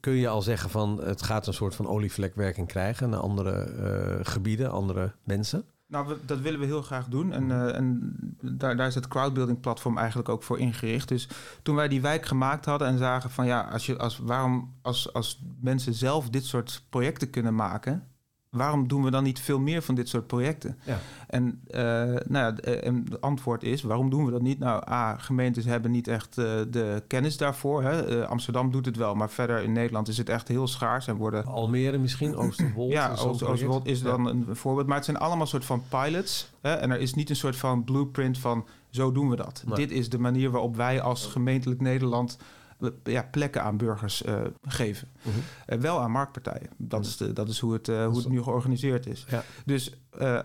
kun 0.00 0.12
je 0.12 0.28
al 0.28 0.42
zeggen 0.42 0.70
van 0.70 1.02
het 1.02 1.22
gaat 1.22 1.46
een 1.46 1.54
soort 1.54 1.74
van 1.74 1.86
olievlekwerking 1.86 2.68
krijgen 2.68 3.10
naar 3.10 3.20
andere 3.20 4.20
gebieden, 4.22 4.70
andere 4.70 5.12
mensen? 5.24 5.64
Nou, 5.88 6.16
dat 6.26 6.40
willen 6.40 6.60
we 6.60 6.66
heel 6.66 6.82
graag 6.82 7.08
doen. 7.08 7.32
En, 7.32 7.48
uh, 7.48 7.76
en 7.76 8.16
daar, 8.40 8.76
daar, 8.76 8.86
is 8.86 8.94
het 8.94 9.08
crowdbuilding 9.08 9.60
platform 9.60 9.98
eigenlijk 9.98 10.28
ook 10.28 10.42
voor 10.42 10.58
ingericht. 10.58 11.08
Dus 11.08 11.28
toen 11.62 11.74
wij 11.74 11.88
die 11.88 12.00
wijk 12.00 12.26
gemaakt 12.26 12.64
hadden 12.64 12.88
en 12.88 12.98
zagen 12.98 13.30
van 13.30 13.46
ja, 13.46 13.60
als 13.60 13.86
je, 13.86 13.98
als, 13.98 14.18
waarom 14.18 14.74
als, 14.82 15.12
als 15.12 15.42
mensen 15.60 15.94
zelf 15.94 16.30
dit 16.30 16.44
soort 16.44 16.86
projecten 16.90 17.30
kunnen 17.30 17.54
maken, 17.54 18.08
waarom 18.56 18.88
doen 18.88 19.02
we 19.02 19.10
dan 19.10 19.24
niet 19.24 19.40
veel 19.40 19.60
meer 19.60 19.82
van 19.82 19.94
dit 19.94 20.08
soort 20.08 20.26
projecten? 20.26 20.78
Ja. 20.84 20.98
En, 21.26 21.60
uh, 21.70 21.80
nou 22.26 22.26
ja, 22.28 22.54
en 22.56 23.06
het 23.10 23.20
antwoord 23.20 23.62
is, 23.62 23.82
waarom 23.82 24.10
doen 24.10 24.24
we 24.24 24.30
dat 24.30 24.42
niet? 24.42 24.58
Nou, 24.58 24.90
A, 24.90 25.16
gemeentes 25.18 25.64
hebben 25.64 25.90
niet 25.90 26.08
echt 26.08 26.38
uh, 26.38 26.44
de 26.70 27.02
kennis 27.06 27.36
daarvoor. 27.36 27.82
Hè? 27.82 28.18
Uh, 28.18 28.28
Amsterdam 28.28 28.70
doet 28.70 28.86
het 28.86 28.96
wel, 28.96 29.14
maar 29.14 29.30
verder 29.30 29.62
in 29.62 29.72
Nederland 29.72 30.08
is 30.08 30.18
het 30.18 30.28
echt 30.28 30.48
heel 30.48 30.66
schaars. 30.66 31.06
En 31.06 31.16
worden... 31.16 31.44
Almere 31.44 31.98
misschien, 31.98 32.36
Oosterwold? 32.36 32.92
ja, 32.92 33.10
Ooster, 33.10 33.48
Oosterwold 33.48 33.86
is 33.86 34.02
dan 34.02 34.26
een 34.26 34.46
voorbeeld. 34.50 34.86
Maar 34.86 34.96
het 34.96 35.04
zijn 35.04 35.18
allemaal 35.18 35.46
soort 35.46 35.64
van 35.64 35.82
pilots. 35.88 36.50
Hè? 36.60 36.74
En 36.74 36.90
er 36.90 37.00
is 37.00 37.14
niet 37.14 37.30
een 37.30 37.36
soort 37.36 37.56
van 37.56 37.84
blueprint 37.84 38.38
van, 38.38 38.66
zo 38.90 39.12
doen 39.12 39.28
we 39.28 39.36
dat. 39.36 39.62
Nee. 39.66 39.76
Dit 39.76 39.90
is 39.90 40.08
de 40.08 40.18
manier 40.18 40.50
waarop 40.50 40.76
wij 40.76 41.00
als 41.00 41.26
gemeentelijk 41.26 41.80
Nederland 41.80 42.38
ja, 43.04 43.28
plekken 43.30 43.62
aan 43.62 43.76
burgers 43.76 44.22
uh, 44.22 44.40
geven. 44.62 45.08
Mhm. 45.22 45.36
Uh, 45.68 45.78
wel 45.78 46.00
aan 46.00 46.10
marktpartijen. 46.10 46.70
Dat, 46.76 47.04
is, 47.04 47.16
de, 47.16 47.32
dat 47.32 47.48
is 47.48 47.58
hoe 47.58 47.72
het, 47.72 47.88
uh, 47.88 48.06
hoe 48.06 48.16
het 48.18 48.28
nu 48.28 48.42
georganiseerd 48.42 49.06
is. 49.06 49.26
Ja. 49.28 49.42
Dus 49.64 50.00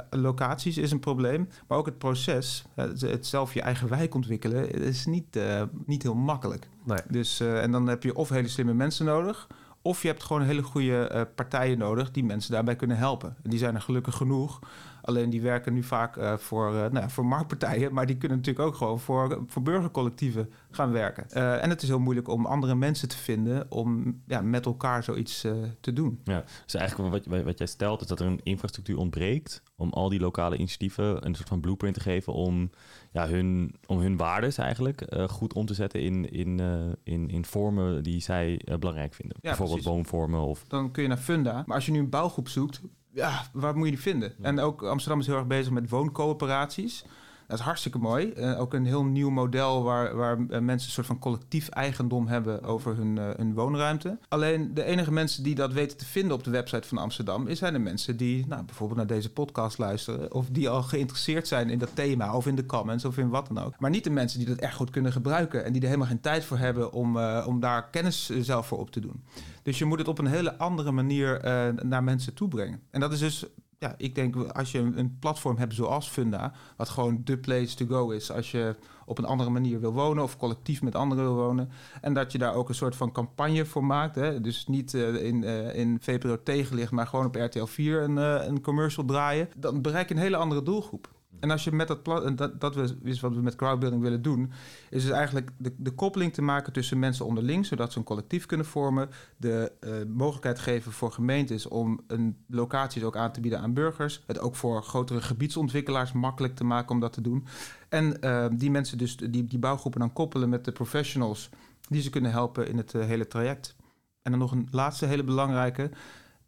locaties 0.09 0.77
is 0.77 0.91
een 0.91 0.99
probleem. 0.99 1.49
Maar 1.67 1.77
ook 1.77 1.85
het 1.85 1.97
proces, 1.97 2.65
het, 2.75 3.01
het 3.01 3.25
zelf 3.25 3.53
je 3.53 3.61
eigen 3.61 3.89
wijk 3.89 4.15
ontwikkelen, 4.15 4.71
is 4.71 5.05
niet, 5.05 5.39
niet 5.85 6.03
heel 6.03 6.15
makkelijk. 6.15 6.67
Nee. 6.85 6.99
Dus, 7.07 7.39
en 7.39 7.71
dan 7.71 7.87
heb 7.87 8.03
je 8.03 8.15
of 8.15 8.29
hele 8.29 8.47
slimme 8.47 8.73
mensen 8.73 9.05
nodig... 9.05 9.47
Of 9.83 10.01
je 10.01 10.07
hebt 10.07 10.23
gewoon 10.23 10.41
hele 10.41 10.63
goede 10.63 11.27
partijen 11.35 11.77
nodig 11.77 12.11
die 12.11 12.23
mensen 12.23 12.51
daarbij 12.51 12.75
kunnen 12.75 12.97
helpen. 12.97 13.35
En 13.43 13.49
die 13.49 13.59
zijn 13.59 13.75
er 13.75 13.81
gelukkig 13.81 14.15
genoeg. 14.15 14.59
Alleen 15.01 15.29
die 15.29 15.41
werken 15.41 15.73
nu 15.73 15.83
vaak 15.83 16.17
uh, 16.17 16.37
voor, 16.37 16.73
uh, 16.73 16.85
nou, 16.87 17.09
voor 17.09 17.25
marktpartijen, 17.25 17.93
maar 17.93 18.05
die 18.05 18.17
kunnen 18.17 18.37
natuurlijk 18.37 18.65
ook 18.65 18.75
gewoon 18.75 18.99
voor, 18.99 19.43
voor 19.47 19.61
burgercollectieven 19.61 20.51
gaan 20.71 20.91
werken. 20.91 21.25
Uh, 21.33 21.63
en 21.63 21.69
het 21.69 21.81
is 21.81 21.87
heel 21.87 21.99
moeilijk 21.99 22.27
om 22.27 22.45
andere 22.45 22.75
mensen 22.75 23.07
te 23.07 23.17
vinden 23.17 23.65
om 23.71 24.21
ja, 24.27 24.41
met 24.41 24.65
elkaar 24.65 25.03
zoiets 25.03 25.47
te 25.79 25.93
doen. 25.93 26.19
Ja, 26.23 26.43
dus 26.65 26.73
eigenlijk 26.73 27.25
wat, 27.25 27.43
wat 27.43 27.57
jij 27.57 27.67
stelt 27.67 28.01
is 28.01 28.07
dat 28.07 28.19
er 28.19 28.25
een 28.25 28.39
infrastructuur 28.43 28.97
ontbreekt 28.97 29.63
om 29.75 29.89
al 29.89 30.09
die 30.09 30.19
lokale 30.19 30.57
initiatieven 30.57 31.25
een 31.25 31.35
soort 31.35 31.47
van 31.47 31.59
blueprint 31.59 31.93
te 31.93 32.01
geven 32.01 32.33
om, 32.33 32.69
ja, 33.11 33.27
hun, 33.27 33.75
om 33.85 33.99
hun 33.99 34.17
waardes 34.17 34.57
eigenlijk 34.57 35.05
goed 35.27 35.53
om 35.53 35.65
te 35.65 35.73
zetten 35.73 36.01
in, 36.01 36.31
in, 36.31 36.59
in, 37.03 37.29
in 37.29 37.45
vormen 37.45 38.03
die 38.03 38.21
zij 38.21 38.61
belangrijk 38.79 39.13
vinden. 39.13 39.37
Ja, 39.41 39.49
Bijvoorbeeld 39.49 39.81
precies. 39.81 39.95
woonvormen 39.95 40.41
of... 40.41 40.63
Dan 40.67 40.91
kun 40.91 41.03
je 41.03 41.09
naar 41.09 41.17
Funda, 41.17 41.63
maar 41.65 41.75
als 41.75 41.85
je 41.85 41.91
nu 41.91 41.99
een 41.99 42.09
bouwgroep 42.09 42.47
zoekt, 42.47 42.81
ja, 43.13 43.45
waar 43.53 43.75
moet 43.75 43.85
je 43.85 43.91
die 43.91 44.01
vinden? 44.01 44.33
En 44.41 44.59
ook 44.59 44.83
Amsterdam 44.83 45.19
is 45.19 45.27
heel 45.27 45.35
erg 45.35 45.47
bezig 45.47 45.71
met 45.71 45.89
wooncoöperaties. 45.89 47.05
Dat 47.51 47.59
is 47.59 47.65
hartstikke 47.65 47.97
mooi. 47.97 48.33
Uh, 48.37 48.59
ook 48.59 48.73
een 48.73 48.85
heel 48.85 49.03
nieuw 49.03 49.29
model 49.29 49.83
waar, 49.83 50.15
waar 50.15 50.37
uh, 50.37 50.45
mensen 50.47 50.69
een 50.69 50.79
soort 50.79 51.07
van 51.07 51.19
collectief 51.19 51.69
eigendom 51.69 52.27
hebben 52.27 52.63
over 52.63 52.95
hun, 52.95 53.15
uh, 53.15 53.29
hun 53.35 53.53
woonruimte. 53.53 54.17
Alleen 54.27 54.73
de 54.73 54.83
enige 54.83 55.11
mensen 55.11 55.43
die 55.43 55.55
dat 55.55 55.73
weten 55.73 55.97
te 55.97 56.05
vinden 56.05 56.33
op 56.33 56.43
de 56.43 56.49
website 56.49 56.87
van 56.87 56.97
Amsterdam, 56.97 57.55
zijn 57.55 57.73
de 57.73 57.79
mensen 57.79 58.17
die 58.17 58.45
nou, 58.47 58.63
bijvoorbeeld 58.63 58.97
naar 58.97 59.07
deze 59.07 59.31
podcast 59.31 59.77
luisteren. 59.77 60.33
Of 60.33 60.47
die 60.51 60.69
al 60.69 60.83
geïnteresseerd 60.83 61.47
zijn 61.47 61.69
in 61.69 61.79
dat 61.79 61.89
thema, 61.93 62.35
of 62.35 62.47
in 62.47 62.55
de 62.55 62.65
comments, 62.65 63.05
of 63.05 63.17
in 63.17 63.29
wat 63.29 63.47
dan 63.47 63.63
ook. 63.63 63.79
Maar 63.79 63.89
niet 63.89 64.03
de 64.03 64.09
mensen 64.09 64.39
die 64.39 64.47
dat 64.47 64.57
echt 64.57 64.75
goed 64.75 64.89
kunnen 64.89 65.11
gebruiken 65.11 65.65
en 65.65 65.71
die 65.71 65.81
er 65.81 65.87
helemaal 65.87 66.09
geen 66.09 66.21
tijd 66.21 66.43
voor 66.43 66.57
hebben 66.57 66.93
om, 66.93 67.17
om 67.45 67.59
daar 67.59 67.89
kennis 67.89 68.29
zelf 68.29 68.67
voor 68.67 68.79
op 68.79 68.91
te 68.91 68.99
doen. 68.99 69.23
Dus 69.63 69.77
je 69.77 69.85
moet 69.85 69.99
het 69.99 70.07
op 70.07 70.19
een 70.19 70.27
hele 70.27 70.57
andere 70.57 70.91
manier 70.91 71.39
naar 71.83 72.03
mensen 72.03 72.33
toe 72.33 72.47
brengen. 72.47 72.81
En 72.91 72.99
dat 72.99 73.11
is 73.11 73.19
dus 73.19 73.45
ja, 73.81 73.93
ik 73.97 74.15
denk 74.15 74.35
als 74.35 74.71
je 74.71 74.79
een 74.79 75.17
platform 75.19 75.57
hebt 75.57 75.73
zoals 75.73 76.09
Funda, 76.09 76.53
wat 76.75 76.89
gewoon 76.89 77.21
de 77.23 77.37
place 77.37 77.75
to 77.75 77.85
go 77.85 78.09
is 78.09 78.31
als 78.31 78.51
je 78.51 78.75
op 79.05 79.17
een 79.17 79.25
andere 79.25 79.49
manier 79.49 79.79
wil 79.79 79.93
wonen 79.93 80.23
of 80.23 80.37
collectief 80.37 80.81
met 80.81 80.95
anderen 80.95 81.23
wil 81.23 81.35
wonen. 81.35 81.69
En 82.01 82.13
dat 82.13 82.31
je 82.31 82.37
daar 82.37 82.53
ook 82.53 82.69
een 82.69 82.75
soort 82.75 82.95
van 82.95 83.11
campagne 83.11 83.65
voor 83.65 83.83
maakt. 83.83 84.15
Hè? 84.15 84.41
Dus 84.41 84.67
niet 84.67 84.93
uh, 84.93 85.23
in, 85.23 85.43
uh, 85.43 85.75
in 85.75 85.97
VPRO 86.01 86.43
tegenlicht, 86.43 86.91
maar 86.91 87.07
gewoon 87.07 87.25
op 87.25 87.35
RTL 87.35 87.65
4 87.65 88.01
een, 88.01 88.17
uh, 88.17 88.45
een 88.45 88.61
commercial 88.61 89.05
draaien. 89.05 89.49
Dan 89.57 89.81
bereik 89.81 90.09
je 90.09 90.15
een 90.15 90.21
hele 90.21 90.37
andere 90.37 90.63
doelgroep. 90.63 91.09
En 91.41 91.51
als 91.51 91.63
je 91.63 91.71
met 91.71 91.87
dat 91.87 92.03
plan, 92.03 92.35
dat, 92.35 92.61
dat 92.61 92.75
is 93.03 93.19
wat 93.19 93.35
we 93.35 93.41
met 93.41 93.55
crowdbuilding 93.55 94.01
willen 94.01 94.21
doen, 94.21 94.51
is 94.89 95.03
dus 95.03 95.11
eigenlijk 95.11 95.51
de, 95.57 95.73
de 95.77 95.91
koppeling 95.91 96.33
te 96.33 96.41
maken 96.41 96.73
tussen 96.73 96.99
mensen 96.99 97.25
onderling, 97.25 97.65
zodat 97.65 97.91
ze 97.91 97.97
een 97.97 98.03
collectief 98.03 98.45
kunnen 98.45 98.65
vormen. 98.65 99.09
De 99.37 99.71
uh, 99.81 99.91
mogelijkheid 100.07 100.59
geven 100.59 100.91
voor 100.91 101.11
gemeentes 101.11 101.67
om 101.67 101.99
een 102.07 102.37
locaties 102.47 103.03
ook 103.03 103.15
aan 103.15 103.31
te 103.31 103.41
bieden 103.41 103.59
aan 103.59 103.73
burgers. 103.73 104.23
Het 104.27 104.39
ook 104.39 104.55
voor 104.55 104.83
grotere 104.83 105.21
gebiedsontwikkelaars 105.21 106.11
makkelijk 106.11 106.55
te 106.55 106.63
maken 106.63 106.91
om 106.91 106.99
dat 106.99 107.13
te 107.13 107.21
doen. 107.21 107.47
En 107.89 108.17
uh, 108.21 108.45
die 108.51 108.71
mensen 108.71 108.97
dus, 108.97 109.15
die, 109.15 109.45
die 109.45 109.59
bouwgroepen 109.59 109.99
dan 109.99 110.13
koppelen 110.13 110.49
met 110.49 110.65
de 110.65 110.71
professionals 110.71 111.49
die 111.87 112.01
ze 112.01 112.09
kunnen 112.09 112.31
helpen 112.31 112.67
in 112.67 112.77
het 112.77 112.93
uh, 112.93 113.05
hele 113.05 113.27
traject. 113.27 113.75
En 114.21 114.31
dan 114.31 114.39
nog 114.39 114.51
een 114.51 114.67
laatste 114.71 115.05
hele 115.05 115.23
belangrijke, 115.23 115.91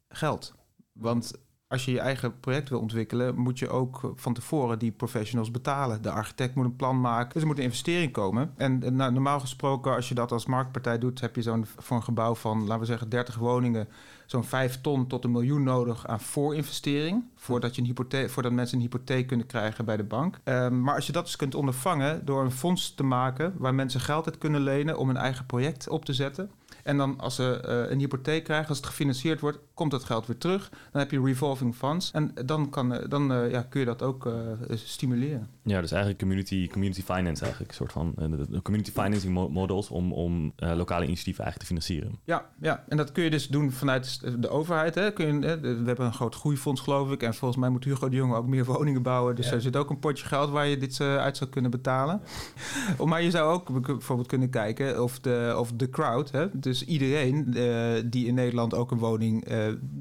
geld. 0.09 0.53
Want 0.91 1.33
als 1.74 1.86
je 1.86 1.92
je 1.92 2.00
eigen 2.00 2.39
project 2.39 2.70
wil 2.70 2.80
ontwikkelen, 2.80 3.36
moet 3.36 3.60
je 3.60 3.70
ook 3.70 4.13
van 4.15 4.34
tevoren 4.34 4.80
die 4.80 4.92
professionals 4.92 5.51
betalen. 5.51 6.01
De 6.01 6.12
architect 6.12 6.56
moet 6.56 6.65
een 6.65 6.75
plan 6.75 7.01
maken, 7.01 7.34
dus 7.34 7.42
er 7.42 7.48
moet 7.48 7.58
een 7.58 7.63
investering 7.63 8.12
komen. 8.12 8.53
En, 8.58 8.96
nou, 8.96 9.12
normaal 9.12 9.39
gesproken, 9.39 9.96
als 9.96 10.10
je 10.10 10.15
dat 10.15 10.32
als 10.32 10.46
marktpartij 10.46 11.00
doet, 11.00 11.22
heb 11.22 11.36
je 11.36 11.42
zo'n 11.42 11.65
voor 11.77 11.98
een 11.98 12.03
gebouw 12.03 12.36
van, 12.36 12.62
laten 12.62 12.80
we 12.80 12.86
zeggen, 12.86 13.10
30 13.10 13.36
woningen, 13.36 13.88
zo'n 14.25 14.44
5 14.44 14.82
ton 14.82 15.08
tot 15.08 15.24
een 15.24 15.32
miljoen 15.32 15.63
nodig 15.63 16.08
aan 16.08 16.20
voorinvestering. 16.20 17.24
Voordat, 17.36 17.75
je 17.75 17.82
een 17.82 17.88
hypotheek, 17.88 18.30
voordat 18.30 18.51
mensen 18.51 18.78
een 18.78 18.84
hypotheek 18.84 19.28
kunnen 19.28 19.45
krijgen 19.45 19.86
bij 19.86 19.97
de 19.97 20.04
bank. 20.04 20.39
Um, 20.43 20.82
maar 20.82 20.95
als 20.95 21.06
je 21.06 21.12
dat 21.12 21.26
dus 21.26 21.36
kunt 21.36 21.56
ondervangen 21.56 22.26
door 22.26 22.43
een 22.43 22.52
fonds 22.52 22.95
te 22.95 23.04
maken 23.04 23.54
waar 23.58 23.74
mensen 23.74 24.00
geld 24.00 24.26
uit 24.26 24.38
kunnen 24.38 24.62
lenen 24.62 24.97
om 24.97 25.10
een 25.10 25.17
eigen 25.17 25.45
project 25.45 25.89
op 25.89 26.06
te 26.06 26.13
zetten. 26.13 26.52
En 26.84 26.98
dan 26.98 27.19
als 27.19 27.36
ze 27.36 27.63
uh, 27.65 27.91
een 27.91 28.00
hypotheek 28.00 28.43
krijgen, 28.43 28.69
als 28.69 28.78
het 28.78 28.88
gefinancierd 28.88 29.39
wordt, 29.39 29.60
komt 29.74 29.91
dat 29.91 30.04
geld 30.04 30.28
weer 30.28 30.38
terug. 30.38 30.69
Dan 30.91 31.02
heb 31.02 31.12
je 31.12 31.22
revolving 31.22 31.76
funds. 31.76 32.12
En 32.12 32.34
dan, 32.46 32.69
kan, 32.69 33.00
dan 33.10 33.32
uh, 33.32 33.52
ja, 33.52 33.62
kun 33.62 33.80
je 33.80 33.86
dat 33.86 34.02
ook 34.02 34.32
stimuleren. 34.67 35.50
Ja, 35.63 35.82
dus 35.82 35.91
eigenlijk 35.91 36.21
community, 36.21 36.67
community 36.67 37.02
finance 37.02 37.43
eigenlijk. 37.43 37.71
Een 37.71 37.78
soort 37.78 37.91
van 37.91 38.13
de 38.49 38.62
community 38.62 38.91
financing 38.91 39.49
models 39.49 39.89
om, 39.89 40.13
om 40.13 40.54
lokale 40.56 41.06
initiatieven 41.06 41.43
eigenlijk 41.43 41.60
te 41.60 41.65
financieren. 41.65 42.19
Ja, 42.23 42.49
ja, 42.62 42.84
en 42.88 42.97
dat 42.97 43.12
kun 43.12 43.23
je 43.23 43.30
dus 43.30 43.47
doen 43.47 43.71
vanuit 43.71 44.21
de 44.41 44.49
overheid. 44.49 44.95
Hè. 44.95 45.13
Kun 45.13 45.41
je, 45.41 45.60
we 45.60 45.84
hebben 45.86 46.06
een 46.06 46.13
groot 46.13 46.36
groeifonds, 46.36 46.82
geloof 46.82 47.12
ik. 47.12 47.23
En 47.23 47.34
volgens 47.34 47.60
mij 47.60 47.69
moet 47.69 47.84
Hugo 47.84 48.10
de 48.10 48.15
Jonge 48.15 48.36
ook 48.36 48.47
meer 48.47 48.65
woningen 48.65 49.02
bouwen. 49.02 49.36
Dus 49.36 49.45
ja. 49.45 49.54
er 49.54 49.62
zit 49.62 49.76
ook 49.76 49.89
een 49.89 49.99
potje 49.99 50.26
geld 50.26 50.49
waar 50.49 50.67
je 50.67 50.78
dit 50.78 51.02
uit 51.02 51.38
zou 51.38 51.49
kunnen 51.49 51.71
betalen. 51.71 52.21
Ja. 52.97 53.06
maar 53.13 53.21
je 53.21 53.32
zou 53.32 53.54
ook 53.54 53.82
bijvoorbeeld 53.82 54.28
kunnen 54.28 54.49
kijken 54.49 55.04
of 55.04 55.19
de, 55.19 55.56
of 55.58 55.71
de 55.71 55.89
crowd... 55.89 56.32
Hè, 56.32 56.60
dus 56.60 56.86
iedereen 56.86 57.54
uh, 57.58 58.02
die 58.06 58.28
in 58.28 58.34
Nederland 58.34 58.73
ook 58.73 58.91
een 58.91 58.97
woning 58.97 59.52
uh, 59.52 59.58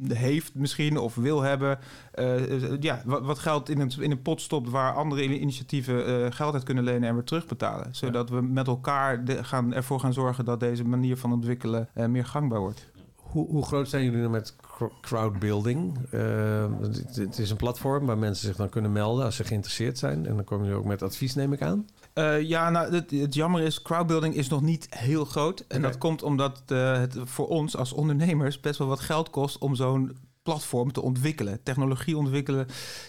heeft 0.08 0.54
misschien 0.54 0.98
of 0.98 1.14
wil 1.14 1.42
hebben... 1.42 1.78
Uh, 2.14 2.80
ja, 2.80 3.02
wat, 3.04 3.22
wat, 3.22 3.38
geld 3.38 3.68
in 3.68 3.80
een, 3.80 3.92
in 3.98 4.10
een 4.10 4.22
pot 4.22 4.40
stopt 4.40 4.70
waar 4.70 4.94
andere 4.94 5.22
initiatieven 5.52 6.32
geld 6.32 6.54
uit 6.54 6.62
kunnen 6.62 6.84
lenen 6.84 7.08
en 7.08 7.14
weer 7.14 7.24
terugbetalen. 7.24 7.88
Zodat 7.94 8.30
we 8.30 8.40
met 8.40 8.66
elkaar 8.66 9.24
de, 9.24 9.44
gaan, 9.44 9.74
ervoor 9.74 10.00
gaan 10.00 10.12
zorgen 10.12 10.44
dat 10.44 10.60
deze 10.60 10.84
manier 10.84 11.16
van 11.16 11.32
ontwikkelen 11.32 11.88
meer 12.08 12.24
gangbaar 12.24 12.60
wordt. 12.60 12.90
Hoe, 13.16 13.48
hoe 13.48 13.64
groot 13.64 13.88
zijn 13.88 14.04
jullie 14.04 14.20
nu 14.20 14.28
met 14.28 14.56
crowdbuilding? 15.00 15.98
het, 16.10 17.16
het 17.16 17.38
is 17.38 17.50
een 17.50 17.56
platform 17.56 18.06
waar 18.06 18.18
mensen 18.18 18.46
zich 18.46 18.56
dan 18.56 18.68
kunnen 18.68 18.92
melden 18.92 19.24
als 19.24 19.36
ze 19.36 19.44
geïnteresseerd 19.44 19.98
zijn. 19.98 20.26
En 20.26 20.36
dan 20.36 20.44
komen 20.44 20.64
jullie 20.64 20.80
ook 20.80 20.86
met 20.86 21.02
advies, 21.02 21.34
neem 21.34 21.52
ik 21.52 21.62
aan. 21.62 21.86
Uh, 22.14 22.40
ja, 22.40 22.70
nou, 22.70 22.94
het, 22.94 23.10
het, 23.10 23.34
jammer 23.34 23.62
is, 23.62 23.82
crowdbuilding 23.82 24.34
is 24.34 24.48
nog 24.48 24.62
niet 24.62 24.86
heel 24.90 25.24
groot. 25.24 25.60
En 25.60 25.78
okay. 25.78 25.90
dat 25.90 25.98
komt 25.98 26.22
omdat 26.22 26.62
uh, 26.68 26.98
het 26.98 27.16
voor 27.24 27.48
ons 27.48 27.76
als 27.76 27.92
ondernemers 27.92 28.60
best 28.60 28.78
wel 28.78 28.88
wat 28.88 29.00
geld 29.00 29.30
kost 29.30 29.58
om 29.58 29.74
zo'n 29.74 30.16
platform 30.42 30.92
te 30.92 31.02
ontwikkelen. 31.02 31.62
Technologie 31.62 32.16
ontwikkelen 32.16 32.66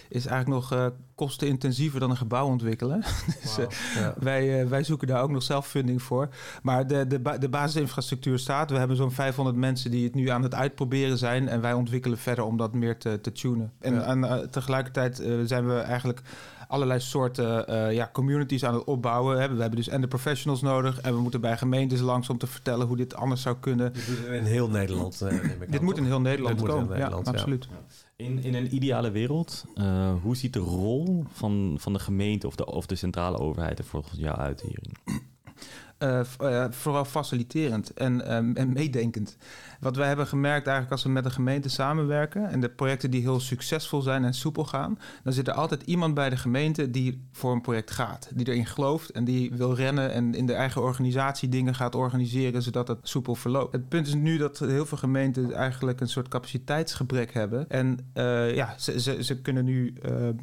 is 0.08 0.26
eigenlijk 0.26 0.60
nog 0.60 0.72
uh, 0.78 0.86
kostenintensiever 1.14 2.00
dan 2.00 2.10
een 2.10 2.16
gebouw 2.16 2.46
ontwikkelen. 2.46 3.00
dus 3.42 3.56
ja. 3.94 4.14
wij, 4.18 4.68
wij 4.68 4.84
zoeken 4.84 5.08
daar 5.08 5.22
ook 5.22 5.30
nog 5.30 5.42
zelf 5.42 5.66
funding 5.66 6.02
voor. 6.02 6.28
Maar 6.62 6.86
de, 6.86 7.06
de, 7.06 7.38
de 7.38 7.48
basisinfrastructuur 7.48 8.38
staat. 8.38 8.70
We 8.70 8.78
hebben 8.78 8.96
zo'n 8.96 9.10
500 9.10 9.56
mensen 9.56 9.90
die 9.90 10.04
het 10.04 10.14
nu 10.14 10.28
aan 10.28 10.42
het 10.42 10.54
uitproberen 10.54 11.18
zijn. 11.18 11.48
En 11.48 11.60
wij 11.60 11.72
ontwikkelen 11.72 12.18
verder 12.18 12.44
om 12.44 12.56
dat 12.56 12.74
meer 12.74 12.98
te, 12.98 13.20
te 13.20 13.32
tunen. 13.32 13.72
En, 13.80 13.94
ja. 13.94 14.04
en 14.04 14.50
tegelijkertijd 14.50 15.22
zijn 15.44 15.66
we 15.66 15.78
eigenlijk 15.78 16.22
allerlei 16.68 17.00
soorten 17.00 17.70
uh, 17.70 17.92
ja, 17.92 18.10
communities 18.12 18.64
aan 18.64 18.74
het 18.74 18.84
opbouwen. 18.84 19.40
Hè. 19.40 19.54
We 19.54 19.60
hebben 19.60 19.78
dus 19.78 19.88
en 19.88 20.00
de 20.00 20.08
professionals 20.08 20.62
nodig. 20.62 21.00
En 21.00 21.14
we 21.14 21.20
moeten 21.20 21.40
bij 21.40 21.56
gemeentes 21.56 22.00
langs 22.00 22.28
om 22.28 22.38
te 22.38 22.46
vertellen 22.46 22.86
hoe 22.86 22.96
dit 22.96 23.14
anders 23.14 23.42
zou 23.42 23.56
kunnen. 23.60 23.92
Dit 23.92 24.08
moet 24.08 24.26
in 24.26 24.44
heel 24.44 24.68
Nederland. 24.68 25.20
Uh, 25.22 25.40
dit 25.68 25.80
moet 25.80 25.96
in 25.96 26.04
heel 26.04 26.20
Nederland 26.20 26.58
dit 26.58 26.66
komen. 26.66 26.82
In 26.82 26.88
Nederland, 26.88 27.26
ja, 27.26 27.32
ja, 27.32 27.38
absoluut. 27.38 27.68
In, 28.16 28.42
in 28.42 28.54
een 28.54 28.74
ideale 28.74 29.10
wereld, 29.10 29.64
uh, 29.74 30.12
hoe 30.22 30.36
ziet 30.36 30.52
de 30.52 30.58
rol 30.58 31.24
van, 31.32 31.76
van 31.80 31.92
de 31.92 31.98
gemeente 31.98 32.46
of 32.46 32.56
de, 32.56 32.66
of 32.66 32.86
de 32.86 32.94
centrale 32.94 33.38
overheid 33.38 33.78
er 33.78 33.84
volgens 33.84 34.18
jou 34.18 34.36
uit 34.36 34.60
hierin? 34.60 35.22
Uh, 36.04 36.20
uh, 36.42 36.64
vooral 36.70 37.04
faciliterend 37.04 37.94
en, 37.94 38.34
um, 38.34 38.56
en 38.56 38.72
meedenkend. 38.72 39.36
Wat 39.80 39.96
wij 39.96 40.06
hebben 40.06 40.26
gemerkt 40.26 40.66
eigenlijk 40.66 40.92
als 40.92 41.02
we 41.02 41.08
met 41.08 41.24
een 41.24 41.30
gemeente 41.30 41.68
samenwerken 41.68 42.50
en 42.50 42.60
de 42.60 42.68
projecten 42.68 43.10
die 43.10 43.20
heel 43.20 43.40
succesvol 43.40 44.00
zijn 44.00 44.24
en 44.24 44.34
soepel 44.34 44.64
gaan, 44.64 44.98
dan 45.22 45.32
zit 45.32 45.48
er 45.48 45.54
altijd 45.54 45.82
iemand 45.82 46.14
bij 46.14 46.30
de 46.30 46.36
gemeente 46.36 46.90
die 46.90 47.28
voor 47.32 47.52
een 47.52 47.60
project 47.60 47.90
gaat, 47.90 48.30
die 48.34 48.48
erin 48.48 48.66
gelooft 48.66 49.10
en 49.10 49.24
die 49.24 49.52
wil 49.52 49.74
rennen 49.74 50.12
en 50.12 50.34
in 50.34 50.46
de 50.46 50.52
eigen 50.52 50.82
organisatie 50.82 51.48
dingen 51.48 51.74
gaat 51.74 51.94
organiseren 51.94 52.62
zodat 52.62 52.88
het 52.88 52.98
soepel 53.02 53.34
verloopt. 53.34 53.72
Het 53.72 53.88
punt 53.88 54.06
is 54.06 54.14
nu 54.14 54.36
dat 54.36 54.58
heel 54.58 54.86
veel 54.86 54.98
gemeenten 54.98 55.52
eigenlijk 55.52 56.00
een 56.00 56.08
soort 56.08 56.28
capaciteitsgebrek 56.28 57.32
hebben 57.32 57.68
en 57.68 57.98
uh, 58.14 58.54
ja, 58.54 58.74
ze, 58.78 59.00
ze, 59.00 59.24
ze, 59.24 59.40
kunnen 59.40 59.64
nu 59.64 59.94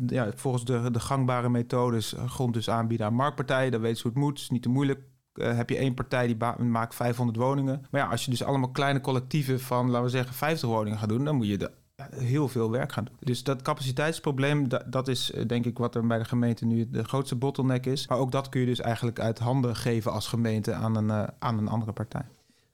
ja, 0.08 0.32
volgens 0.36 0.65
de, 0.65 0.91
de 0.91 1.00
gangbare 1.00 1.50
methodes 1.50 2.15
grond 2.28 2.54
dus 2.54 2.69
aanbieden 2.69 3.06
aan 3.06 3.13
marktpartijen, 3.13 3.71
dan 3.71 3.82
weten 3.82 3.97
ze 3.97 4.04
hoe 4.04 4.12
het 4.12 4.21
moet, 4.21 4.39
is 4.39 4.50
niet 4.50 4.62
te 4.62 4.69
moeilijk 4.69 5.00
uh, 5.34 5.56
heb 5.56 5.70
je 5.70 5.78
één 5.78 5.94
partij 5.94 6.28
die 6.28 6.38
maakt 6.58 6.96
500 6.96 7.38
woningen. 7.38 7.86
Maar 7.91 8.02
ja, 8.02 8.08
als 8.08 8.26
je 8.26 8.32
dus 8.32 8.44
allemaal 8.44 8.72
kleine 8.72 9.02
collectieven 9.02 9.60
van, 9.60 9.89
laten 9.89 10.04
we 10.04 10.10
zeggen, 10.10 10.34
50 10.34 10.70
woningen 10.70 11.00
gaat 11.00 11.10
doen, 11.10 11.26
dan 11.26 11.36
moet 11.36 11.48
je 11.48 11.58
de, 11.58 11.72
heel 12.10 12.48
veel 12.48 12.72
werk 12.72 12.91
gaan 12.91 13.04
doen. 13.04 13.15
Dus 13.20 13.44
dat 13.44 13.62
capaciteitsprobleem, 13.62 14.67
dat, 14.86 15.08
is 15.08 15.32
eh, 15.32 15.48
denk 15.48 15.65
ik 15.65 15.78
wat 15.78 15.96
er 15.96 16.08
bij 16.08 16.17
de 16.17 16.26
gemeente 16.26 16.65
nu 16.65 16.89
de 16.89 17.04
grootste 17.04 17.36
bottleneck 17.36 17.86
is. 17.86 18.08
Maar 18.08 18.17
ook 18.17 18.32
dat 18.32 18.50
kun 18.50 18.60
je 18.60 18.65
dus 18.65 18.80
eigenlijk 18.80 19.20
uit 19.20 19.39
handen 19.39 19.76
geven 19.76 20.12
als 20.12 20.28
gemeente 20.28 20.74
aan 20.74 20.96
een, 20.96 21.30
aan 21.39 21.58
een 21.58 21.67
andere 21.67 21.91
partij. 21.91 22.26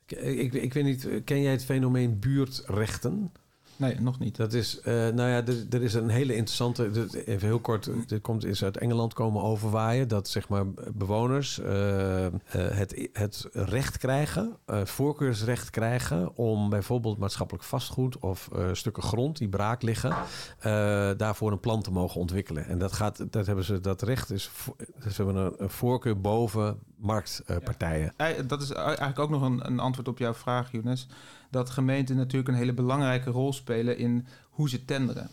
Ik, 0.06 0.54
ik 0.54 0.74
weet 0.74 0.84
niet, 0.84 1.10
ken 1.24 1.42
jij 1.42 1.52
het 1.52 1.66
fenomeen 1.66 2.20
buurtrechten? 2.20 3.32
Nee, 3.78 4.02
nog 4.02 4.20
niet. 4.20 4.36
Dat 4.36 4.54
is, 4.54 4.80
uh, 4.80 4.94
nou 4.94 5.30
ja, 5.30 5.46
er, 5.46 5.66
er, 5.70 5.84
is 5.84 5.94
een 5.94 6.10
hele 6.10 6.36
interessante. 6.36 7.08
Even 7.26 7.48
heel 7.48 7.60
kort, 7.60 7.90
dit 8.08 8.22
komt 8.22 8.46
is 8.46 8.64
uit 8.64 8.78
Engeland 8.78 9.14
komen 9.14 9.42
overwaaien. 9.42 10.08
Dat 10.08 10.28
zeg 10.28 10.50
maar 10.50 10.66
bewoners 10.94 11.60
uh, 11.60 12.26
uh, 12.26 12.30
het, 12.52 13.10
het 13.14 13.48
recht 13.52 13.98
krijgen, 13.98 14.58
voorkeursrecht 14.84 15.70
krijgen. 15.70 16.36
om 16.36 16.70
bijvoorbeeld 16.70 17.18
maatschappelijk 17.18 17.64
vastgoed 17.64 18.20
of 18.20 18.50
stukken 18.72 19.04
grond 19.04 19.38
die 19.38 19.50
braak 19.50 19.82
liggen. 19.82 20.16
daarvoor 21.18 21.52
een 21.52 21.60
plan 21.60 21.82
te 21.82 21.92
mogen 21.92 22.20
ontwikkelen. 22.20 22.66
En 22.66 22.78
dat 22.78 22.94
gaat, 22.94 23.26
dat 23.32 23.46
hebben 23.46 23.66
ze, 23.66 23.80
dat 23.80 24.02
recht 24.02 24.32
is. 24.32 24.50
Ze 25.00 25.24
hebben 25.24 25.36
een, 25.36 25.54
een 25.58 25.70
voorkeur 25.70 26.22
boven 26.22 26.80
marktpartijen. 26.96 28.14
Ja. 28.18 28.44
Dat 28.44 28.62
is 28.62 28.72
eigenlijk 28.72 29.20
ook 29.20 29.30
nog 29.30 29.42
een, 29.42 29.68
een 29.68 29.80
antwoord 29.80 30.08
op 30.08 30.18
jouw 30.18 30.34
vraag, 30.34 30.72
Younes 30.72 31.08
dat 31.50 31.70
gemeenten 31.70 32.16
natuurlijk 32.16 32.48
een 32.48 32.56
hele 32.56 32.74
belangrijke 32.74 33.30
rol 33.30 33.54
spelen 33.54 33.98
in 33.98 34.28
hoe 34.50 34.70
ze 34.70 34.86
tenderen. 34.86 35.30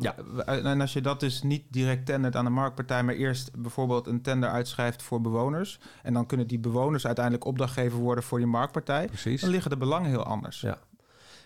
ja. 0.00 0.16
En 0.46 0.80
als 0.80 0.92
je 0.92 1.00
dat 1.00 1.20
dus 1.20 1.42
niet 1.42 1.64
direct 1.70 2.06
tendert 2.06 2.36
aan 2.36 2.44
de 2.44 2.50
marktpartij, 2.50 3.02
maar 3.02 3.14
eerst 3.14 3.56
bijvoorbeeld 3.56 4.06
een 4.06 4.22
tender 4.22 4.48
uitschrijft 4.48 5.02
voor 5.02 5.20
bewoners. 5.20 5.80
En 6.02 6.12
dan 6.12 6.26
kunnen 6.26 6.46
die 6.46 6.58
bewoners 6.58 7.06
uiteindelijk 7.06 7.44
opdrachtgever 7.44 7.98
worden 7.98 8.24
voor 8.24 8.40
je 8.40 8.46
marktpartij. 8.46 9.06
Precies. 9.06 9.40
Dan 9.40 9.50
liggen 9.50 9.70
de 9.70 9.76
belangen 9.76 10.10
heel 10.10 10.24
anders. 10.24 10.60
Ja. 10.60 10.78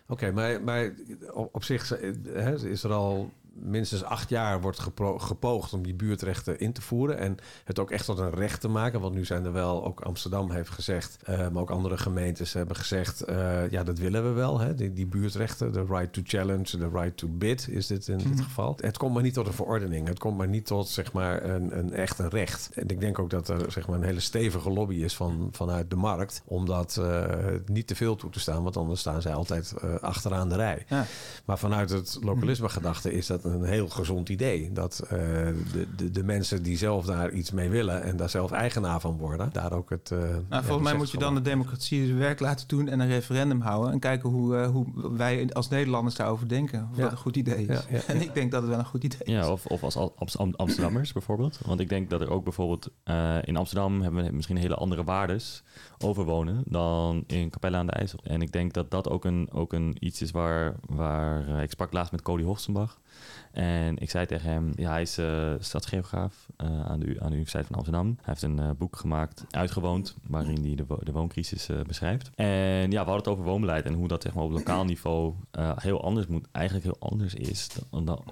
Oké, 0.07 0.33
maar, 0.33 0.63
maar 0.63 0.93
op 1.53 1.65
zich 1.65 1.89
hè, 2.25 2.69
is 2.69 2.83
er 2.83 2.93
al 2.93 3.31
minstens 3.61 4.05
acht 4.05 4.29
jaar 4.29 4.61
wordt 4.61 4.79
gepoogd 5.17 5.73
om 5.73 5.83
die 5.83 5.95
buurtrechten 5.95 6.59
in 6.59 6.73
te 6.73 6.83
voeren. 6.83 7.19
En 7.19 7.37
het 7.65 7.79
ook 7.79 7.91
echt 7.91 8.05
tot 8.05 8.19
een 8.19 8.31
recht 8.31 8.61
te 8.61 8.69
maken. 8.69 9.01
Want 9.01 9.15
nu 9.15 9.25
zijn 9.25 9.45
er 9.45 9.53
wel, 9.53 9.85
ook 9.85 10.01
Amsterdam 10.01 10.51
heeft 10.51 10.71
gezegd, 10.71 11.19
uh, 11.29 11.37
maar 11.49 11.63
ook 11.63 11.71
andere 11.71 11.99
gemeentes 11.99 12.53
hebben 12.53 12.77
gezegd, 12.77 13.29
uh, 13.29 13.71
ja, 13.71 13.83
dat 13.83 13.99
willen 13.99 14.25
we 14.25 14.31
wel. 14.31 14.59
Hè? 14.59 14.75
Die, 14.75 14.93
die, 14.93 15.07
buurtrechten, 15.07 15.73
de 15.73 15.85
right 15.85 16.13
to 16.13 16.21
challenge, 16.25 16.79
de 16.79 16.89
right 16.89 17.17
to 17.17 17.29
bid 17.29 17.69
is 17.69 17.87
dit 17.87 18.09
in 18.09 18.19
dit 18.19 18.27
mhm. 18.27 18.43
geval. 18.43 18.77
Het 18.81 18.97
komt 18.97 19.15
maar 19.15 19.23
niet 19.23 19.35
tot 19.35 19.47
een 19.47 19.53
verordening. 19.53 20.09
Het 20.09 20.19
komt 20.19 20.37
maar 20.37 20.49
niet 20.49 20.67
tot, 20.67 20.89
zeg 20.89 21.13
maar, 21.13 21.45
een, 21.45 21.79
een 21.79 21.93
echt 21.93 22.19
een 22.19 22.29
recht. 22.29 22.71
En 22.75 22.89
ik 22.89 23.01
denk 23.01 23.19
ook 23.19 23.31
dat 23.31 23.49
er, 23.49 23.73
zeg 23.73 23.87
maar, 23.87 23.97
een 23.97 24.05
hele 24.05 24.21
stevige 24.21 24.71
lobby 24.71 24.95
is 24.95 25.17
van, 25.17 25.49
vanuit 25.53 25.91
de 25.91 25.97
markt 25.97 26.43
om 26.45 26.67
dat 26.67 26.97
uh, 27.01 27.25
niet 27.67 27.87
te 27.87 27.95
veel 27.95 28.17
toe 28.17 28.31
te 28.31 28.41
staan. 28.41 28.63
Want 28.63 28.77
anders 28.77 29.01
staan 29.01 29.23
zij 29.23 29.35
altijd 29.35 29.75
achteraan 30.01 30.49
de 30.49 30.57
rij. 30.57 30.85
Ja. 30.89 31.07
Maar 31.45 31.59
vanuit 31.59 31.91
het 31.91 32.19
lokalisme 32.21 32.69
gedachte 32.69 33.13
is 33.13 33.27
dat 33.27 33.45
een 33.53 33.65
heel 33.65 33.89
gezond 33.89 34.29
idee. 34.29 34.73
Dat 34.73 35.01
uh, 35.05 35.11
de, 35.11 35.87
de, 35.97 36.11
de, 36.11 36.25
mensen 36.25 36.63
die 36.63 36.77
zelf 36.77 37.05
daar 37.05 37.31
iets 37.31 37.51
mee 37.51 37.69
willen 37.69 38.03
en 38.03 38.17
daar 38.17 38.31
zelf 38.31 38.51
eigenaar 38.51 39.01
van 39.01 39.17
worden, 39.17 39.49
daar 39.53 39.73
ook 39.73 39.91
het. 39.91 40.11
Uh, 40.13 40.19
nou, 40.49 40.65
volgens 40.65 40.89
mij 40.89 40.97
moet 40.97 41.11
je 41.11 41.19
dan 41.19 41.35
de 41.35 41.43
democratie 41.43 42.07
zijn 42.07 42.19
werk 42.19 42.41
laten 42.41 42.69
doen 42.69 42.89
en 42.89 43.01
een 43.01 43.09
referendum 43.09 43.61
houden. 43.61 43.93
En 43.93 43.99
kijken 43.99 44.31
hoe, 44.31 44.57
uh, 44.57 44.69
hoe 44.69 44.87
wij 45.17 45.53
als 45.53 45.69
Nederlanders 45.69 46.15
daarover 46.15 46.49
denken. 46.49 46.89
Of 46.91 46.97
ja. 46.97 47.03
dat 47.03 47.13
een 47.13 47.19
goed 47.19 47.37
idee 47.37 47.67
is. 47.67 47.87
Ja, 47.91 48.01
en 48.15 48.21
ik 48.21 48.35
denk 48.35 48.51
dat 48.51 48.61
het 48.61 48.71
wel 48.71 48.79
een 48.79 48.85
goed 48.85 49.05
idee 49.05 49.21
is. 49.25 49.33
Ja, 49.33 49.51
of, 49.51 49.67
of 49.67 49.83
als 50.17 50.39
Amsterdammers 50.57 51.13
bijvoorbeeld. 51.13 51.59
Want 51.67 51.81
ik 51.81 51.89
denk 51.89 52.11
dat 52.11 52.21
er 52.21 52.31
ook 52.31 52.45
bijvoorbeeld 52.45 52.91
in 53.43 53.57
Amsterdam 53.57 54.03
hebben 54.03 54.25
we 54.25 54.33
misschien 54.33 54.57
hele 54.57 54.75
andere 54.75 55.05
waardes 55.05 55.63
over 55.99 56.25
wonen 56.25 56.63
dan 56.67 57.25
in 57.27 57.51
Capelle 57.51 57.77
aan 57.77 57.87
de 57.87 57.93
IJssel. 57.93 58.19
En 58.23 58.43
ik 58.43 58.53
denk 58.53 58.73
dat 58.73 58.91
dat 58.91 59.09
ook 59.09 59.25
een, 59.25 59.49
ook 59.53 59.73
een 59.73 59.97
iets 59.99 60.23
is 60.23 60.31
waar, 60.31 60.75
waar 60.87 61.63
ik 61.63 61.71
sprak 61.71 61.93
laatst 61.93 62.13
met 62.13 62.23
Cody 62.23 62.43
Hofstenbach. 62.43 62.99
En 63.59 63.99
ik 63.99 64.11
zei 64.11 64.27
tegen 64.27 64.51
hem, 64.51 64.73
ja, 64.77 64.91
hij 64.91 65.03
is 65.03 65.19
uh, 65.19 65.53
stadsgeograaf 65.59 66.47
uh, 66.65 66.87
aan, 66.87 67.01
de, 67.01 67.07
aan 67.07 67.27
de 67.27 67.33
Universiteit 67.33 67.67
van 67.67 67.77
Amsterdam. 67.77 68.07
Hij 68.07 68.25
heeft 68.25 68.43
een 68.43 68.61
uh, 68.61 68.71
boek 68.79 68.97
gemaakt, 68.97 69.45
Uitgewoond, 69.51 70.17
waarin 70.27 70.65
hij 70.65 70.75
de, 70.75 70.85
de 71.01 71.13
wooncrisis 71.13 71.69
beschrijft. 71.87 72.31
En 72.35 72.47
ja, 72.91 73.05
we 73.05 73.11
hadden 73.11 73.17
het 73.17 73.29
over 73.29 73.45
woonbeleid 73.45 73.85
en 73.85 73.95
hoe 73.95 74.09
dat 74.09 74.23
zeg 74.23 74.35
maar, 74.35 74.45
op 74.45 74.51
lokaal 74.51 74.85
niveau 74.95 75.35
heel 75.77 76.03
anders 76.05 76.27
moet, 76.27 76.49
eigenlijk 76.53 76.87
heel 76.87 76.97
anders 76.99 77.35
is. 77.35 77.69
Dan, 77.91 78.05
dan, 78.05 78.23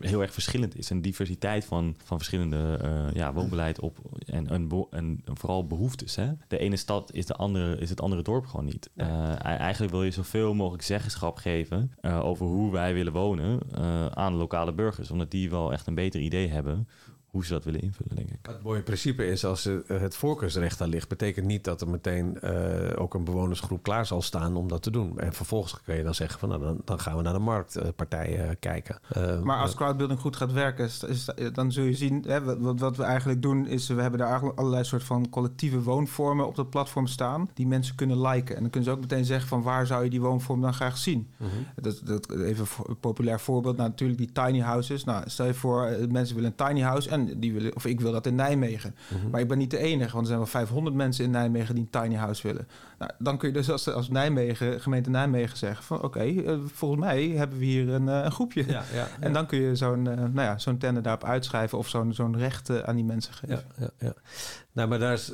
heel 0.00 0.20
erg 0.20 0.32
verschillend 0.32 0.76
is. 0.76 0.90
Een 0.90 1.02
diversiteit 1.02 1.64
van, 1.64 1.94
van 2.04 2.16
verschillende 2.16 2.78
ja, 3.14 3.32
woonbeleid 3.32 3.80
op 3.80 3.98
en, 4.26 4.48
en, 4.48 4.88
en, 4.90 5.22
vooral 5.24 5.66
behoeftes. 5.66 6.16
Hè? 6.16 6.28
De 6.48 6.58
ene 6.58 6.76
stad 6.76 7.12
is, 7.12 7.26
de 7.26 7.34
andere, 7.34 7.76
is 7.76 7.90
het 7.90 8.00
andere 8.00 8.22
dorp 8.22 8.46
gewoon 8.46 8.64
niet. 8.64 8.90
eigenlijk 9.42 9.92
wil 9.92 10.02
je 10.02 10.10
zoveel 10.10 10.54
mogelijk 10.54 10.82
zeggenschap 10.82 11.36
geven 11.36 11.92
over 12.02 12.46
hoe 12.46 12.72
wij 12.72 12.94
willen 12.94 13.12
wonen 13.12 13.60
aan 14.22 14.34
lokale 14.34 14.72
burgers. 14.72 15.10
Omdat 15.10 15.30
die 15.30 15.50
wel 15.50 15.72
echt 15.72 15.86
een 15.86 15.94
beter 15.94 16.20
idee 16.20 16.48
hebben 16.48 16.88
hoe 17.32 17.44
ze 17.44 17.52
dat 17.52 17.64
willen 17.64 17.80
invullen, 17.80 18.16
denk 18.16 18.28
ik. 18.28 18.38
Het 18.42 18.62
mooie 18.62 18.82
principe 18.82 19.26
is, 19.26 19.44
als 19.44 19.68
het 19.86 20.16
voorkeursrecht 20.16 20.78
daar 20.78 20.88
ligt... 20.88 21.08
betekent 21.08 21.46
niet 21.46 21.64
dat 21.64 21.80
er 21.80 21.88
meteen 21.88 22.38
uh, 22.44 22.50
ook 22.96 23.14
een 23.14 23.24
bewonersgroep 23.24 23.82
klaar 23.82 24.06
zal 24.06 24.22
staan 24.22 24.56
om 24.56 24.68
dat 24.68 24.82
te 24.82 24.90
doen. 24.90 25.18
En 25.18 25.32
vervolgens 25.32 25.82
kun 25.82 25.96
je 25.96 26.02
dan 26.02 26.14
zeggen 26.14 26.38
van, 26.38 26.48
nou, 26.48 26.62
dan, 26.62 26.80
dan 26.84 27.00
gaan 27.00 27.16
we 27.16 27.22
naar 27.22 27.32
de 27.32 27.38
marktpartijen 27.38 28.46
uh, 28.46 28.50
kijken. 28.60 28.98
Uh, 29.16 29.42
maar 29.42 29.58
als 29.58 29.74
crowdbuilding 29.74 30.20
goed 30.20 30.36
gaat 30.36 30.52
werken, 30.52 30.84
is, 30.84 31.02
is, 31.02 31.28
dan 31.52 31.72
zul 31.72 31.84
je 31.84 31.94
zien... 31.94 32.24
Hè, 32.26 32.42
wat, 32.42 32.80
wat 32.80 32.96
we 32.96 33.02
eigenlijk 33.02 33.42
doen, 33.42 33.66
is 33.66 33.88
we 33.88 34.00
hebben 34.00 34.20
daar 34.20 34.54
allerlei 34.54 34.84
soort 34.84 35.04
van 35.04 35.28
collectieve 35.28 35.82
woonvormen 35.82 36.46
op 36.46 36.54
dat 36.56 36.70
platform 36.70 37.06
staan... 37.06 37.50
die 37.54 37.66
mensen 37.66 37.94
kunnen 37.94 38.20
liken. 38.20 38.54
En 38.56 38.60
dan 38.60 38.70
kunnen 38.70 38.90
ze 38.90 38.96
ook 38.96 39.02
meteen 39.02 39.24
zeggen 39.24 39.48
van, 39.48 39.62
waar 39.62 39.86
zou 39.86 40.04
je 40.04 40.10
die 40.10 40.20
woonvorm 40.20 40.60
dan 40.60 40.74
graag 40.74 40.98
zien? 40.98 41.28
Mm 41.36 41.48
-hmm. 41.48 41.82
dat, 41.82 42.00
dat, 42.04 42.32
even 42.32 42.66
een 42.86 42.98
populair 43.00 43.40
voorbeeld, 43.40 43.76
nou, 43.76 43.88
natuurlijk 43.88 44.18
die 44.18 44.32
tiny 44.32 44.60
houses. 44.60 45.04
Nou, 45.04 45.22
stel 45.26 45.46
je 45.46 45.54
voor, 45.54 45.96
mensen 46.08 46.34
willen 46.34 46.54
een 46.56 46.66
tiny 46.66 46.80
house... 46.80 47.10
En 47.10 47.21
die 47.24 47.52
willen, 47.52 47.76
of 47.76 47.86
ik 47.86 48.00
wil 48.00 48.12
dat 48.12 48.26
in 48.26 48.34
Nijmegen. 48.34 48.94
Mhm. 49.14 49.30
Maar 49.30 49.40
ik 49.40 49.48
ben 49.48 49.58
niet 49.58 49.70
de 49.70 49.78
enige, 49.78 50.10
want 50.12 50.20
er 50.20 50.26
zijn 50.26 50.38
wel 50.38 50.46
500 50.46 50.96
mensen 50.96 51.24
in 51.24 51.30
Nijmegen 51.30 51.74
die 51.74 51.88
een 51.90 52.02
tiny 52.02 52.14
house 52.14 52.46
willen. 52.46 52.68
Nou, 52.98 53.10
dan 53.18 53.38
kun 53.38 53.48
je 53.48 53.54
dus 53.54 53.70
als, 53.70 53.88
als 53.88 54.08
Nijmegen, 54.08 54.80
gemeente 54.80 55.10
Nijmegen 55.10 55.56
zeggen 55.56 55.84
van 55.84 56.02
oké, 56.02 56.20
eh, 56.20 56.58
volgens 56.66 57.00
mij 57.00 57.28
hebben 57.28 57.58
we 57.58 57.64
hier 57.64 57.88
een, 57.88 58.06
uh, 58.06 58.24
een 58.24 58.32
groepje. 58.32 58.64
Ja, 58.66 58.82
ja, 58.92 59.08
en 59.20 59.32
dan 59.32 59.46
kun 59.46 59.58
je 59.58 59.76
zo'n 59.76 60.04
uh, 60.04 60.14
nou 60.14 60.40
ja, 60.40 60.58
zo'n 60.58 60.78
tender 60.78 61.02
daarop 61.02 61.24
uitschrijven 61.24 61.78
of 61.78 61.88
zo'n 61.88 62.12
zo'n 62.12 62.38
recht 62.38 62.84
aan 62.84 62.96
die 62.96 63.04
mensen 63.04 63.34
geven. 63.34 63.64
Ja, 63.76 63.84
ja, 63.84 64.06
ja. 64.06 64.14
Nou, 64.72 64.88
maar 64.88 64.98
daar 64.98 65.12
is, 65.12 65.32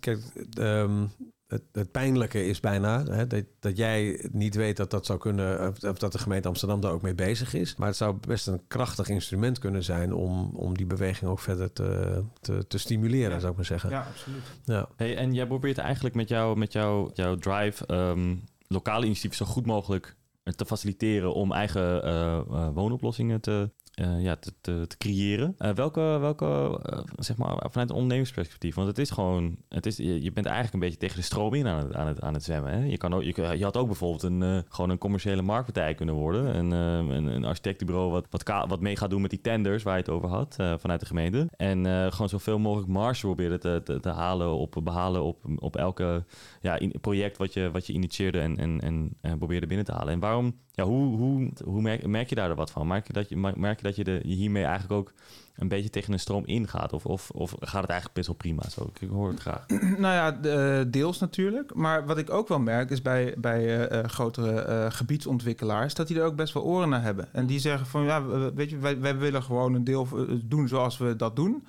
kijk, 0.00 0.20
um, 0.58 1.10
het, 1.46 1.62
het, 1.72 1.90
pijnlijke 1.90 2.46
is 2.46 2.60
bijna 2.60 3.04
hè, 3.04 3.26
dat, 3.26 3.44
dat, 3.60 3.76
jij 3.76 4.28
niet 4.32 4.54
weet 4.54 4.76
dat 4.76 4.90
dat 4.90 5.06
zou 5.06 5.18
kunnen, 5.18 5.68
of, 5.68 5.78
dat 5.98 6.12
de 6.12 6.18
gemeente 6.18 6.48
Amsterdam 6.48 6.80
daar 6.80 6.92
ook 6.92 7.02
mee 7.02 7.14
bezig 7.14 7.54
is. 7.54 7.76
Maar 7.76 7.88
het 7.88 7.96
zou 7.96 8.16
best 8.26 8.46
een 8.46 8.66
krachtig 8.66 9.08
instrument 9.08 9.58
kunnen 9.58 9.84
zijn 9.84 10.14
om, 10.14 10.50
om 10.54 10.76
die 10.76 10.86
beweging 10.86 11.30
ook 11.30 11.40
verder 11.40 11.72
te, 11.72 12.22
te, 12.40 12.66
te 12.66 12.78
stimuleren, 12.78 13.40
zou 13.40 13.50
ik 13.50 13.56
maar 13.56 13.66
zeggen. 13.66 13.90
Ja, 13.90 14.06
absoluut. 14.10 14.42
Ja. 14.64 14.88
Hey, 14.96 15.16
en 15.16 15.34
jij 15.34 15.46
probeert 15.46 15.78
eigenlijk 15.78 16.14
met, 16.14 16.28
jou, 16.28 16.58
met 16.58 16.72
jou, 16.72 17.10
jouw 17.14 17.36
drive 17.36 17.94
um, 17.94 18.44
lokale 18.66 19.04
initiatieven 19.04 19.46
zo 19.46 19.52
goed 19.52 19.66
mogelijk 19.66 20.16
te 20.56 20.66
faciliteren 20.66 21.34
om 21.34 21.52
eigen 21.52 22.04
uh, 22.04 22.40
uh, 22.50 22.68
woonoplossingen 22.74 23.40
te, 23.40 23.70
uh, 24.00 24.22
ja, 24.22 24.36
te, 24.36 24.52
te, 24.60 24.96
creëren. 24.98 25.54
Uh, 25.58 25.70
welke, 25.70 26.00
welke 26.00 26.80
uh, 26.92 26.98
zeg 27.18 27.36
maar, 27.36 27.48
vanuit 27.48 27.90
een 27.90 27.94
ondernemingsperspectief? 27.94 28.74
Want 28.74 28.88
het 28.88 28.98
is 28.98 29.10
gewoon, 29.10 29.56
het 29.68 29.86
is, 29.86 29.96
je, 29.96 30.32
bent 30.32 30.46
eigenlijk 30.46 30.74
een 30.74 30.80
beetje 30.80 30.98
tegen 30.98 31.16
de 31.16 31.22
stroom 31.22 31.54
in 31.54 31.66
aan 31.66 31.78
het, 31.78 31.94
aan 31.94 32.06
het, 32.06 32.20
aan 32.20 32.34
het 32.34 32.44
zwemmen. 32.44 32.72
Hè? 32.72 32.84
Je, 32.84 32.96
kan 32.96 33.14
ook, 33.14 33.22
je, 33.22 33.64
had 33.64 33.76
ook 33.76 33.86
bijvoorbeeld 33.86 34.22
een, 34.22 34.64
gewoon 34.68 34.90
een 34.90 34.98
commerciële 34.98 35.42
marktpartij 35.42 35.94
kunnen 35.94 36.14
worden. 36.14 36.54
En, 36.54 36.70
een, 36.70 37.26
een 37.26 37.44
architectenbureau 37.44 38.10
wat, 38.10 38.26
wat, 38.30 38.66
wat 38.68 38.80
mee 38.80 38.96
gaat 38.96 39.10
doen 39.10 39.20
met 39.20 39.30
die 39.30 39.40
tenders 39.40 39.82
waar 39.82 39.94
je 39.94 40.00
het 40.00 40.10
over 40.10 40.28
had 40.28 40.54
vanuit 40.56 41.00
de 41.00 41.06
gemeente. 41.06 41.48
En 41.56 41.86
gewoon 42.12 42.28
zoveel 42.28 42.58
mogelijk 42.58 42.88
marge 42.88 43.20
proberen 43.20 43.60
te, 43.60 43.98
te, 44.00 44.08
halen 44.08 44.52
op, 44.52 44.80
behalen 44.82 45.22
op, 45.22 45.44
op 45.56 45.76
elke 45.76 46.24
ja, 46.60 46.78
project 47.00 47.36
wat 47.36 47.52
je, 47.52 47.70
wat 47.70 47.86
je 47.86 47.92
initieerde 47.92 48.40
en, 48.40 48.56
en, 48.56 48.80
en, 48.80 49.16
en 49.20 49.38
probeerde 49.38 49.66
binnen 49.66 49.86
te 49.86 49.92
halen. 49.92 50.12
En 50.12 50.20
waarom, 50.20 50.54
ja, 50.72 50.84
hoe, 50.84 51.16
hoe, 51.16 51.50
hoe 51.64 51.82
merk, 51.82 52.06
merk 52.06 52.28
je 52.28 52.34
daar 52.34 52.54
wat 52.54 52.70
van? 52.70 52.86
Merk 52.86 53.06
je 53.06 53.12
dat 53.12 53.28
je, 53.28 53.36
merk 53.36 53.80
je 53.80 53.85
dat 53.86 53.96
je 53.96 54.04
de, 54.04 54.20
hiermee 54.22 54.64
eigenlijk 54.64 54.92
ook 54.92 55.12
een 55.56 55.68
beetje 55.68 55.90
tegen 55.90 56.12
een 56.12 56.20
stroom 56.20 56.42
ingaat? 56.46 56.92
Of, 56.92 57.06
of, 57.06 57.30
of 57.30 57.54
gaat 57.60 57.80
het 57.80 57.90
eigenlijk 57.90 58.12
best 58.12 58.26
wel 58.26 58.36
prima 58.36 58.68
zo? 58.68 58.90
Ik 59.00 59.08
hoor 59.08 59.28
het 59.28 59.40
graag. 59.40 59.66
Nou 59.98 60.14
ja, 60.14 60.32
de, 60.32 60.86
deels 60.90 61.18
natuurlijk. 61.18 61.74
Maar 61.74 62.06
wat 62.06 62.18
ik 62.18 62.30
ook 62.30 62.48
wel 62.48 62.58
merk 62.58 62.90
is 62.90 63.02
bij, 63.02 63.34
bij 63.38 63.90
uh, 63.92 64.04
grotere 64.04 64.66
uh, 64.68 64.86
gebiedsontwikkelaars... 64.90 65.94
dat 65.94 66.08
die 66.08 66.18
er 66.18 66.24
ook 66.24 66.36
best 66.36 66.54
wel 66.54 66.62
oren 66.62 66.88
naar 66.88 67.02
hebben. 67.02 67.28
En 67.32 67.46
die 67.46 67.58
zeggen 67.58 67.86
van, 67.86 68.04
ja, 68.04 68.24
weet 68.54 68.70
je, 68.70 68.78
wij, 68.78 69.00
wij 69.00 69.16
willen 69.16 69.42
gewoon 69.42 69.74
een 69.74 69.84
deel 69.84 70.08
doen 70.44 70.68
zoals 70.68 70.98
we 70.98 71.16
dat 71.16 71.36
doen... 71.36 71.66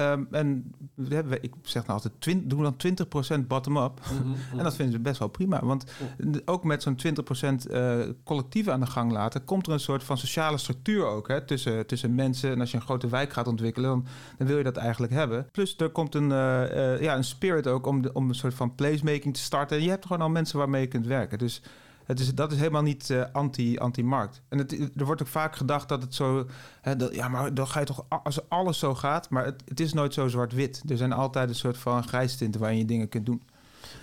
Um, 0.00 0.28
en 0.30 0.74
ik 1.40 1.52
zeg 1.62 1.82
nou 1.82 1.94
altijd, 1.94 2.12
twin, 2.18 2.48
doen 2.48 2.62
dan 2.62 2.76
20% 3.42 3.46
bottom-up. 3.46 4.00
Mm 4.12 4.18
-hmm. 4.22 4.58
en 4.58 4.64
dat 4.64 4.76
vinden 4.76 4.94
ze 4.94 5.00
best 5.00 5.18
wel 5.18 5.28
prima. 5.28 5.64
Want 5.64 5.84
ook 6.44 6.64
met 6.64 6.82
zo'n 6.82 6.98
20% 7.66 7.70
uh, 7.70 7.98
collectief 8.24 8.68
aan 8.68 8.80
de 8.80 8.86
gang 8.86 9.12
laten... 9.12 9.44
komt 9.44 9.66
er 9.66 9.72
een 9.72 9.80
soort 9.80 10.04
van 10.04 10.18
sociale 10.18 10.58
structuur 10.58 11.06
ook 11.06 11.28
hè, 11.28 11.44
tussen, 11.44 11.86
tussen 11.86 12.14
mensen. 12.14 12.50
En 12.50 12.60
als 12.60 12.70
je 12.70 12.76
een 12.76 12.82
grote 12.82 13.08
wijk 13.08 13.32
gaat 13.32 13.46
ontwikkelen, 13.46 13.90
dan, 13.90 14.06
dan 14.38 14.46
wil 14.46 14.56
je 14.56 14.64
dat 14.64 14.76
eigenlijk 14.76 15.12
hebben. 15.12 15.48
Plus 15.52 15.76
er 15.76 15.90
komt 15.90 16.14
een, 16.14 16.30
uh, 16.30 16.62
uh, 16.62 17.00
ja, 17.00 17.16
een 17.16 17.24
spirit 17.24 17.66
ook 17.66 17.86
om, 17.86 18.02
de, 18.02 18.12
om 18.12 18.28
een 18.28 18.34
soort 18.34 18.54
van 18.54 18.74
placemaking 18.74 19.34
te 19.34 19.40
starten. 19.40 19.76
En 19.76 19.82
je 19.82 19.90
hebt 19.90 20.06
gewoon 20.06 20.22
al 20.22 20.30
mensen 20.30 20.58
waarmee 20.58 20.80
je 20.80 20.88
kunt 20.88 21.06
werken. 21.06 21.38
Dus 21.38 21.62
het 22.10 22.20
is, 22.20 22.34
dat 22.34 22.52
is 22.52 22.58
helemaal 22.58 22.82
niet 22.82 23.08
uh, 23.10 23.24
anti, 23.32 23.78
anti-markt. 23.78 24.42
En 24.48 24.58
het, 24.58 24.72
er 24.96 25.04
wordt 25.04 25.22
ook 25.22 25.28
vaak 25.28 25.56
gedacht 25.56 25.88
dat 25.88 26.02
het 26.02 26.14
zo... 26.14 26.46
Hè, 26.80 26.96
dat, 26.96 27.14
ja, 27.14 27.28
maar 27.28 27.54
dan 27.54 27.68
ga 27.68 27.80
je 27.80 27.86
toch... 27.86 28.04
Als 28.22 28.48
alles 28.48 28.78
zo 28.78 28.94
gaat... 28.94 29.30
Maar 29.30 29.44
het, 29.44 29.62
het 29.64 29.80
is 29.80 29.92
nooit 29.92 30.14
zo 30.14 30.28
zwart-wit. 30.28 30.82
Er 30.88 30.96
zijn 30.96 31.12
altijd 31.12 31.48
een 31.48 31.54
soort 31.54 31.78
van 31.78 32.08
grijstinten 32.08 32.60
waarin 32.60 32.78
je 32.78 32.84
dingen 32.84 33.08
kunt 33.08 33.26
doen. 33.26 33.42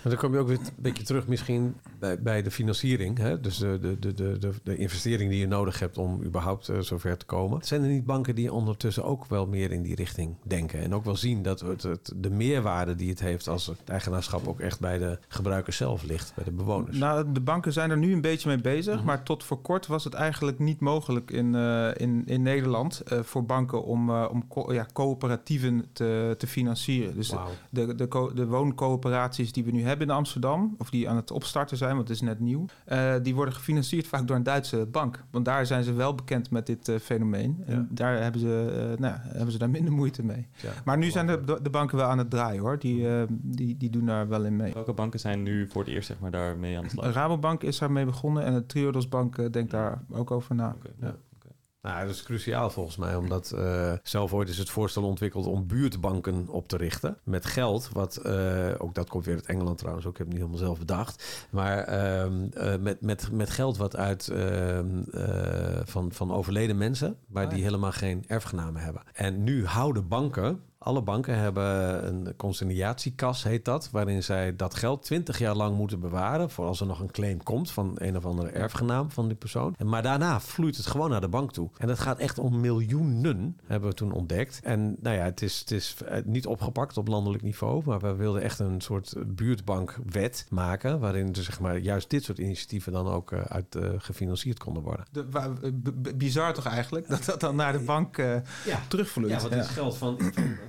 Maar 0.02 0.12
dan 0.12 0.16
kom 0.16 0.32
je 0.32 0.38
ook 0.38 0.48
weer 0.48 0.58
een 0.58 0.72
beetje 0.76 1.04
terug 1.04 1.26
misschien 1.26 1.76
bij, 1.98 2.22
bij 2.22 2.42
de 2.42 2.50
financiering. 2.50 3.18
Hè? 3.18 3.40
Dus 3.40 3.58
de, 3.58 3.78
de, 3.80 4.14
de, 4.14 4.38
de, 4.38 4.52
de 4.62 4.76
investering 4.76 5.30
die 5.30 5.40
je 5.40 5.46
nodig 5.46 5.78
hebt 5.78 5.98
om 5.98 6.22
überhaupt 6.24 6.68
uh, 6.68 6.78
zover 6.78 7.16
te 7.16 7.26
komen. 7.26 7.64
Zijn 7.64 7.82
er 7.82 7.88
niet 7.88 8.04
banken 8.04 8.34
die 8.34 8.52
ondertussen 8.52 9.04
ook 9.04 9.26
wel 9.26 9.46
meer 9.46 9.72
in 9.72 9.82
die 9.82 9.94
richting 9.94 10.34
denken? 10.42 10.80
En 10.80 10.94
ook 10.94 11.04
wel 11.04 11.16
zien 11.16 11.42
dat 11.42 11.60
het, 11.60 11.82
het, 11.82 12.12
de 12.16 12.30
meerwaarde 12.30 12.94
die 12.94 13.10
het 13.10 13.20
heeft 13.20 13.48
als 13.48 13.66
het 13.66 13.78
eigenaarschap 13.84 14.48
ook 14.48 14.60
echt 14.60 14.80
bij 14.80 14.98
de 14.98 15.18
gebruiker 15.28 15.72
zelf 15.72 16.02
ligt, 16.02 16.32
bij 16.34 16.44
de 16.44 16.52
bewoners? 16.52 16.98
Nou, 16.98 17.32
de 17.32 17.40
banken 17.40 17.72
zijn 17.72 17.90
er 17.90 17.98
nu 17.98 18.12
een 18.12 18.20
beetje 18.20 18.48
mee 18.48 18.60
bezig. 18.60 18.92
Mm 18.92 18.98
-hmm. 18.98 19.06
Maar 19.06 19.22
tot 19.22 19.44
voor 19.44 19.60
kort 19.60 19.86
was 19.86 20.04
het 20.04 20.14
eigenlijk 20.14 20.58
niet 20.58 20.80
mogelijk 20.80 21.30
in, 21.30 21.54
uh, 21.54 21.88
in, 21.94 22.22
in 22.26 22.42
Nederland 22.42 23.02
uh, 23.12 23.22
voor 23.22 23.44
banken 23.44 23.84
om, 23.84 24.10
om 24.10 24.48
co 24.48 24.72
ja, 24.72 24.86
coöperatieven 24.92 25.84
te, 25.92 26.34
te 26.38 26.46
financieren. 26.46 27.14
Dus 27.14 27.30
wow. 27.30 27.46
de, 27.70 27.86
de, 27.86 27.94
de, 27.94 28.30
de 28.34 28.46
wooncoöperaties 28.46 29.52
die 29.52 29.64
we 29.64 29.70
nu 29.70 29.77
hebben 29.84 30.06
in 30.06 30.14
Amsterdam, 30.14 30.74
of 30.78 30.90
die 30.90 31.08
aan 31.08 31.16
het 31.16 31.30
opstarten 31.30 31.76
zijn, 31.76 31.96
want 31.96 32.08
het 32.08 32.16
is 32.16 32.22
net 32.22 32.40
nieuw, 32.40 32.64
uh, 32.88 33.14
die 33.22 33.34
worden 33.34 33.54
gefinancierd 33.54 34.06
vaak 34.06 34.26
door 34.26 34.36
een 34.36 34.42
Duitse 34.42 34.86
bank. 34.86 35.24
Want 35.30 35.44
daar 35.44 35.66
zijn 35.66 35.84
ze 35.84 35.92
wel 35.92 36.14
bekend 36.14 36.50
met 36.50 36.66
dit 36.66 36.88
uh, 36.88 36.98
fenomeen. 36.98 37.64
Ja. 37.66 37.72
En 37.72 37.88
daar 37.90 38.22
hebben 38.22 38.40
ze, 38.40 38.88
uh, 38.92 38.98
nou, 38.98 39.14
hebben 39.22 39.52
ze 39.52 39.58
daar 39.58 39.70
minder 39.70 39.92
moeite 39.92 40.24
mee. 40.24 40.48
Ja, 40.56 40.70
maar 40.84 40.98
nu 40.98 41.10
zijn 41.10 41.26
de, 41.26 41.58
de, 41.62 41.70
banken 41.70 41.96
wel 41.96 42.06
aan 42.06 42.18
het 42.18 42.30
draaien 42.30 42.60
hoor. 42.60 42.78
Die, 42.78 43.06
die, 43.30 43.76
die 43.76 43.90
doen 43.90 44.06
daar 44.06 44.28
wel 44.28 44.44
in 44.44 44.56
mee. 44.56 44.72
Welke 44.72 44.92
banken 44.92 45.20
zijn 45.20 45.42
nu 45.42 45.68
voor 45.68 45.82
het 45.84 45.90
eerst 45.90 46.06
zeg 46.06 46.18
maar, 46.18 46.30
daarmee 46.30 46.76
aan 46.76 46.82
de 46.82 46.90
slag? 46.90 47.12
Rabobank 47.12 47.62
is 47.62 47.78
daarmee 47.78 48.04
begonnen 48.04 48.44
en 48.44 48.54
de 48.54 48.66
Triodos 48.66 49.08
Bank 49.08 49.52
denkt 49.52 49.70
daar 49.70 50.02
ook 50.10 50.30
over 50.30 50.54
na. 50.54 50.74
Okay. 50.78 50.92
Ja. 51.00 51.16
Nou, 51.82 52.06
dat 52.06 52.14
is 52.14 52.22
cruciaal 52.22 52.70
volgens 52.70 52.96
mij, 52.96 53.16
omdat 53.16 53.52
uh, 53.54 53.92
zelf 54.02 54.34
ooit 54.34 54.48
is 54.48 54.58
het 54.58 54.70
voorstel 54.70 55.02
ontwikkeld 55.02 55.46
om 55.46 55.66
buurtbanken 55.66 56.48
op 56.48 56.68
te 56.68 56.76
richten. 56.76 57.18
Met 57.24 57.46
geld, 57.46 57.88
wat 57.92 58.20
uh, 58.26 58.70
ook 58.78 58.94
dat 58.94 59.08
komt 59.08 59.24
weer 59.24 59.34
uit 59.34 59.46
Engeland 59.46 59.78
trouwens, 59.78 60.06
ook 60.06 60.12
ik 60.12 60.18
heb 60.18 60.26
het 60.26 60.36
niet 60.36 60.46
helemaal 60.46 60.66
zelf 60.66 60.78
bedacht. 60.78 61.46
Maar 61.50 61.88
uh, 61.88 62.76
met, 62.80 63.00
met, 63.00 63.32
met 63.32 63.50
geld 63.50 63.76
wat 63.76 63.96
uit 63.96 64.32
van, 65.84 66.12
van 66.12 66.32
overleden 66.32 66.76
mensen, 66.76 67.16
waar 67.28 67.44
oh, 67.44 67.50
ja. 67.50 67.56
die 67.56 67.64
helemaal 67.64 67.92
geen 67.92 68.24
erfgenamen 68.26 68.82
hebben. 68.82 69.02
En 69.12 69.44
nu 69.44 69.66
houden 69.66 70.08
banken 70.08 70.62
alle 70.78 71.02
banken 71.02 71.38
hebben 71.38 72.06
een 72.06 72.36
consignatiekas, 72.36 73.42
heet 73.42 73.64
dat, 73.64 73.88
waarin 73.90 74.22
zij 74.22 74.56
dat 74.56 74.74
geld 74.74 75.02
20 75.02 75.38
jaar 75.38 75.54
lang 75.54 75.76
moeten 75.76 76.00
bewaren 76.00 76.50
voor 76.50 76.66
als 76.66 76.80
er 76.80 76.86
nog 76.86 77.00
een 77.00 77.10
claim 77.10 77.42
komt 77.42 77.70
van 77.70 77.92
een 77.94 78.16
of 78.16 78.26
andere 78.26 78.48
erfgenaam 78.48 79.10
van 79.10 79.26
die 79.26 79.36
persoon. 79.36 79.74
Maar 79.84 80.02
daarna 80.02 80.40
vloeit 80.40 80.76
het 80.76 80.86
gewoon 80.86 81.10
naar 81.10 81.20
de 81.20 81.28
bank 81.28 81.52
toe. 81.52 81.70
En 81.78 81.86
dat 81.86 81.98
gaat 81.98 82.18
echt 82.18 82.38
om 82.38 82.60
miljoenen, 82.60 83.58
hebben 83.66 83.88
we 83.88 83.94
toen 83.94 84.12
ontdekt. 84.12 84.60
En 84.62 84.96
nou 85.00 85.16
ja, 85.16 85.24
het 85.24 85.42
is, 85.42 85.58
het 85.58 85.70
is 85.70 85.96
niet 86.24 86.46
opgepakt 86.46 86.96
op 86.96 87.08
landelijk 87.08 87.42
niveau, 87.42 87.82
maar 87.84 88.00
we 88.00 88.14
wilden 88.14 88.42
echt 88.42 88.58
een 88.58 88.80
soort 88.80 89.14
buurtbankwet 89.26 90.46
maken, 90.50 91.00
waarin 91.00 91.32
dus 91.32 91.44
zeg 91.44 91.60
maar 91.60 91.78
juist 91.78 92.10
dit 92.10 92.24
soort 92.24 92.38
initiatieven 92.38 92.92
dan 92.92 93.08
ook 93.08 93.32
uh, 93.32 93.40
uit 93.40 93.76
uh, 93.76 93.88
gefinancierd 93.98 94.58
konden 94.58 94.82
worden. 94.82 95.06
De, 95.10 96.14
bizar 96.16 96.54
toch 96.54 96.66
eigenlijk, 96.66 97.08
dat 97.08 97.24
dat 97.24 97.40
dan 97.40 97.56
naar 97.56 97.72
de 97.72 97.78
bank 97.78 98.18
uh, 98.18 98.34
ja. 98.66 98.80
terugvloeit. 98.88 99.30
Ja, 99.30 99.40
want 99.40 99.54
het 99.54 99.64
is 99.64 99.70
geld 99.70 99.96
van, 99.96 100.18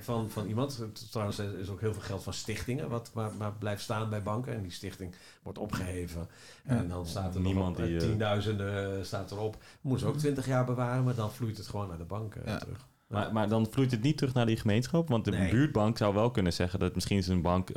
van, 0.00 0.09
van 0.28 0.46
iemand. 0.46 0.84
Trouwens, 1.10 1.38
er 1.38 1.58
is 1.58 1.68
ook 1.68 1.80
heel 1.80 1.92
veel 1.92 2.02
geld 2.02 2.22
van 2.22 2.32
stichtingen, 2.32 2.88
wat 2.88 3.10
maar, 3.14 3.30
maar 3.38 3.52
blijft 3.52 3.82
staan 3.82 4.10
bij 4.10 4.22
banken. 4.22 4.54
En 4.54 4.62
die 4.62 4.70
stichting 4.70 5.14
wordt 5.42 5.58
opgeheven. 5.58 6.28
En 6.64 6.88
dan 6.88 7.06
staat 7.06 7.34
er 7.34 7.40
niemand 7.40 7.76
die. 7.76 7.98
Tienduizenden 7.98 9.06
staat 9.06 9.30
erop. 9.30 9.56
Moeten 9.80 10.06
ze 10.06 10.12
ook 10.12 10.18
twintig 10.18 10.46
jaar 10.46 10.64
bewaren, 10.64 11.04
maar 11.04 11.14
dan 11.14 11.32
vloeit 11.32 11.56
het 11.56 11.66
gewoon 11.66 11.88
naar 11.88 11.98
de 11.98 12.04
bank 12.04 12.34
ja. 12.44 12.58
terug. 12.58 12.88
Maar, 13.10 13.32
maar 13.32 13.48
dan 13.48 13.66
vloeit 13.70 13.90
het 13.90 14.02
niet 14.02 14.16
terug 14.16 14.34
naar 14.34 14.46
die 14.46 14.56
gemeenschap. 14.56 15.08
Want 15.08 15.24
de 15.24 15.30
nee. 15.30 15.50
buurtbank 15.50 15.98
zou 15.98 16.14
wel 16.14 16.30
kunnen 16.30 16.52
zeggen 16.52 16.78
dat 16.78 16.94
misschien 16.94 17.18
is 17.18 17.28
een 17.28 17.42
bank 17.42 17.70
uh, 17.70 17.74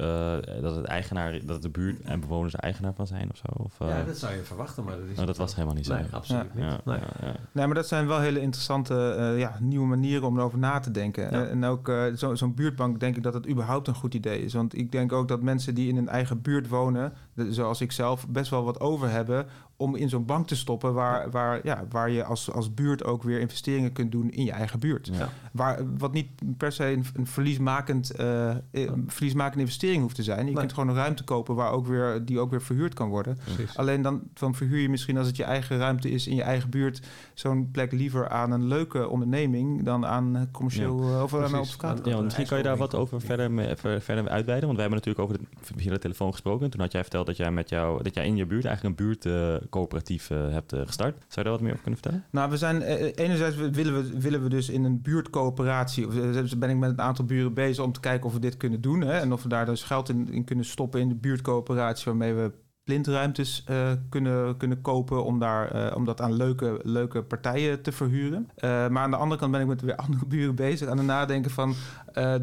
dat 0.62 0.76
het 0.76 0.86
eigenaar, 0.86 1.40
dat 1.46 1.62
de 1.62 1.70
buurt 1.70 2.02
en 2.02 2.20
bewoners 2.20 2.56
eigenaar 2.56 2.94
van 2.94 3.08
zijn 3.08 3.30
of 3.32 3.38
zo. 3.38 3.64
Of, 3.64 3.80
uh, 3.82 3.88
ja, 3.88 4.04
dat 4.04 4.18
zou 4.18 4.34
je 4.34 4.44
verwachten, 4.44 4.84
maar 4.84 4.98
dat 4.98 5.06
is. 5.10 5.16
Nou, 5.16 5.28
dat 5.28 5.38
was 5.38 5.56
helemaal 5.56 5.76
niet 5.76 5.86
zo. 5.86 5.94
Nee, 5.94 6.06
absoluut 6.12 6.46
ja. 6.56 6.70
niet. 6.70 6.86
Nee. 6.86 6.98
Ja, 6.98 7.36
nee. 7.52 7.66
maar 7.66 7.76
dat 7.76 7.88
zijn 7.88 8.08
wel 8.08 8.20
hele 8.20 8.42
interessante 8.42 9.16
uh, 9.18 9.40
ja, 9.40 9.58
nieuwe 9.60 9.88
manieren 9.88 10.28
om 10.28 10.38
erover 10.38 10.60
na 10.60 10.80
te 10.80 10.92
denken. 10.92 11.50
En 11.50 11.64
ook 11.64 11.92
zo'n 12.14 12.38
zo 12.38 12.50
buurtbank 12.50 13.00
denk 13.00 13.16
ik 13.16 13.24
dat 13.24 13.34
het 13.34 13.50
überhaupt 13.50 13.88
een 13.88 13.96
goed 13.96 14.14
idee 14.14 14.44
is. 14.44 14.54
Want 14.54 14.78
ik 14.78 14.92
denk 14.92 15.12
ook 15.12 15.28
dat 15.28 15.42
mensen 15.42 15.76
die 15.76 15.90
in 15.90 15.98
een 15.98 16.10
eigen 16.10 16.42
buurt 16.42 16.68
wonen, 16.68 17.14
zoals 17.36 17.82
ik 17.82 17.92
zelf, 17.92 18.28
best 18.28 18.50
wel 18.50 18.64
wat 18.64 18.80
over 18.80 19.10
hebben 19.10 19.46
om 19.78 19.96
in 19.96 20.10
zo'n 20.10 20.26
bank 20.26 20.48
te 20.48 20.56
stoppen 20.56 20.94
waar, 20.94 21.32
waar, 21.32 21.60
ja, 21.64 21.86
waar 21.90 22.10
je 22.10 22.24
als, 22.24 22.52
als 22.52 22.74
buurt 22.74 23.04
ook 23.04 23.24
weer 23.24 23.40
investeringen 23.40 23.92
kunt 23.92 24.12
doen 24.12 24.32
in 24.32 24.44
je 24.44 24.52
eigen 24.52 24.80
buurt. 24.80 25.10
Ja. 25.14 25.30
Waar, 25.52 25.80
wat 25.98 26.14
niet 26.14 26.28
per 26.58 26.72
se 26.72 26.86
een, 26.86 27.06
een 27.14 27.28
verliesmakend, 27.28 28.20
uh, 28.20 28.56
een 28.72 29.04
verliesmakende 29.08 29.64
investering 29.64 30.02
hoeft 30.02 30.16
te 30.16 30.24
zijn. 30.24 30.38
Je 30.40 30.44
nee. 30.44 30.54
kunt 30.54 30.74
gewoon 30.74 30.90
een 30.90 30.96
ruimte 30.96 31.24
kopen 31.24 31.56
waar 31.56 31.72
ook 31.72 31.88
weer, 31.88 32.26
die 32.26 32.40
ook 32.40 32.50
weer 32.50 32.62
verhuurd 32.62 32.94
kan 32.94 33.10
worden. 33.10 33.38
Precies. 33.44 33.78
Alleen 33.78 34.02
dan, 34.02 34.22
dan 34.34 34.56
verhuur 34.56 34.80
je 34.80 34.90
misschien 34.90 35.18
als 35.18 35.28
het 35.28 35.36
je 35.36 35.44
eigen 35.44 35.78
ruimte 35.78 36.10
is 36.10 36.28
in 36.28 36.36
je 36.36 36.44
eigen 36.44 36.70
buurt 36.70 37.02
zo'n 37.34 37.70
plek 37.72 37.92
liever 37.92 38.30
aan 38.30 38.52
een 38.52 38.68
leuke 38.68 39.10
onderneming 39.10 39.84
dan 39.84 40.06
aan 40.06 40.48
commercieel 40.52 41.10
ja. 41.10 41.24
of 41.24 41.34
aan 41.34 41.44
een 41.44 41.54
advocaat. 41.54 42.06
Ja, 42.06 42.22
misschien 42.22 42.48
kan 42.48 42.58
je 42.58 42.64
daar 42.64 42.78
wat 42.78 42.96
over 42.96 43.22
verder, 43.22 43.52
mee, 43.52 43.76
verder 43.76 44.30
uitweiden. 44.30 44.68
Want 44.68 44.80
wij 44.80 44.88
hebben 44.88 44.90
natuurlijk 44.90 45.20
over 45.20 45.38
de, 45.38 45.46
via 45.82 45.92
de 45.92 46.00
telefoon 46.00 46.32
gesproken. 46.32 46.70
Toen 46.70 46.82
had 46.82 46.92
jij 46.92 47.02
verteld 47.02 47.26
dat 47.26 47.38
jij 47.38 47.52
met 47.52 47.70
jou 47.70 48.04
dat 48.04 48.16
jij 48.16 48.26
in 48.26 48.36
je 48.36 48.46
buurt 48.46 48.66
eigenlijk 48.66 49.00
een 49.00 49.06
buurt 49.06 49.26
uh, 49.26 49.56
coöperatief 49.70 50.30
uh, 50.30 50.50
hebt 50.50 50.74
uh, 50.74 50.82
gestart. 50.86 51.18
Zou 51.18 51.28
je 51.34 51.44
daar 51.44 51.52
wat 51.52 51.62
meer 51.62 51.72
over 51.72 51.84
kunnen 51.84 52.00
vertellen? 52.02 52.26
Nou, 52.32 52.50
we 52.50 52.58
zijn 52.58 52.82
uh, 52.82 53.12
enerzijds 53.16 53.56
willen 53.56 53.94
we, 53.94 54.20
willen 54.20 54.44
we 54.44 54.50
dus 54.50 54.70
in 54.70 54.84
een 54.84 55.02
buurtcoöperatie, 55.02 56.08
of 56.08 56.14
ben 56.58 56.70
ik 56.70 56.78
met 56.78 56.90
een 56.90 57.02
aantal 57.02 57.26
buren 57.26 57.54
bezig 57.54 57.84
om 57.84 57.92
te 57.92 58.00
kijken 58.00 58.26
of 58.26 58.34
we 58.34 58.40
dit 58.40 58.58
kunnen 58.58 58.82
doen. 58.82 59.02
Hè, 59.02 59.20
en 59.20 59.34
of 59.34 59.44
we 59.44 59.50
daar 59.50 59.66
dus 59.66 59.84
geld 59.84 60.10
in, 60.10 60.32
in 60.32 60.44
kunnen 60.44 60.66
stoppen 60.66 61.00
in 61.00 61.10
de 61.10 61.16
buurtcoöperatie 61.16 62.06
waarmee 62.06 62.34
we 62.34 62.52
plintruimtes 62.84 63.66
uh, 63.70 63.92
kunnen, 64.10 64.58
kunnen 64.58 64.82
kopen 64.82 65.24
om, 65.24 65.40
daar, 65.40 65.76
uh, 65.76 65.96
om 65.96 66.06
dat 66.06 66.22
aan 66.22 66.34
leuke, 66.34 66.80
leuke 66.84 67.24
partijen 67.24 67.82
te 67.82 67.92
verhuren. 67.92 68.50
Uh, 68.56 68.88
maar 68.88 69.04
aan 69.04 69.12
de 69.12 69.18
andere 69.18 69.40
kant 69.40 69.52
ben 69.52 69.62
ik 69.62 69.68
met 69.68 69.82
weer 69.82 69.96
andere 70.06 70.26
buren 70.26 70.56
bezig 70.56 70.88
aan 70.88 70.98
het 70.98 71.06
nadenken 71.06 71.52
van 71.52 71.74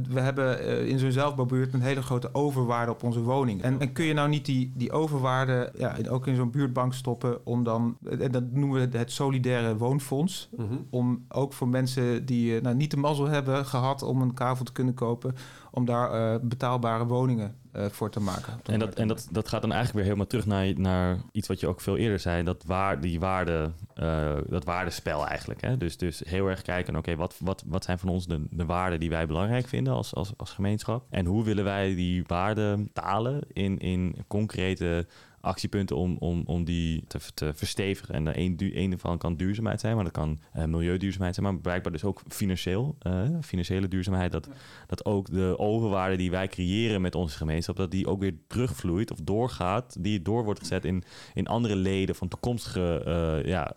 we 0.08 0.20
hebben 0.20 0.86
in 0.86 0.98
zo'n 0.98 1.12
zelfbouwbuurt 1.12 1.72
een 1.72 1.80
hele 1.80 2.02
grote 2.02 2.34
overwaarde 2.34 2.92
op 2.92 3.02
onze 3.02 3.20
woning. 3.20 3.62
En, 3.62 3.80
en 3.80 3.92
kun 3.92 4.04
je 4.04 4.12
nou 4.12 4.28
niet 4.28 4.44
die, 4.44 4.72
die 4.76 4.92
overwaarde 4.92 5.72
ja, 5.76 5.96
ook 6.08 6.26
in 6.26 6.36
zo'n 6.36 6.50
buurtbank 6.50 6.94
stoppen 6.94 7.46
om 7.46 7.64
dan, 7.64 7.96
en 8.20 8.32
dat 8.32 8.50
noemen 8.50 8.90
we 8.90 8.98
het 8.98 9.12
solidaire 9.12 9.76
woonfonds, 9.76 10.48
mm 10.56 10.68
-hmm. 10.68 10.86
om 10.90 11.24
ook 11.28 11.52
voor 11.52 11.68
mensen 11.68 12.26
die 12.26 12.60
nou, 12.60 12.76
niet 12.76 12.90
de 12.90 12.96
mazzel 12.96 13.28
hebben 13.28 13.66
gehad 13.66 14.02
om 14.02 14.22
een 14.22 14.34
kavel 14.34 14.64
te 14.64 14.72
kunnen 14.72 14.94
kopen, 14.94 15.34
om 15.70 15.84
daar 15.84 16.40
betaalbare 16.40 17.06
woningen 17.06 17.54
uh, 17.76 17.86
voor 17.86 18.10
te 18.10 18.20
maken. 18.20 18.60
En, 18.64 18.78
dat, 18.78 18.94
en 18.94 19.08
dat, 19.08 19.28
dat 19.30 19.48
gaat 19.48 19.60
dan 19.60 19.72
eigenlijk 19.72 19.98
weer 19.98 20.04
helemaal 20.04 20.26
terug 20.26 20.46
naar, 20.46 20.80
naar 20.80 21.18
iets 21.32 21.48
wat 21.48 21.60
je 21.60 21.66
ook 21.66 21.80
veel 21.80 21.96
eerder 21.96 22.18
zei. 22.18 22.42
Dat 22.42 22.64
waar, 22.66 23.00
die 23.00 23.20
waarde, 23.20 23.70
uh, 24.02 24.36
dat 24.48 24.64
waardespel 24.64 25.26
eigenlijk. 25.26 25.60
Hè? 25.60 25.76
Dus, 25.76 25.96
dus 25.96 26.22
heel 26.26 26.46
erg 26.46 26.62
kijken, 26.62 26.96
oké, 26.96 27.16
wat, 27.16 27.36
wat, 27.38 27.64
wat 27.66 27.84
zijn 27.84 27.98
van 27.98 28.08
ons 28.08 28.26
de, 28.26 28.46
de 28.50 28.64
waarden 28.64 29.00
die 29.00 29.10
wij 29.10 29.26
belangrijk 29.26 29.68
vinden 29.68 29.92
als, 29.92 30.14
als, 30.14 30.32
als 30.36 30.50
gemeenschap? 30.50 31.06
En 31.10 31.26
hoe 31.26 31.44
willen 31.44 31.64
wij 31.64 31.94
die 31.94 32.24
waarden 32.26 32.90
talen 32.92 33.40
in, 33.52 33.78
in 33.78 34.24
concrete 34.26 35.06
actiepunten 35.40 35.96
om, 35.96 36.16
om, 36.18 36.42
om 36.46 36.64
die 36.64 37.04
te, 37.06 37.18
te 37.34 37.54
verstevigen. 37.54 38.14
En 38.14 38.24
de 38.24 38.38
een, 38.38 38.58
ene 38.58 38.98
van 38.98 39.18
kan 39.18 39.36
duurzaamheid 39.36 39.80
zijn, 39.80 39.94
maar 39.94 40.04
dat 40.04 40.12
kan 40.12 40.40
eh, 40.52 40.64
milieuduurzaamheid 40.64 41.34
zijn, 41.34 41.46
maar 41.46 41.60
blijkbaar 41.60 41.92
dus 41.92 42.04
ook 42.04 42.22
financieel, 42.28 42.96
eh, 42.98 43.28
financiële 43.40 43.88
duurzaamheid. 43.88 44.32
Dat, 44.32 44.48
dat 44.86 45.04
ook 45.04 45.30
de 45.30 45.58
overwaarde 45.58 46.16
die 46.16 46.30
wij 46.30 46.48
creëren 46.48 47.00
met 47.00 47.14
onze 47.14 47.36
gemeenschap, 47.36 47.76
dat 47.76 47.90
die 47.90 48.06
ook 48.06 48.20
weer 48.20 48.34
terugvloeit 48.46 49.10
of 49.10 49.18
doorgaat, 49.22 49.96
die 50.02 50.22
door 50.22 50.44
wordt 50.44 50.60
gezet 50.60 50.84
in, 50.84 51.02
in 51.34 51.46
andere 51.46 51.76
leden 51.76 52.14
van 52.14 52.28
toekomstige 52.28 53.02
eh, 53.04 53.48
ja, 53.48 53.72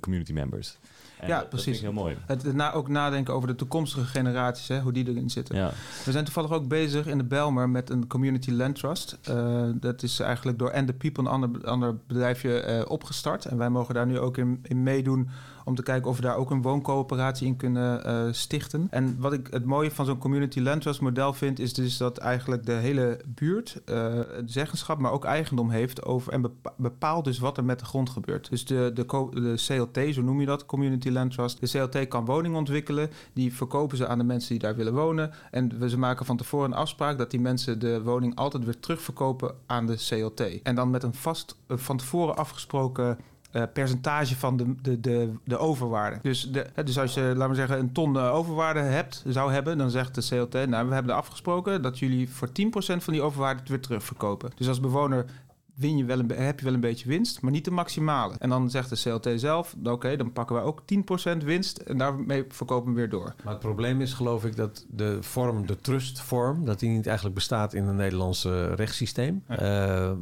community 0.00 0.32
members. 0.32 0.78
En 1.20 1.28
Ja, 1.28 1.32
dat- 1.32 1.40
Dat 1.40 1.48
precies. 1.48 1.64
vind 1.64 1.76
ik 1.76 1.82
heel 1.82 1.92
mooi. 2.02 2.16
Het, 2.26 2.42
het 2.42 2.54
na, 2.54 2.72
ook 2.72 2.88
nadenken 2.88 3.34
over 3.34 3.48
de 3.48 3.54
toekomstige 3.54 4.04
generaties, 4.04 4.68
hè, 4.68 4.80
hoe 4.80 4.92
die 4.92 5.08
erin 5.08 5.30
zitten. 5.30 5.56
Ja. 5.56 5.70
We 6.04 6.12
zijn 6.12 6.24
toevallig 6.24 6.50
ook 6.52 6.68
bezig 6.68 7.06
in 7.06 7.18
de 7.18 7.24
Belmer 7.24 7.68
met 7.68 7.90
een 7.90 8.06
community 8.06 8.50
land 8.50 8.74
trust. 8.76 9.18
Eh, 9.22 9.62
dat 9.74 10.02
is 10.02 10.20
eigenlijk 10.20 10.58
door 10.58 10.72
And 10.72 10.86
the 10.86 10.92
People, 10.92 11.22
een 11.22 11.28
ander, 11.30 11.50
ander 11.66 11.96
bedrijfje, 12.06 12.60
eh, 12.60 12.90
opgestart. 12.90 13.44
En 13.44 13.56
wij 13.56 13.70
mogen 13.70 13.94
daar 13.94 14.06
nu 14.06 14.18
ook 14.18 14.36
in, 14.36 14.58
in 14.62 14.82
meedoen 14.82 15.28
om 15.70 15.76
te 15.76 15.82
kijken 15.82 16.10
of 16.10 16.16
we 16.16 16.22
daar 16.22 16.36
ook 16.36 16.50
een 16.50 16.62
wooncoöperatie 16.62 17.46
in 17.46 17.56
kunnen 17.56 18.04
eh, 18.04 18.22
stichten. 18.30 18.86
En 18.90 19.16
wat 19.18 19.32
ik 19.32 19.48
het 19.50 19.64
mooie 19.64 19.90
van 19.90 20.04
zo'n 20.04 20.18
community 20.18 20.60
land 20.60 20.82
trust 20.82 21.00
model 21.00 21.32
vind, 21.32 21.58
is 21.58 21.74
dus 21.74 21.96
dat 21.96 22.18
eigenlijk 22.18 22.66
de 22.66 22.72
hele 22.72 23.20
buurt 23.26 23.80
eh, 23.84 24.18
zeggenschap, 24.46 24.98
maar 24.98 25.12
ook 25.12 25.24
eigendom 25.24 25.70
heeft 25.70 26.04
over 26.04 26.32
en 26.32 26.40
bepa- 26.40 26.74
bepaalt 26.76 27.24
dus 27.24 27.38
wat 27.38 27.56
er 27.56 27.64
met 27.64 27.78
de 27.78 27.84
grond 27.84 28.10
gebeurt. 28.10 28.50
Dus 28.50 28.64
de, 28.64 28.90
de, 28.94 29.04
de 29.30 29.54
CLT, 29.66 30.14
zo 30.14 30.22
noem 30.22 30.40
je 30.40 30.46
dat, 30.46 30.66
community 30.66 31.10
land 31.10 31.32
trust. 31.32 31.60
De 31.60 31.78
CLT 31.78 32.08
kan 32.08 32.24
woningen 32.24 32.58
ontwikkelen, 32.58 33.10
die 33.32 33.54
verkopen 33.54 33.96
ze 33.96 34.06
aan 34.06 34.18
de 34.18 34.24
mensen 34.24 34.48
die 34.48 34.58
daar 34.58 34.76
willen 34.76 34.94
wonen. 34.94 35.30
En 35.50 35.78
we, 35.78 35.88
ze 35.88 35.98
maken 35.98 36.26
van 36.26 36.36
tevoren 36.36 36.70
een 36.70 36.76
afspraak 36.76 37.18
dat 37.18 37.30
die 37.30 37.40
mensen 37.40 37.78
de 37.78 38.02
woning 38.02 38.34
altijd 38.34 38.64
weer 38.64 38.80
terugverkopen 38.80 39.54
aan 39.66 39.86
de 39.86 39.96
CLT. 39.96 40.62
En 40.62 40.74
dan 40.74 40.90
met 40.90 41.02
een 41.02 41.14
vast, 41.14 41.56
eh, 41.66 41.76
van 41.76 41.96
tevoren 41.96 42.36
afgesproken 42.36 43.18
eh, 43.50 43.62
percentage 43.72 44.36
van 44.36 44.56
de, 44.56 44.74
de, 44.82 45.00
de, 45.00 45.32
de 45.44 45.58
overwaarde. 45.58 46.18
Dus, 46.22 46.50
de, 46.50 46.66
dus 46.84 46.98
als 46.98 47.14
je, 47.14 47.20
laten 47.20 47.48
we 47.48 47.54
zeggen, 47.54 47.78
een 47.78 47.92
ton 47.92 48.16
eh, 48.16 48.34
overwaarde 48.34 48.80
hebt, 48.80 49.22
zou 49.26 49.52
hebben, 49.52 49.78
dan 49.78 49.90
zegt 49.90 50.14
de 50.14 50.20
CLT, 50.28 50.68
nou, 50.68 50.88
we 50.88 50.94
hebben 50.94 51.14
afgesproken 51.14 51.82
dat 51.82 51.98
jullie 51.98 52.30
voor 52.30 52.48
10% 52.48 52.52
van 52.96 53.12
die 53.12 53.22
overwaarde 53.22 53.60
het 53.60 53.68
weer 53.68 53.80
terugverkopen. 53.80 54.50
Dus 54.56 54.68
als 54.68 54.80
bewoner 54.80 55.24
win 55.80 55.96
je 55.96 56.04
wel 56.04 56.18
een, 56.18 56.30
heb 56.30 56.58
je 56.58 56.64
wel 56.64 56.74
een 56.74 56.80
beetje 56.80 57.08
winst, 57.08 57.40
maar 57.42 57.50
niet 57.52 57.64
de 57.64 57.70
maximale. 57.70 58.34
En 58.38 58.48
dan 58.48 58.70
zegt 58.70 58.90
de 58.90 59.10
CLT 59.10 59.40
zelf, 59.40 59.76
oké, 59.84 60.16
dan 60.16 60.32
pakken 60.32 60.56
wij 60.56 60.64
ook 60.64 60.82
10% 61.34 61.44
winst 61.44 61.78
en 61.78 61.98
daarmee 61.98 62.44
verkopen 62.48 62.92
we 62.92 62.96
weer 62.98 63.08
door. 63.08 63.34
Maar 63.44 63.52
het 63.52 63.62
probleem 63.62 64.00
is 64.00 64.12
geloof 64.12 64.44
ik 64.44 64.56
dat 64.56 64.86
de 64.90 65.18
vorm, 65.20 65.66
de 65.66 65.76
trustvorm, 65.80 66.64
dat 66.64 66.78
die 66.80 66.90
niet 66.90 67.06
eigenlijk 67.06 67.34
bestaat 67.34 67.74
in 67.74 67.84
het 67.84 67.96
Nederlandse 67.96 68.74
rechtssysteem. 68.74 69.42
Eh, 69.46 70.12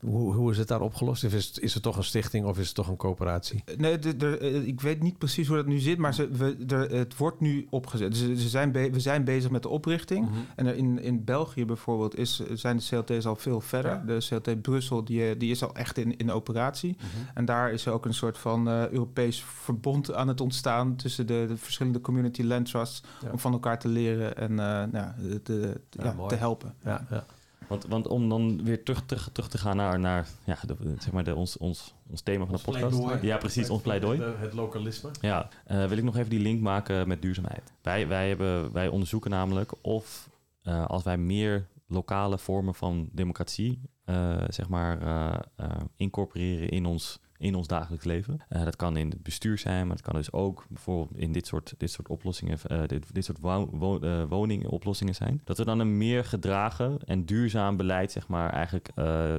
hoe, 0.00 0.34
hoe 0.34 0.50
is 0.50 0.58
het 0.58 0.68
daar 0.68 0.80
opgelost? 0.80 1.24
Of 1.24 1.32
is 1.34 1.46
het, 1.46 1.60
is 1.60 1.74
het 1.74 1.82
toch 1.82 1.96
een 1.96 2.04
stichting 2.04 2.46
of 2.46 2.58
is 2.58 2.66
het 2.66 2.74
toch 2.74 2.88
een 2.88 2.96
coöperatie? 2.96 3.64
Nee, 3.76 3.98
de, 3.98 4.16
de, 4.16 4.38
eh, 4.38 4.66
ik 4.66 4.80
weet 4.80 5.02
niet 5.02 5.18
precies 5.18 5.46
hoe 5.48 5.56
dat 5.56 5.66
nu 5.66 5.78
zit, 5.78 5.98
maar 5.98 6.14
ze, 6.14 6.28
we, 6.28 6.66
de, 6.66 6.76
het 6.76 7.16
wordt 7.16 7.40
nu 7.40 7.66
opgezet. 7.70 8.10
Dus 8.10 8.20
ze 8.42 8.48
zijn 8.48 8.72
be- 8.72 8.90
we 8.90 9.00
zijn 9.00 9.24
bezig 9.24 9.50
met 9.50 9.62
de 9.62 9.68
oprichting. 9.68 10.28
En 10.56 10.66
er 10.66 10.76
in, 10.76 11.02
in 11.02 11.24
België 11.24 11.64
bijvoorbeeld 11.64 12.18
is, 12.18 12.42
zijn 12.54 12.76
de 12.76 12.84
CLT's 13.04 13.26
al 13.26 13.36
veel 13.36 13.60
verder. 13.60 13.90
Ja. 13.90 14.02
De 14.06 14.18
CLT 14.28 14.62
Brussel 14.62 15.03
die, 15.04 15.28
eh, 15.30 15.38
die 15.38 15.50
is 15.50 15.62
al 15.62 15.74
echt 15.74 15.98
in, 15.98 16.16
in 16.16 16.30
operatie. 16.30 16.96
En 17.34 17.44
daar 17.44 17.72
is 17.72 17.88
ook 17.88 18.04
een 18.04 18.14
soort 18.14 18.38
van 18.38 18.68
eh, 18.68 18.88
Europees 18.88 19.44
verbond 19.44 20.14
aan 20.14 20.28
het 20.28 20.40
ontstaan 20.40 20.96
tussen 20.96 21.26
de, 21.26 21.44
de 21.48 21.56
verschillende 21.56 22.00
community 22.00 22.42
land 22.42 22.66
trusts 22.66 23.02
Ja. 23.22 23.30
om 23.30 23.38
van 23.38 23.52
elkaar 23.52 23.78
te 23.78 23.88
leren 23.88 24.36
en 24.36 24.50
eh, 24.50 24.82
nou, 24.92 25.38
te- 25.42 25.80
Ja, 25.90 26.14
te 26.26 26.34
helpen. 26.34 26.74
Ja, 26.84 27.06
ja. 27.10 27.24
Want, 27.68 27.86
want 27.86 28.08
om 28.08 28.28
dan 28.28 28.64
weer 28.64 28.82
terug, 28.82 29.02
terug, 29.06 29.28
terug 29.32 29.48
te 29.48 29.58
gaan 29.58 29.76
naar, 29.76 30.00
naar 30.00 30.28
ja, 30.44 30.58
de, 30.66 30.76
zeg 30.98 31.12
maar 31.12 31.24
de, 31.24 31.34
ons, 31.34 31.56
ons, 31.56 31.94
ons 32.10 32.20
thema 32.20 32.44
van 32.46 32.54
de 32.56 32.62
podcast. 32.62 33.22
Ja, 33.22 33.36
precies, 33.36 33.70
ons 33.70 33.82
pleidooi. 33.82 34.20
Het 34.22 34.52
lokalisme. 34.52 35.10
Ja, 35.20 35.48
eh, 35.66 35.86
wil 35.86 35.96
ik 35.98 36.04
nog 36.04 36.16
even 36.16 36.30
die 36.30 36.40
link 36.40 36.60
maken 36.60 37.08
met 37.08 37.22
duurzaamheid. 37.22 37.72
Wij, 37.82 38.08
wij, 38.08 38.28
hebben, 38.28 38.72
wij 38.72 38.88
onderzoeken 38.88 39.30
namelijk 39.30 39.72
of 39.80 40.28
eh, 40.62 40.84
als 40.86 41.02
wij 41.02 41.16
meer 41.18 41.66
lokale 41.86 42.38
vormen 42.38 42.74
van 42.74 43.08
democratie, 43.12 43.80
eh, 44.04 44.44
zeg 44.48 44.68
maar, 44.68 45.02
eh, 45.02 45.38
eh, 45.56 45.80
incorporeren 45.96 46.68
in 46.68 46.86
ons, 46.86 47.20
in 47.36 47.54
ons 47.54 47.66
dagelijks 47.66 48.04
leven. 48.04 48.40
Dat 48.48 48.76
kan 48.76 48.96
in 48.96 49.10
het 49.10 49.22
bestuur 49.22 49.58
zijn, 49.58 49.86
maar 49.86 49.96
het 49.96 50.04
kan 50.04 50.14
dus 50.14 50.32
ook 50.32 50.66
bijvoorbeeld 50.68 51.18
in 51.18 51.32
dit 51.32 51.46
soort, 51.46 51.74
dit 51.78 51.90
soort 51.90 52.08
oplossingen, 52.08 52.58
dit, 52.86 53.14
dit 53.14 53.24
soort 53.24 53.38
wo 53.40 53.68
wo 53.72 54.26
woningoplossingen 54.26 55.14
zijn. 55.14 55.40
Dat 55.44 55.58
we 55.58 55.64
dan 55.64 55.78
een 55.78 55.96
meer 55.96 56.24
gedragen 56.24 56.98
en 57.04 57.24
duurzaam 57.24 57.76
beleid, 57.76 58.12
zeg 58.12 58.28
maar, 58.28 58.50
eigenlijk, 58.50 58.90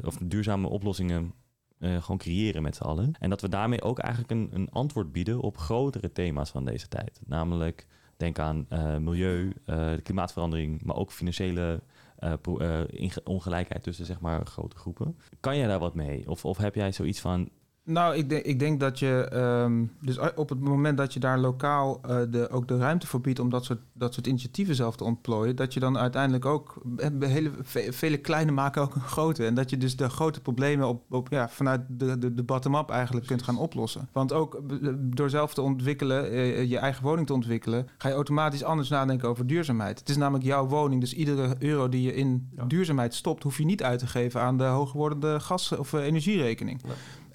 of 0.06 0.18
duurzame 0.24 0.68
oplossingen 0.68 1.34
gewoon 1.80 2.18
creëren 2.18 2.62
met 2.62 2.76
z'n 2.76 2.84
allen. 2.84 3.16
En 3.20 3.30
dat 3.30 3.42
we 3.42 3.50
daarmee 3.50 3.82
ook 3.82 4.00
eigenlijk 4.00 4.32
een, 4.32 4.50
een 4.54 4.70
antwoord 4.70 5.12
bieden 5.12 5.40
op 5.40 5.58
grotere 5.58 6.12
thema's 6.12 6.50
van 6.50 6.66
deze 6.66 6.88
tijd. 6.88 7.22
Namelijk, 7.26 7.88
denk 8.18 8.40
aan 8.40 8.68
milieu, 9.00 9.54
eh, 9.66 9.92
klimaatverandering, 10.04 10.84
maar 10.84 10.96
ook 10.96 11.12
financiële 11.12 11.82
eh, 12.26 12.84
eh, 13.04 13.18
ongelijkheid 13.24 13.84
tussen 13.84 14.06
zeg 14.06 14.20
maar 14.20 14.46
grote 14.46 14.76
groepen. 14.76 15.18
Kan 15.40 15.58
jij 15.58 15.68
daar 15.68 15.80
wat 15.80 15.96
mee? 15.96 16.30
Of, 16.30 16.46
of 16.46 16.58
heb 16.58 16.76
jij 16.76 16.92
zoiets 16.92 17.20
van, 17.20 17.50
Nou, 17.88 18.16
ik 18.16 18.30
denk, 18.30 18.46
ik 18.46 18.60
denk 18.60 18.80
dat 18.80 19.00
je... 19.00 19.28
ehm, 19.32 19.86
dus 20.02 20.20
op 20.36 20.50
het 20.50 20.60
moment 20.60 20.98
dat 20.98 21.14
je 21.14 21.20
daar 21.20 21.40
lokaal 21.40 22.00
eh, 22.02 22.18
de, 22.30 22.50
ook 22.50 22.68
de 22.68 22.78
ruimte 22.78 23.08
voor 23.08 23.22
biedt... 23.22 23.40
om 23.40 23.50
dat 23.50 23.66
soort, 23.66 23.80
dat 23.94 24.14
soort 24.14 24.28
initiatieven 24.28 24.76
zelf 24.76 24.96
te 24.96 25.04
ontplooien... 25.04 25.56
dat 25.56 25.74
je 25.74 25.80
dan 25.80 25.98
uiteindelijk 25.98 26.46
ook... 26.46 26.82
eh, 26.98 27.08
Hele, 27.20 27.52
ve- 27.62 27.94
vele 27.94 28.18
kleine 28.18 28.52
maken 28.52 28.82
ook 28.82 28.96
een 28.96 29.02
grote. 29.02 29.46
En 29.46 29.54
dat 29.54 29.70
je 29.70 29.78
dus 29.78 29.96
de 29.96 30.10
grote 30.10 30.42
problemen 30.42 30.88
op, 30.88 31.04
op, 31.14 31.28
ja, 31.30 31.50
vanuit 31.50 31.82
de, 31.88 32.18
de, 32.18 32.34
de 32.34 32.44
bottom-up 32.44 32.90
eigenlijk 32.90 33.28
kunt 33.28 33.44
gaan 33.44 33.58
oplossen. 33.58 34.10
Want 34.12 34.34
ook 34.34 34.54
eh, 34.82 34.90
door 35.00 35.30
zelf 35.30 35.54
te 35.54 35.62
ontwikkelen, 35.62 36.32
je 36.68 36.78
eigen 36.78 37.04
woning 37.04 37.28
te 37.28 37.34
ontwikkelen... 37.34 37.88
ga 37.98 38.08
je 38.08 38.14
automatisch 38.16 38.64
anders 38.64 38.90
nadenken 38.90 39.30
over 39.30 39.48
duurzaamheid. 39.48 40.00
Het 40.00 40.10
is 40.10 40.18
namelijk 40.18 40.46
jouw 40.46 40.68
woning, 40.68 41.02
dus 41.02 41.14
iedere 41.14 41.56
euro 41.60 41.90
die 41.90 42.02
je 42.02 42.14
in 42.16 42.50
Ja. 42.56 42.66
duurzaamheid 42.66 43.14
stopt... 43.14 43.44
hoef 43.44 43.58
je 43.58 43.66
niet 43.66 43.84
uit 43.84 44.00
te 44.00 44.08
geven 44.08 44.42
aan 44.42 44.58
de 44.58 44.64
hoger 44.64 44.98
wordende 44.98 45.40
gas- 45.40 45.72
of 45.78 45.94
energierekening. 45.94 46.82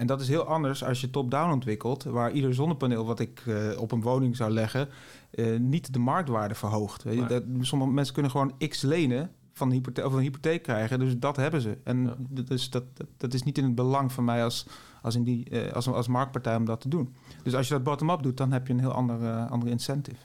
En 0.00 0.06
dat 0.06 0.20
is 0.20 0.28
heel 0.28 0.44
anders 0.44 0.84
als 0.84 1.00
je 1.00 1.10
top-down 1.10 1.52
ontwikkelt, 1.52 2.04
waar 2.04 2.32
ieder 2.32 2.54
zonnepaneel 2.54 3.06
wat 3.06 3.20
ik 3.20 3.42
eh, 3.46 3.80
op 3.80 3.92
een 3.92 4.00
woning 4.00 4.36
zou 4.36 4.50
leggen, 4.50 4.88
eh, 5.30 5.58
niet 5.58 5.92
de 5.92 5.98
marktwaarde 5.98 6.54
verhoogt. 6.54 7.04
Nee. 7.04 7.26
Dat, 7.26 7.42
sommige 7.60 7.90
mensen 7.90 8.14
kunnen 8.14 8.30
gewoon 8.30 8.54
x 8.68 8.82
lenen 8.82 9.30
van 9.52 9.68
een 9.68 9.74
hypotheek, 9.74 10.04
of 10.04 10.12
een 10.12 10.20
hypotheek 10.20 10.62
krijgen, 10.62 10.98
dus 10.98 11.18
dat 11.18 11.36
hebben 11.36 11.60
ze. 11.60 11.78
En 11.84 12.02
Ja. 12.02 12.42
dus 12.42 12.70
dat, 12.70 12.84
dat, 12.96 13.06
dat 13.16 13.34
is 13.34 13.42
niet 13.42 13.58
in 13.58 13.64
het 13.64 13.74
belang 13.74 14.12
van 14.12 14.24
mij 14.24 14.44
als, 14.44 14.66
als, 15.02 15.14
in 15.14 15.24
die, 15.24 15.50
eh, 15.50 15.72
als, 15.72 15.88
als 15.88 16.08
marktpartij 16.08 16.56
om 16.56 16.64
dat 16.64 16.80
te 16.80 16.88
doen. 16.88 17.14
Dus 17.42 17.54
als 17.54 17.68
je 17.68 17.74
dat 17.74 17.82
bottom-up 17.82 18.22
doet, 18.22 18.36
dan 18.36 18.52
heb 18.52 18.66
je 18.66 18.72
een 18.72 18.80
heel 18.80 18.92
ander, 18.92 19.46
andere 19.46 19.70
incentive. 19.70 20.20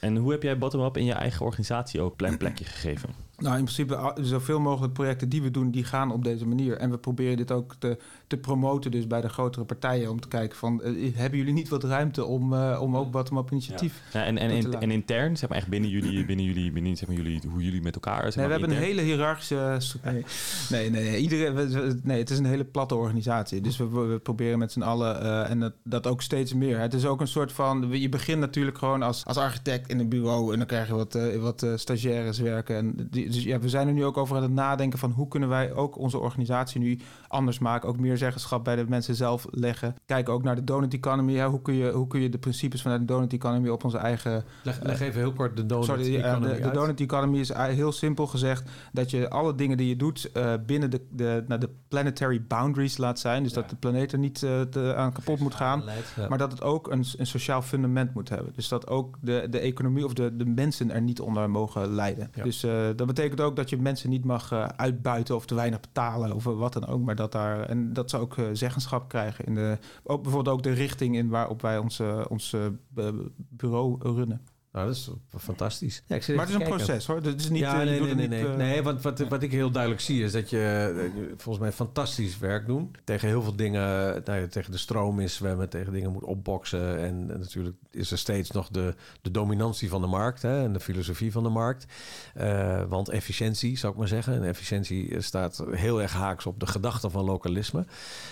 en 0.00 0.16
hoe 0.16 0.30
heb 0.30 0.42
jij 0.42 0.58
bottom-up 0.58 0.96
in 0.96 1.04
je 1.04 1.12
eigen 1.12 1.46
organisatie 1.46 2.00
ook 2.00 2.20
een 2.20 2.38
plekje 2.38 2.64
gegeven? 2.74 3.10
Nou, 3.38 3.58
in 3.58 3.64
principe 3.64 4.14
zoveel 4.20 4.60
mogelijk 4.60 4.92
projecten 4.92 5.28
die 5.28 5.42
we 5.42 5.50
doen, 5.50 5.70
die 5.70 5.84
gaan 5.84 6.12
op 6.12 6.24
deze 6.24 6.46
manier. 6.46 6.76
En 6.76 6.90
we 6.90 6.98
proberen 6.98 7.36
dit 7.36 7.52
ook 7.52 7.74
te, 7.78 7.98
te 8.26 8.36
promoten 8.36 8.90
dus 8.90 9.06
bij 9.06 9.20
de 9.20 9.28
grotere 9.28 9.64
partijen. 9.64 10.10
Om 10.10 10.20
te 10.20 10.28
kijken 10.28 10.58
van, 10.58 10.82
eh, 10.82 11.14
hebben 11.14 11.38
jullie 11.38 11.52
niet 11.52 11.68
wat 11.68 11.84
ruimte 11.84 12.24
om, 12.24 12.54
eh, 12.54 12.78
om 12.82 12.96
ook 12.96 13.10
bottom-up 13.10 13.50
initiatief... 13.50 14.02
Ja, 14.12 14.24
en, 14.24 14.38
en, 14.38 14.80
en, 14.80 14.90
intern, 14.90 15.36
zeg 15.36 15.48
maar 15.48 15.58
echt 15.58 15.68
binnen 15.68 15.90
jullie, 15.90 16.24
binnen 16.24 16.44
jullie, 16.46 16.72
binnen, 16.72 16.96
zeg 16.96 17.08
maar 17.08 17.16
jullie, 17.16 17.40
hoe 17.50 17.62
jullie 17.62 17.82
met 17.82 17.94
elkaar 17.94 18.22
zeg 18.22 18.36
Nee, 18.36 18.44
we 18.46 18.52
hebben 18.52 18.70
een 18.70 18.82
hele 18.82 19.02
hiërarchische... 19.02 19.78
Nee, 20.02 20.24
nee, 20.70 20.90
nee. 20.90 21.10
nee. 21.10 21.20
Iedereen, 21.20 21.54
we- 21.54 22.00
nee 22.02 22.18
het 22.18 22.30
is 22.30 22.38
een 22.38 22.44
hele 22.44 22.64
platte 22.64 22.94
organisatie. 22.94 23.60
Dus 23.60 23.76
we, 23.76 23.88
we 23.88 24.18
proberen 24.18 24.58
met 24.58 24.72
z'n 24.72 24.82
allen... 24.82 25.20
eh, 25.22 25.50
en 25.50 25.60
dat, 25.60 25.72
dat 25.82 26.06
ook 26.06 26.22
steeds 26.22 26.54
meer. 26.54 26.78
Het 26.78 26.94
is 26.94 27.06
ook 27.06 27.20
een 27.20 27.28
soort 27.28 27.52
van... 27.52 27.88
Je 27.90 28.08
begint 28.08 28.40
natuurlijk 28.40 28.78
gewoon 28.78 29.02
als, 29.02 29.24
als 29.24 29.36
architect 29.36 29.90
in 29.90 29.98
een 29.98 30.08
bureau... 30.08 30.52
en 30.52 30.58
dan 30.58 30.66
krijg 30.66 30.86
je 30.86 30.94
wat, 30.94 31.14
eh, 31.14 31.36
wat 31.40 31.62
eh, 31.62 31.70
stagiaires 31.74 32.38
werken. 32.38 32.76
En 32.76 33.08
die, 33.10 33.32
dus 33.34 33.44
ja, 33.44 33.58
we 33.58 33.68
zijn 33.68 33.86
er 33.88 33.92
nu 33.92 34.04
ook 34.04 34.16
over 34.16 34.36
aan 34.36 34.42
het 34.42 34.52
nadenken 34.52 34.98
van... 34.98 35.10
hoe 35.10 35.28
kunnen 35.28 35.48
wij 35.48 35.72
ook 35.72 35.98
onze 35.98 36.18
organisatie 36.18 36.80
nu 36.80 36.98
anders 37.34 37.58
maken? 37.58 37.88
Ook 37.88 37.98
meer 37.98 38.16
zeggenschap 38.18 38.64
bij 38.64 38.76
de 38.76 38.84
mensen 38.88 39.14
zelf 39.14 39.46
leggen. 39.50 39.96
Kijken 40.06 40.32
ook 40.32 40.42
naar 40.42 40.54
de 40.54 40.64
donut 40.64 40.94
economy. 40.94 41.32
Ja, 41.32 41.48
hoe, 41.50 41.62
kun 41.62 41.74
je, 41.74 41.90
hoe 41.90 42.06
kun 42.06 42.20
je 42.20 42.28
de 42.28 42.38
principes 42.38 42.82
vanuit 42.82 43.00
de 43.00 43.06
donut 43.06 43.32
economy... 43.32 43.68
op 43.68 43.84
onze 43.84 43.98
eigen 43.98 44.44
Leg, 44.62 44.82
leg 44.82 45.00
even 45.00 45.20
heel 45.20 45.32
kort 45.32 45.56
de 45.56 45.66
donut 45.66 45.84
Sorry, 45.84 46.12
ja, 46.12 46.18
economy 46.18 46.52
de, 46.52 46.58
de 46.58 46.64
uit. 46.64 46.74
donut 46.74 47.00
economy 47.00 47.38
is 47.38 47.52
heel 47.52 47.92
simpel 47.92 48.26
gezegd 48.26 48.70
dat 48.92 49.10
je 49.10 49.30
alle 49.30 49.54
dingen 49.54 49.76
die 49.76 49.88
je 49.88 49.96
doet 49.96 50.30
eh, 50.32 50.52
binnen 50.66 50.90
de, 50.90 51.00
de, 51.10 51.44
nou, 51.48 51.60
de 51.60 51.70
planetary 51.88 52.42
boundaries 52.48 52.96
laat 52.96 53.18
zijn. 53.18 53.42
Dus 53.42 53.54
Ja. 53.54 53.60
dat 53.60 53.70
de 53.70 53.76
planeet 53.76 54.12
er 54.12 54.18
niet 54.18 54.42
eh, 54.42 54.60
te, 54.60 54.94
aan 54.96 55.12
kapot 55.12 55.38
moet 55.38 55.54
gaan. 55.54 55.82
Ja. 56.16 56.28
Maar 56.28 56.38
dat 56.38 56.52
het 56.52 56.62
ook 56.62 56.90
een, 56.90 57.04
een 57.16 57.26
sociaal 57.26 57.62
fundament 57.62 58.14
moet 58.14 58.28
hebben. 58.28 58.52
Dus 58.56 58.68
dat 58.68 58.88
ook 58.88 59.16
de, 59.20 59.46
de 59.50 59.58
economie 59.58 60.04
of 60.04 60.12
de, 60.12 60.36
de 60.36 60.44
mensen 60.46 60.90
er 60.90 61.02
niet 61.02 61.20
onder 61.20 61.50
mogen 61.50 61.94
lijden. 61.94 62.30
Ja. 62.34 62.42
Dus 62.42 62.62
eh, 62.62 62.72
dat 62.96 63.06
betekent 63.06 63.40
ook 63.40 63.56
dat 63.56 63.70
je 63.70 63.76
mensen 63.76 64.10
niet 64.10 64.24
mag 64.24 64.52
eh, 64.52 64.64
uitbuiten 64.76 65.34
of 65.36 65.46
te 65.46 65.54
weinig 65.54 65.80
betalen 65.80 66.32
of 66.32 66.44
wat 66.44 66.72
dan 66.72 66.86
ook. 66.86 67.02
Maar 67.02 67.14
dat 67.14 67.23
daar 67.32 67.68
en 67.68 67.92
dat 67.92 68.10
ze 68.10 68.16
ook 68.16 68.36
eh, 68.36 68.44
zeggenschap 68.52 69.08
krijgen 69.08 69.44
in 69.44 69.54
de 69.54 69.78
ook 70.02 70.22
bijvoorbeeld 70.22 70.56
ook 70.56 70.62
de 70.62 70.72
richting 70.72 71.16
in 71.16 71.28
waarop 71.28 71.62
wij 71.62 71.78
onze, 71.78 72.26
onze 72.28 72.72
eh, 72.94 73.08
bureau 73.36 73.96
runnen. 74.00 74.44
Nou, 74.74 74.86
dat 74.86 74.96
is 74.96 75.10
fantastisch. 75.38 76.02
Ja, 76.06 76.16
ik 76.16 76.22
zit 76.22 76.36
maar 76.36 76.46
het 76.46 76.54
is 76.54 76.60
een 76.60 76.68
proces 76.68 77.06
hoor. 77.06 77.16
Het 77.16 77.40
is 77.40 77.50
niet, 77.50 77.60
ja, 77.60 77.80
eh, 77.80 77.86
nee, 77.86 78.00
nee, 78.00 78.14
nee. 78.14 78.14
niet, 78.14 78.28
nee. 78.28 78.46
eh, 78.46 78.56
nee 78.56 78.82
want 78.82 79.02
wat, 79.02 79.18
wat 79.18 79.42
ik 79.42 79.52
heel 79.52 79.70
duidelijk 79.70 80.02
zie 80.02 80.22
is 80.22 80.32
dat 80.32 80.50
je 80.50 80.94
eh, 80.96 81.22
volgens 81.36 81.58
mij 81.58 81.72
fantastisch 81.72 82.38
werk 82.38 82.66
doet. 82.66 82.98
Tegen 83.04 83.28
heel 83.28 83.42
veel 83.42 83.56
dingen, 83.56 83.82
nou 84.24 84.40
ja, 84.40 84.46
tegen 84.46 84.72
de 84.72 84.78
stroom 84.78 85.20
is 85.20 85.34
zwemmen, 85.34 85.68
tegen 85.68 85.92
dingen 85.92 86.12
moet 86.12 86.24
opboksen. 86.24 86.98
En, 86.98 87.30
en 87.30 87.40
natuurlijk 87.40 87.76
is 87.90 88.10
er 88.10 88.18
steeds 88.18 88.50
nog 88.50 88.68
de, 88.68 88.94
de 89.22 89.30
dominantie 89.30 89.88
van 89.88 90.00
de 90.00 90.06
markt 90.06 90.42
hè, 90.42 90.62
en 90.62 90.72
de 90.72 90.80
filosofie 90.80 91.32
van 91.32 91.42
de 91.42 91.48
markt. 91.48 91.86
Eh, 92.34 92.82
want 92.88 93.08
efficiëntie, 93.08 93.78
zou 93.78 93.92
ik 93.92 93.98
maar 93.98 94.08
zeggen. 94.08 94.34
En 94.34 94.44
efficiëntie 94.44 95.20
staat 95.20 95.64
heel 95.70 96.02
erg 96.02 96.12
haaks 96.12 96.46
op 96.46 96.60
de 96.60 96.66
gedachte 96.66 97.10
van 97.10 97.24
lokalisme. 97.24 97.84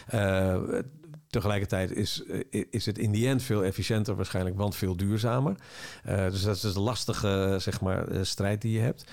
Eh, 0.06 0.62
Tegelijkertijd 1.32 1.92
is, 1.92 2.22
eh, 2.50 2.64
is 2.70 2.86
het 2.86 2.98
in 2.98 3.10
die 3.10 3.28
end 3.28 3.42
veel 3.42 3.64
efficiënter 3.64 4.14
waarschijnlijk, 4.14 4.56
want 4.56 4.76
veel 4.76 4.96
duurzamer. 4.96 5.56
Eh, 6.04 6.30
dus 6.30 6.42
dat 6.42 6.56
is 6.56 6.62
een 6.62 6.82
lastige 6.82 7.56
zeg 7.58 7.80
maar, 7.80 8.08
eh, 8.08 8.22
strijd 8.22 8.60
die 8.60 8.72
je 8.72 8.80
hebt. 8.80 9.10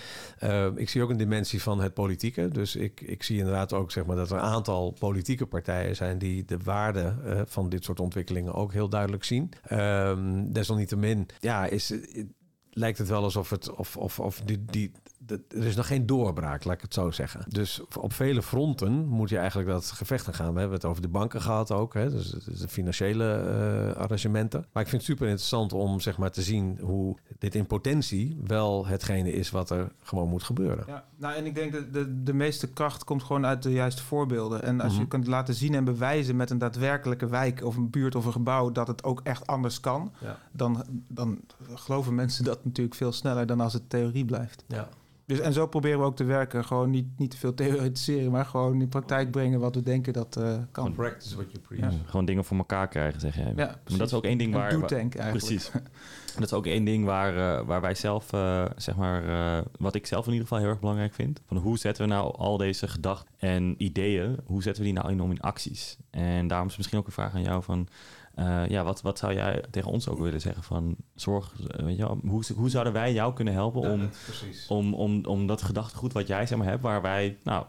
Ik 0.75 0.89
zie 0.89 1.01
ook 1.01 1.09
een 1.09 1.17
dimensie 1.17 1.61
van 1.61 1.81
het 1.81 1.93
politieke. 1.93 2.47
Dus 2.47 2.75
ik, 2.75 3.01
ik 3.01 3.23
zie 3.23 3.37
inderdaad 3.37 3.73
ook 3.73 3.91
zeg 3.91 4.05
maar, 4.05 4.15
dat 4.15 4.29
er 4.29 4.37
een 4.37 4.43
aantal 4.43 4.91
politieke 4.99 5.45
partijen 5.45 5.95
zijn 5.95 6.17
die 6.17 6.45
de 6.45 6.57
waarde 6.63 7.15
van 7.47 7.69
dit 7.69 7.83
soort 7.83 7.99
ontwikkelingen 7.99 8.53
ook 8.53 8.73
heel 8.73 8.89
duidelijk 8.89 9.23
zien. 9.23 9.51
Ehm 9.63 10.51
desalniettemin, 10.51 11.27
ja, 11.39 11.65
is, 11.65 11.93
lijkt 12.69 12.97
het 12.97 13.07
wel 13.07 13.23
alsof 13.23 13.49
het 13.49 13.71
of, 13.71 13.97
of, 13.97 14.19
of 14.19 14.41
die, 14.41 14.65
die, 14.65 14.91
er 15.31 15.65
is 15.65 15.75
nog 15.75 15.87
geen 15.87 16.05
doorbraak, 16.05 16.63
laat 16.63 16.75
ik 16.75 16.81
het 16.81 16.93
zo 16.93 17.11
zeggen. 17.11 17.41
Dus 17.47 17.81
op 17.97 18.13
vele 18.13 18.41
fronten 18.41 19.05
moet 19.07 19.29
je 19.29 19.37
eigenlijk 19.37 19.69
dat 19.69 19.85
gevecht 19.91 20.27
aan 20.27 20.33
gaan. 20.33 20.53
We 20.53 20.59
hebben 20.59 20.77
het 20.77 20.85
over 20.87 21.01
de 21.01 21.07
banken 21.07 21.41
gehad 21.41 21.71
ook, 21.71 21.93
hè, 21.93 22.09
dus 22.09 22.29
de 22.29 22.67
financiële 22.67 23.31
eh, 23.33 24.01
arrangementen. 24.01 24.65
Maar 24.73 24.83
ik 24.83 24.89
vind 24.89 25.01
het 25.01 25.11
super 25.11 25.27
interessant 25.27 25.73
om 25.73 25.99
zeg 25.99 26.17
maar 26.17 26.31
te 26.31 26.41
zien 26.41 26.77
hoe 26.81 27.17
dit 27.39 27.55
in 27.55 27.65
potentie 27.65 28.37
wel 28.45 28.85
hetgene 28.87 29.31
is 29.31 29.49
wat 29.51 29.69
er 29.69 29.91
gewoon 30.03 30.29
moet 30.29 30.43
gebeuren. 30.43 30.83
Ja, 30.87 31.03
nou 31.17 31.35
en 31.35 31.45
ik 31.45 31.55
denk 31.55 31.73
dat 31.73 31.93
de, 31.93 32.23
de 32.23 32.33
meeste 32.33 32.67
kracht 32.67 33.03
komt 33.03 33.23
gewoon 33.23 33.45
uit 33.45 33.63
de 33.63 33.71
juiste 33.71 34.03
voorbeelden. 34.03 34.63
En 34.63 34.81
als 34.81 34.93
je 34.93 34.99
Mhm. 34.99 35.07
kunt 35.07 35.27
laten 35.27 35.53
zien 35.53 35.75
en 35.75 35.83
bewijzen 35.83 36.35
met 36.35 36.49
een 36.49 36.57
daadwerkelijke 36.57 37.27
wijk 37.27 37.63
of 37.63 37.75
een 37.75 37.89
buurt 37.89 38.15
of 38.15 38.25
een 38.25 38.31
gebouw 38.31 38.71
dat 38.71 38.87
het 38.87 39.03
ook 39.03 39.21
echt 39.23 39.47
anders 39.47 39.79
kan, 39.79 40.11
Ja. 40.21 40.37
dan, 40.51 40.83
dan 41.07 41.39
geloven 41.73 42.15
mensen 42.15 42.43
dat 42.43 42.65
natuurlijk 42.65 42.95
veel 42.95 43.11
sneller 43.11 43.45
dan 43.45 43.59
als 43.61 43.73
het 43.73 43.89
theorie 43.89 44.25
blijft. 44.25 44.63
Ja. 44.67 44.89
Dus, 45.29 45.39
en 45.39 45.53
zo 45.53 45.67
proberen 45.67 45.99
we 45.99 46.05
ook 46.05 46.15
te 46.15 46.23
werken. 46.23 46.65
Gewoon 46.65 46.89
niet, 46.89 47.05
niet 47.17 47.31
te 47.31 47.37
veel 47.37 47.53
theoretiseren, 47.53 48.31
maar 48.31 48.45
gewoon 48.45 48.81
in 48.81 48.89
praktijk 48.89 49.31
brengen 49.31 49.59
wat 49.59 49.75
we 49.75 49.81
denken 49.81 50.13
dat 50.13 50.35
eh, 50.35 50.57
kan. 50.71 50.93
Practice 50.93 51.35
what 51.35 51.51
you 51.51 51.63
preach. 51.67 51.93
Ja. 51.93 51.99
Gewoon 52.05 52.25
dingen 52.25 52.45
voor 52.45 52.57
elkaar 52.57 52.87
krijgen, 52.87 53.19
zeg 53.19 53.35
jij. 53.35 53.53
Ja, 53.55 53.79
dat 53.97 54.07
is 54.07 54.13
ook 54.13 54.23
één 54.23 54.37
ding 54.37 54.53
Een 54.53 54.59
waar... 54.59 54.71
waar- 54.71 54.89
do-tank 54.89 55.15
eigenlijk. 55.15 55.45
Precies. 55.45 55.71
Dat 56.35 56.51
is 56.51 56.53
ook 56.53 56.65
één 56.65 56.83
ding 56.83 57.05
waar, 57.05 57.59
eh, 57.59 57.65
waar 57.65 57.81
wij 57.81 57.95
zelf, 57.95 58.33
eh, 58.33 58.65
zeg 58.75 58.95
maar, 58.95 59.27
eh, 59.29 59.65
wat 59.77 59.95
ik 59.95 60.05
zelf 60.05 60.25
in 60.25 60.31
ieder 60.31 60.47
geval 60.47 60.63
heel 60.63 60.71
erg 60.71 60.79
belangrijk 60.79 61.13
vind. 61.13 61.41
Van 61.47 61.57
hoe 61.57 61.77
zetten 61.77 62.03
we 62.03 62.13
nou 62.13 62.35
al 62.37 62.57
deze 62.57 62.87
gedachten 62.87 63.33
en 63.37 63.75
ideeën, 63.77 64.37
hoe 64.45 64.63
zetten 64.63 64.83
we 64.83 64.89
die 64.89 64.99
nou 64.99 65.11
in 65.11 65.21
om 65.21 65.31
in 65.31 65.41
acties? 65.41 65.97
En 66.09 66.47
daarom 66.47 66.67
is 66.67 66.77
misschien 66.77 66.99
ook 66.99 67.05
een 67.05 67.11
vraag 67.11 67.33
aan 67.33 67.41
jou 67.41 67.63
van, 67.63 67.87
eh, 68.39 68.67
ja, 68.67 68.83
wat, 68.83 69.01
wat 69.01 69.17
zou 69.17 69.33
jij 69.33 69.63
tegen 69.71 69.91
ons 69.91 70.07
ook 70.07 70.19
willen 70.19 70.41
zeggen 70.41 70.63
van, 70.63 70.95
zorg, 71.15 71.53
eh, 71.67 71.85
weet 71.85 71.97
je 71.97 72.01
wel, 72.01 72.19
hoe, 72.27 72.43
hoe 72.55 72.69
zouden 72.69 72.93
wij 72.93 73.13
jou 73.13 73.33
kunnen 73.33 73.53
helpen 73.53 73.81
om, 73.81 74.09
precies. 74.25 74.67
om, 74.67 74.93
om, 74.93 75.25
om 75.25 75.47
dat 75.47 75.61
gedachtegoed 75.61 76.13
wat 76.13 76.27
jij 76.27 76.45
zeg 76.45 76.57
maar 76.57 76.67
hebt, 76.67 76.81
waar 76.81 77.01
wij, 77.01 77.37
nou, 77.43 77.65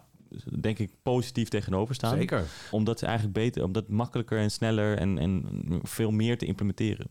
denk 0.61 0.79
ik 0.79 0.91
positief 1.03 1.49
tegenover 1.49 1.95
staan. 1.95 2.17
Zeker. 2.17 2.45
Om 2.71 2.85
dat 2.85 3.03
eigenlijk 3.03 3.35
beter, 3.35 3.65
om 3.65 3.73
dat 3.73 3.89
makkelijker 3.89 4.39
en 4.39 4.51
sneller 4.51 4.99
en, 4.99 5.19
en 5.19 5.45
veel 5.83 6.11
meer 6.11 6.39
te 6.39 6.47
implementeren. 6.47 7.07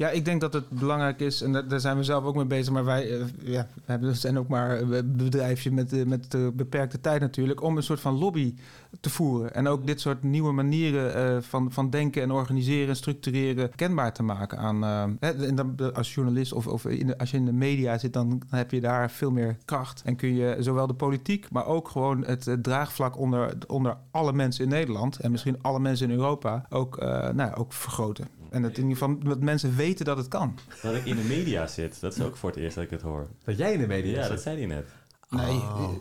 Ja, 0.00 0.08
ik 0.08 0.24
denk 0.24 0.40
dat 0.40 0.52
het 0.52 0.68
belangrijk 0.68 1.20
is, 1.20 1.42
en 1.42 1.52
daar, 1.68 1.80
zijn 1.80 1.96
we 1.96 2.04
zelf 2.04 2.24
ook 2.24 2.34
mee 2.34 2.44
bezig, 2.44 2.72
maar 2.72 2.84
wij 2.84 3.20
eh, 3.20 3.26
ja, 3.40 3.66
we 4.00 4.14
zijn 4.14 4.38
ook 4.38 4.48
maar 4.48 4.80
een 4.80 5.16
bedrijfje 5.16 5.70
met, 5.70 5.92
eh, 5.92 6.04
met 6.04 6.34
eh, 6.34 6.40
beperkte 6.52 7.00
tijd 7.00 7.20
natuurlijk, 7.20 7.62
om 7.62 7.76
een 7.76 7.82
soort 7.82 8.00
van 8.00 8.18
lobby 8.18 8.54
te 9.00 9.10
voeren. 9.10 9.54
En 9.54 9.68
ook 9.68 9.86
dit 9.86 10.00
soort 10.00 10.22
nieuwe 10.22 10.52
manieren 10.52 11.42
van, 11.42 11.72
van 11.72 11.90
denken 11.90 12.22
en 12.22 12.30
organiseren 12.30 12.88
en 12.88 12.96
structureren 12.96 13.74
kenbaar 13.74 14.12
te 14.12 14.22
maken 14.22 14.58
aan. 14.58 14.84
en 15.20 15.54
dan, 15.54 15.94
als 15.94 16.14
journalist 16.14 16.52
of, 16.52 16.66
of 16.66 16.84
in 16.84 17.16
als 17.16 17.30
je 17.30 17.36
in 17.36 17.44
de 17.44 17.52
media 17.52 17.98
zit, 17.98 18.12
dan 18.12 18.42
heb 18.48 18.70
je 18.70 18.80
daar 18.80 19.10
veel 19.10 19.30
meer 19.30 19.56
kracht. 19.64 20.02
En 20.04 20.16
kun 20.16 20.34
je 20.34 20.56
zowel 20.58 20.86
de 20.86 20.94
politiek, 20.94 21.50
maar 21.50 21.66
ook 21.66 21.88
gewoon 21.88 22.24
het, 22.24 22.56
draagvlak 22.62 23.18
onder, 23.18 23.52
onder 23.66 23.96
alle 24.10 24.32
mensen 24.32 24.64
in 24.64 24.70
Nederland 24.70 25.18
en 25.18 25.30
misschien 25.30 25.62
alle 25.62 25.80
mensen 25.80 26.10
in 26.10 26.16
Europa 26.16 26.66
ook, 26.68 27.00
nou, 27.34 27.54
ook 27.54 27.72
vergroten. 27.72 28.39
En 28.50 28.62
dat 28.62 28.70
in 28.76 28.82
ieder 28.88 28.96
geval 28.96 29.18
dat 29.18 29.40
mensen 29.40 29.76
weten 29.76 30.04
dat 30.04 30.16
het 30.16 30.28
kan. 30.28 30.58
Dat 30.82 30.94
ik 30.94 31.04
in 31.04 31.16
de 31.16 31.22
media 31.22 31.66
zit, 31.66 32.00
dat 32.00 32.16
is 32.16 32.22
ook 32.22 32.36
voor 32.36 32.50
het 32.50 32.58
eerst 32.58 32.74
dat 32.74 32.84
ik 32.84 32.90
het 32.90 33.02
hoor. 33.02 33.26
Dat 33.44 33.58
jij 33.58 33.72
in 33.72 33.80
de 33.80 33.86
media 33.86 34.12
Ja, 34.12 34.20
zit. 34.22 34.30
dat 34.30 34.40
zei 34.42 34.56
hij 34.56 34.66
net. 34.66 34.86
Nee. 35.30 35.60
Oh. 35.60 35.92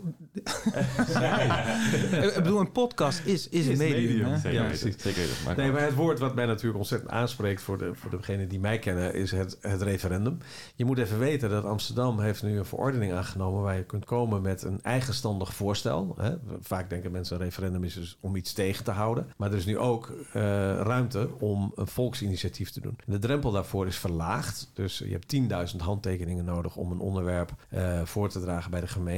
ik 2.25 2.33
bedoel, 2.35 2.59
een 2.59 2.71
podcast 2.71 3.25
is, 3.25 3.49
is 3.49 3.67
een 3.67 3.77
medium. 3.77 4.25
hè? 4.25 4.37
Zeker 4.37 4.61
Ja, 4.61 4.65
precies. 4.65 4.95
Zeker 5.01 5.21
weten. 5.21 5.35
Maar 5.45 5.57
Nee, 5.57 5.71
maar 5.71 5.81
het 5.81 5.95
woord 5.95 6.19
wat 6.19 6.35
mij 6.35 6.45
natuurlijk 6.45 6.77
ontzettend 6.77 7.11
aanspreekt 7.11 7.61
voor, 7.61 7.77
de, 7.77 7.91
voor 7.93 8.09
degenen 8.09 8.47
die 8.47 8.59
mij 8.59 8.79
kennen, 8.79 9.13
is 9.13 9.31
het, 9.31 9.57
het 9.61 9.81
referendum. 9.81 10.37
Je 10.75 10.85
moet 10.85 10.97
even 10.97 11.19
weten 11.19 11.49
dat 11.49 11.63
Amsterdam 11.63 12.19
heeft 12.19 12.43
nu 12.43 12.57
een 12.57 12.65
verordening 12.65 13.13
aangenomen 13.13 13.61
waar 13.61 13.75
je 13.75 13.83
kunt 13.83 14.05
komen 14.05 14.41
met 14.41 14.63
een 14.63 14.81
eigenstandig 14.81 15.53
voorstel. 15.53 16.15
Hè. 16.17 16.35
Vaak 16.59 16.89
denken 16.89 17.11
mensen 17.11 17.35
een 17.35 17.43
referendum 17.43 17.83
is 17.83 17.93
dus 17.93 18.17
om 18.19 18.35
iets 18.35 18.53
tegen 18.53 18.83
te 18.83 18.91
houden. 18.91 19.27
Maar 19.37 19.51
er 19.51 19.57
is 19.57 19.65
nu 19.65 19.77
ook 19.77 20.13
eh, 20.33 20.41
ruimte 20.81 21.29
om 21.39 21.71
een 21.75 21.87
volksinitiatief 21.87 22.71
te 22.71 22.81
doen. 22.81 22.97
De 23.05 23.19
drempel 23.19 23.51
daarvoor 23.51 23.87
is 23.87 23.97
verlaagd. 23.97 24.71
Dus 24.73 24.97
je 24.97 25.19
hebt 25.19 25.71
10.000 25.73 25.77
handtekeningen 25.77 26.45
nodig 26.45 26.75
om 26.75 26.91
een 26.91 26.99
onderwerp 26.99 27.51
eh, 27.69 28.01
voor 28.03 28.29
te 28.29 28.39
dragen 28.39 28.71
bij 28.71 28.81
de 28.81 28.87
gemeente. 28.87 29.17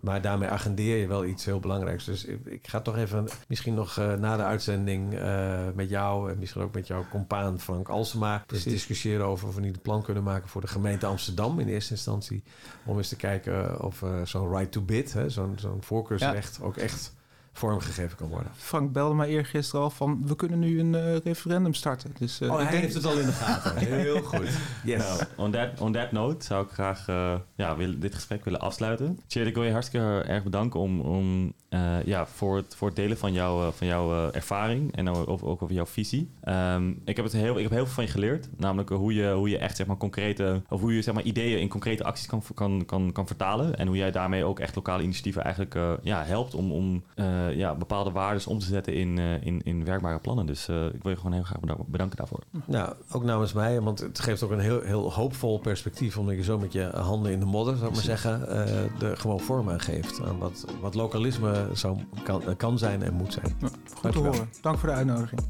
Maar 0.00 0.20
daarmee 0.20 0.48
agendeer 0.48 0.96
je 0.96 1.06
wel 1.06 1.24
iets 1.24 1.44
heel 1.44 1.60
belangrijks. 1.60 2.04
Dus 2.04 2.24
ik, 2.24 2.46
ik 2.46 2.68
ga 2.68 2.80
toch 2.80 2.96
even, 2.96 3.28
misschien 3.48 3.74
nog 3.74 3.98
eh, 3.98 4.14
na 4.14 4.36
de 4.36 4.42
uitzending 4.42 5.14
eh, 5.14 5.58
met 5.74 5.88
jou 5.88 6.30
en 6.30 6.38
misschien 6.38 6.62
ook 6.62 6.74
met 6.74 6.86
jouw 6.86 7.04
compaan 7.10 7.60
Frank 7.60 7.88
Alsema, 7.88 8.44
dus 8.46 8.62
discussiëren 8.62 9.26
over 9.26 9.48
of 9.48 9.54
we 9.54 9.60
niet 9.60 9.74
een 9.74 9.82
plan 9.82 10.02
kunnen 10.02 10.22
maken 10.22 10.48
voor 10.48 10.60
de 10.60 10.66
gemeente 10.66 11.06
Amsterdam 11.06 11.60
in 11.60 11.68
eerste 11.68 11.92
instantie. 11.92 12.42
Om 12.84 12.96
eens 12.96 13.08
te 13.08 13.16
kijken 13.16 13.82
of 13.82 14.02
eh, 14.02 14.20
zo'n 14.24 14.56
right 14.56 14.72
to 14.72 14.82
bid, 14.82 15.12
hè, 15.12 15.30
zo'n 15.30 15.54
zo'n 15.58 15.82
voorkeursrecht, 15.82 16.60
ook 16.62 16.76
echt 16.76 17.14
vormgegeven 17.58 18.16
kan 18.16 18.28
worden. 18.28 18.50
Frank 18.56 18.92
belde 18.92 19.14
mij 19.14 19.28
eergisteren 19.28 19.80
al 19.80 19.90
van... 19.90 20.26
we 20.26 20.36
kunnen 20.36 20.58
nu 20.58 20.80
een 20.80 20.94
eh, 20.94 21.16
referendum 21.16 21.74
starten. 21.74 22.10
Dus 22.18 22.40
eh, 22.40 22.50
Oh, 22.50 22.56
hij 22.56 22.70
denk... 22.70 22.82
heeft 22.82 22.94
het 22.94 23.04
al 23.04 23.18
in 23.18 23.26
de 23.26 23.32
gaten. 23.32 23.76
Heel 23.86 24.22
goed. 24.22 24.48
Yes. 24.84 24.98
Nou, 24.98 25.22
on, 25.36 25.50
that, 25.50 25.80
on 25.80 25.92
that 25.92 26.12
note 26.12 26.44
zou 26.44 26.64
ik 26.64 26.70
graag 26.70 27.08
eh, 27.08 27.34
ja, 27.56 27.76
willen, 27.76 28.00
dit 28.00 28.14
gesprek 28.14 28.44
willen 28.44 28.60
afsluiten. 28.60 29.20
Tjeerd, 29.26 29.46
ik 29.46 29.54
wil 29.54 29.64
je 29.64 29.72
hartstikke 29.72 30.22
erg 30.26 30.42
bedanken 30.42 30.80
om, 30.80 31.00
om, 31.00 31.52
eh, 31.68 32.04
ja, 32.04 32.26
voor, 32.26 32.56
het, 32.56 32.74
voor 32.76 32.88
het 32.88 32.96
delen 32.96 33.18
van, 33.18 33.32
jou, 33.32 33.72
van 33.72 33.86
jouw 33.86 34.12
eh, 34.12 34.34
ervaring 34.34 34.96
en 34.96 35.08
ook, 35.08 35.28
ook 35.28 35.44
ook 35.44 35.62
over 35.62 35.74
jouw 35.74 35.86
visie. 35.86 36.30
Ehm, 36.40 36.90
ik, 37.04 37.16
heb 37.16 37.24
het 37.24 37.34
heel, 37.34 37.56
ik 37.56 37.62
heb 37.62 37.72
heel 37.72 37.84
veel 37.84 37.94
van 37.94 38.04
je 38.04 38.10
geleerd. 38.10 38.48
Namelijk 38.56 38.88
hoe 38.88 39.14
je, 39.14 39.32
hoe 39.32 39.48
je 39.48 39.58
echt 39.58 39.76
zeg 39.76 39.86
maar, 39.86 39.96
concrete, 39.96 40.62
of 40.68 40.80
hoe 40.80 40.94
je 40.94 41.02
zeg 41.02 41.14
maar, 41.14 41.22
ideeën 41.22 41.60
in 41.60 41.68
concrete 41.68 42.04
acties 42.04 42.26
kan, 42.26 42.42
kan, 42.54 42.84
kan, 42.86 43.12
kan 43.12 43.26
vertalen. 43.26 43.76
En 43.76 43.86
hoe 43.86 43.96
jij 43.96 44.10
daarmee 44.10 44.44
ook 44.44 44.60
echt 44.60 44.74
lokale 44.74 45.02
initiatieven 45.02 45.42
eigenlijk 45.42 45.74
eh, 45.74 45.92
ja, 46.02 46.24
helpt 46.24 46.54
om, 46.54 46.72
om 46.72 47.02
eh, 47.48 47.56
ja, 47.56 47.74
bepaalde 47.74 48.10
waarden 48.10 48.46
om 48.46 48.58
te 48.58 48.66
zetten 48.66 48.94
in, 48.94 49.18
eh, 49.18 49.46
in, 49.46 49.60
in 49.64 49.84
werkbare 49.84 50.18
plannen. 50.18 50.46
Dus 50.46 50.68
eh, 50.68 50.84
ik 50.84 51.02
wil 51.02 51.12
je 51.12 51.16
gewoon 51.16 51.32
heel 51.32 51.42
graag 51.42 51.60
bedanken, 51.86 52.16
daarvoor. 52.16 52.40
Nou, 52.64 52.94
ook 53.12 53.24
namens 53.24 53.52
mij, 53.52 53.80
want 53.80 53.98
het 53.98 54.18
geeft 54.18 54.42
ook 54.42 54.50
een 54.50 54.58
heel, 54.58 54.80
heel 54.80 55.12
hoopvol 55.12 55.58
perspectief, 55.58 56.18
omdat 56.18 56.34
je 56.34 56.42
zo 56.42 56.58
met 56.58 56.72
je 56.72 56.82
handen 56.84 57.32
in 57.32 57.38
de 57.38 57.46
modder, 57.46 57.76
zou 57.76 57.88
ik 57.88 57.94
maar 57.94 58.04
zeggen, 58.04 58.48
eh 58.48 58.84
er 59.02 59.16
gewoon 59.16 59.40
vorm 59.40 59.70
aan 59.70 59.80
geeft 59.80 60.20
aan 60.22 60.38
wat, 60.38 60.64
wat 60.80 60.94
lokalisme 60.94 61.68
zou, 61.72 61.98
kan, 62.22 62.56
kan 62.56 62.78
zijn 62.78 63.02
en 63.02 63.14
moet 63.14 63.32
zijn. 63.32 63.56
Goed 64.00 64.12
te 64.12 64.18
horen. 64.18 64.48
Dank 64.60 64.78
voor 64.78 64.88
de 64.88 64.94
uitnodiging. 64.94 65.40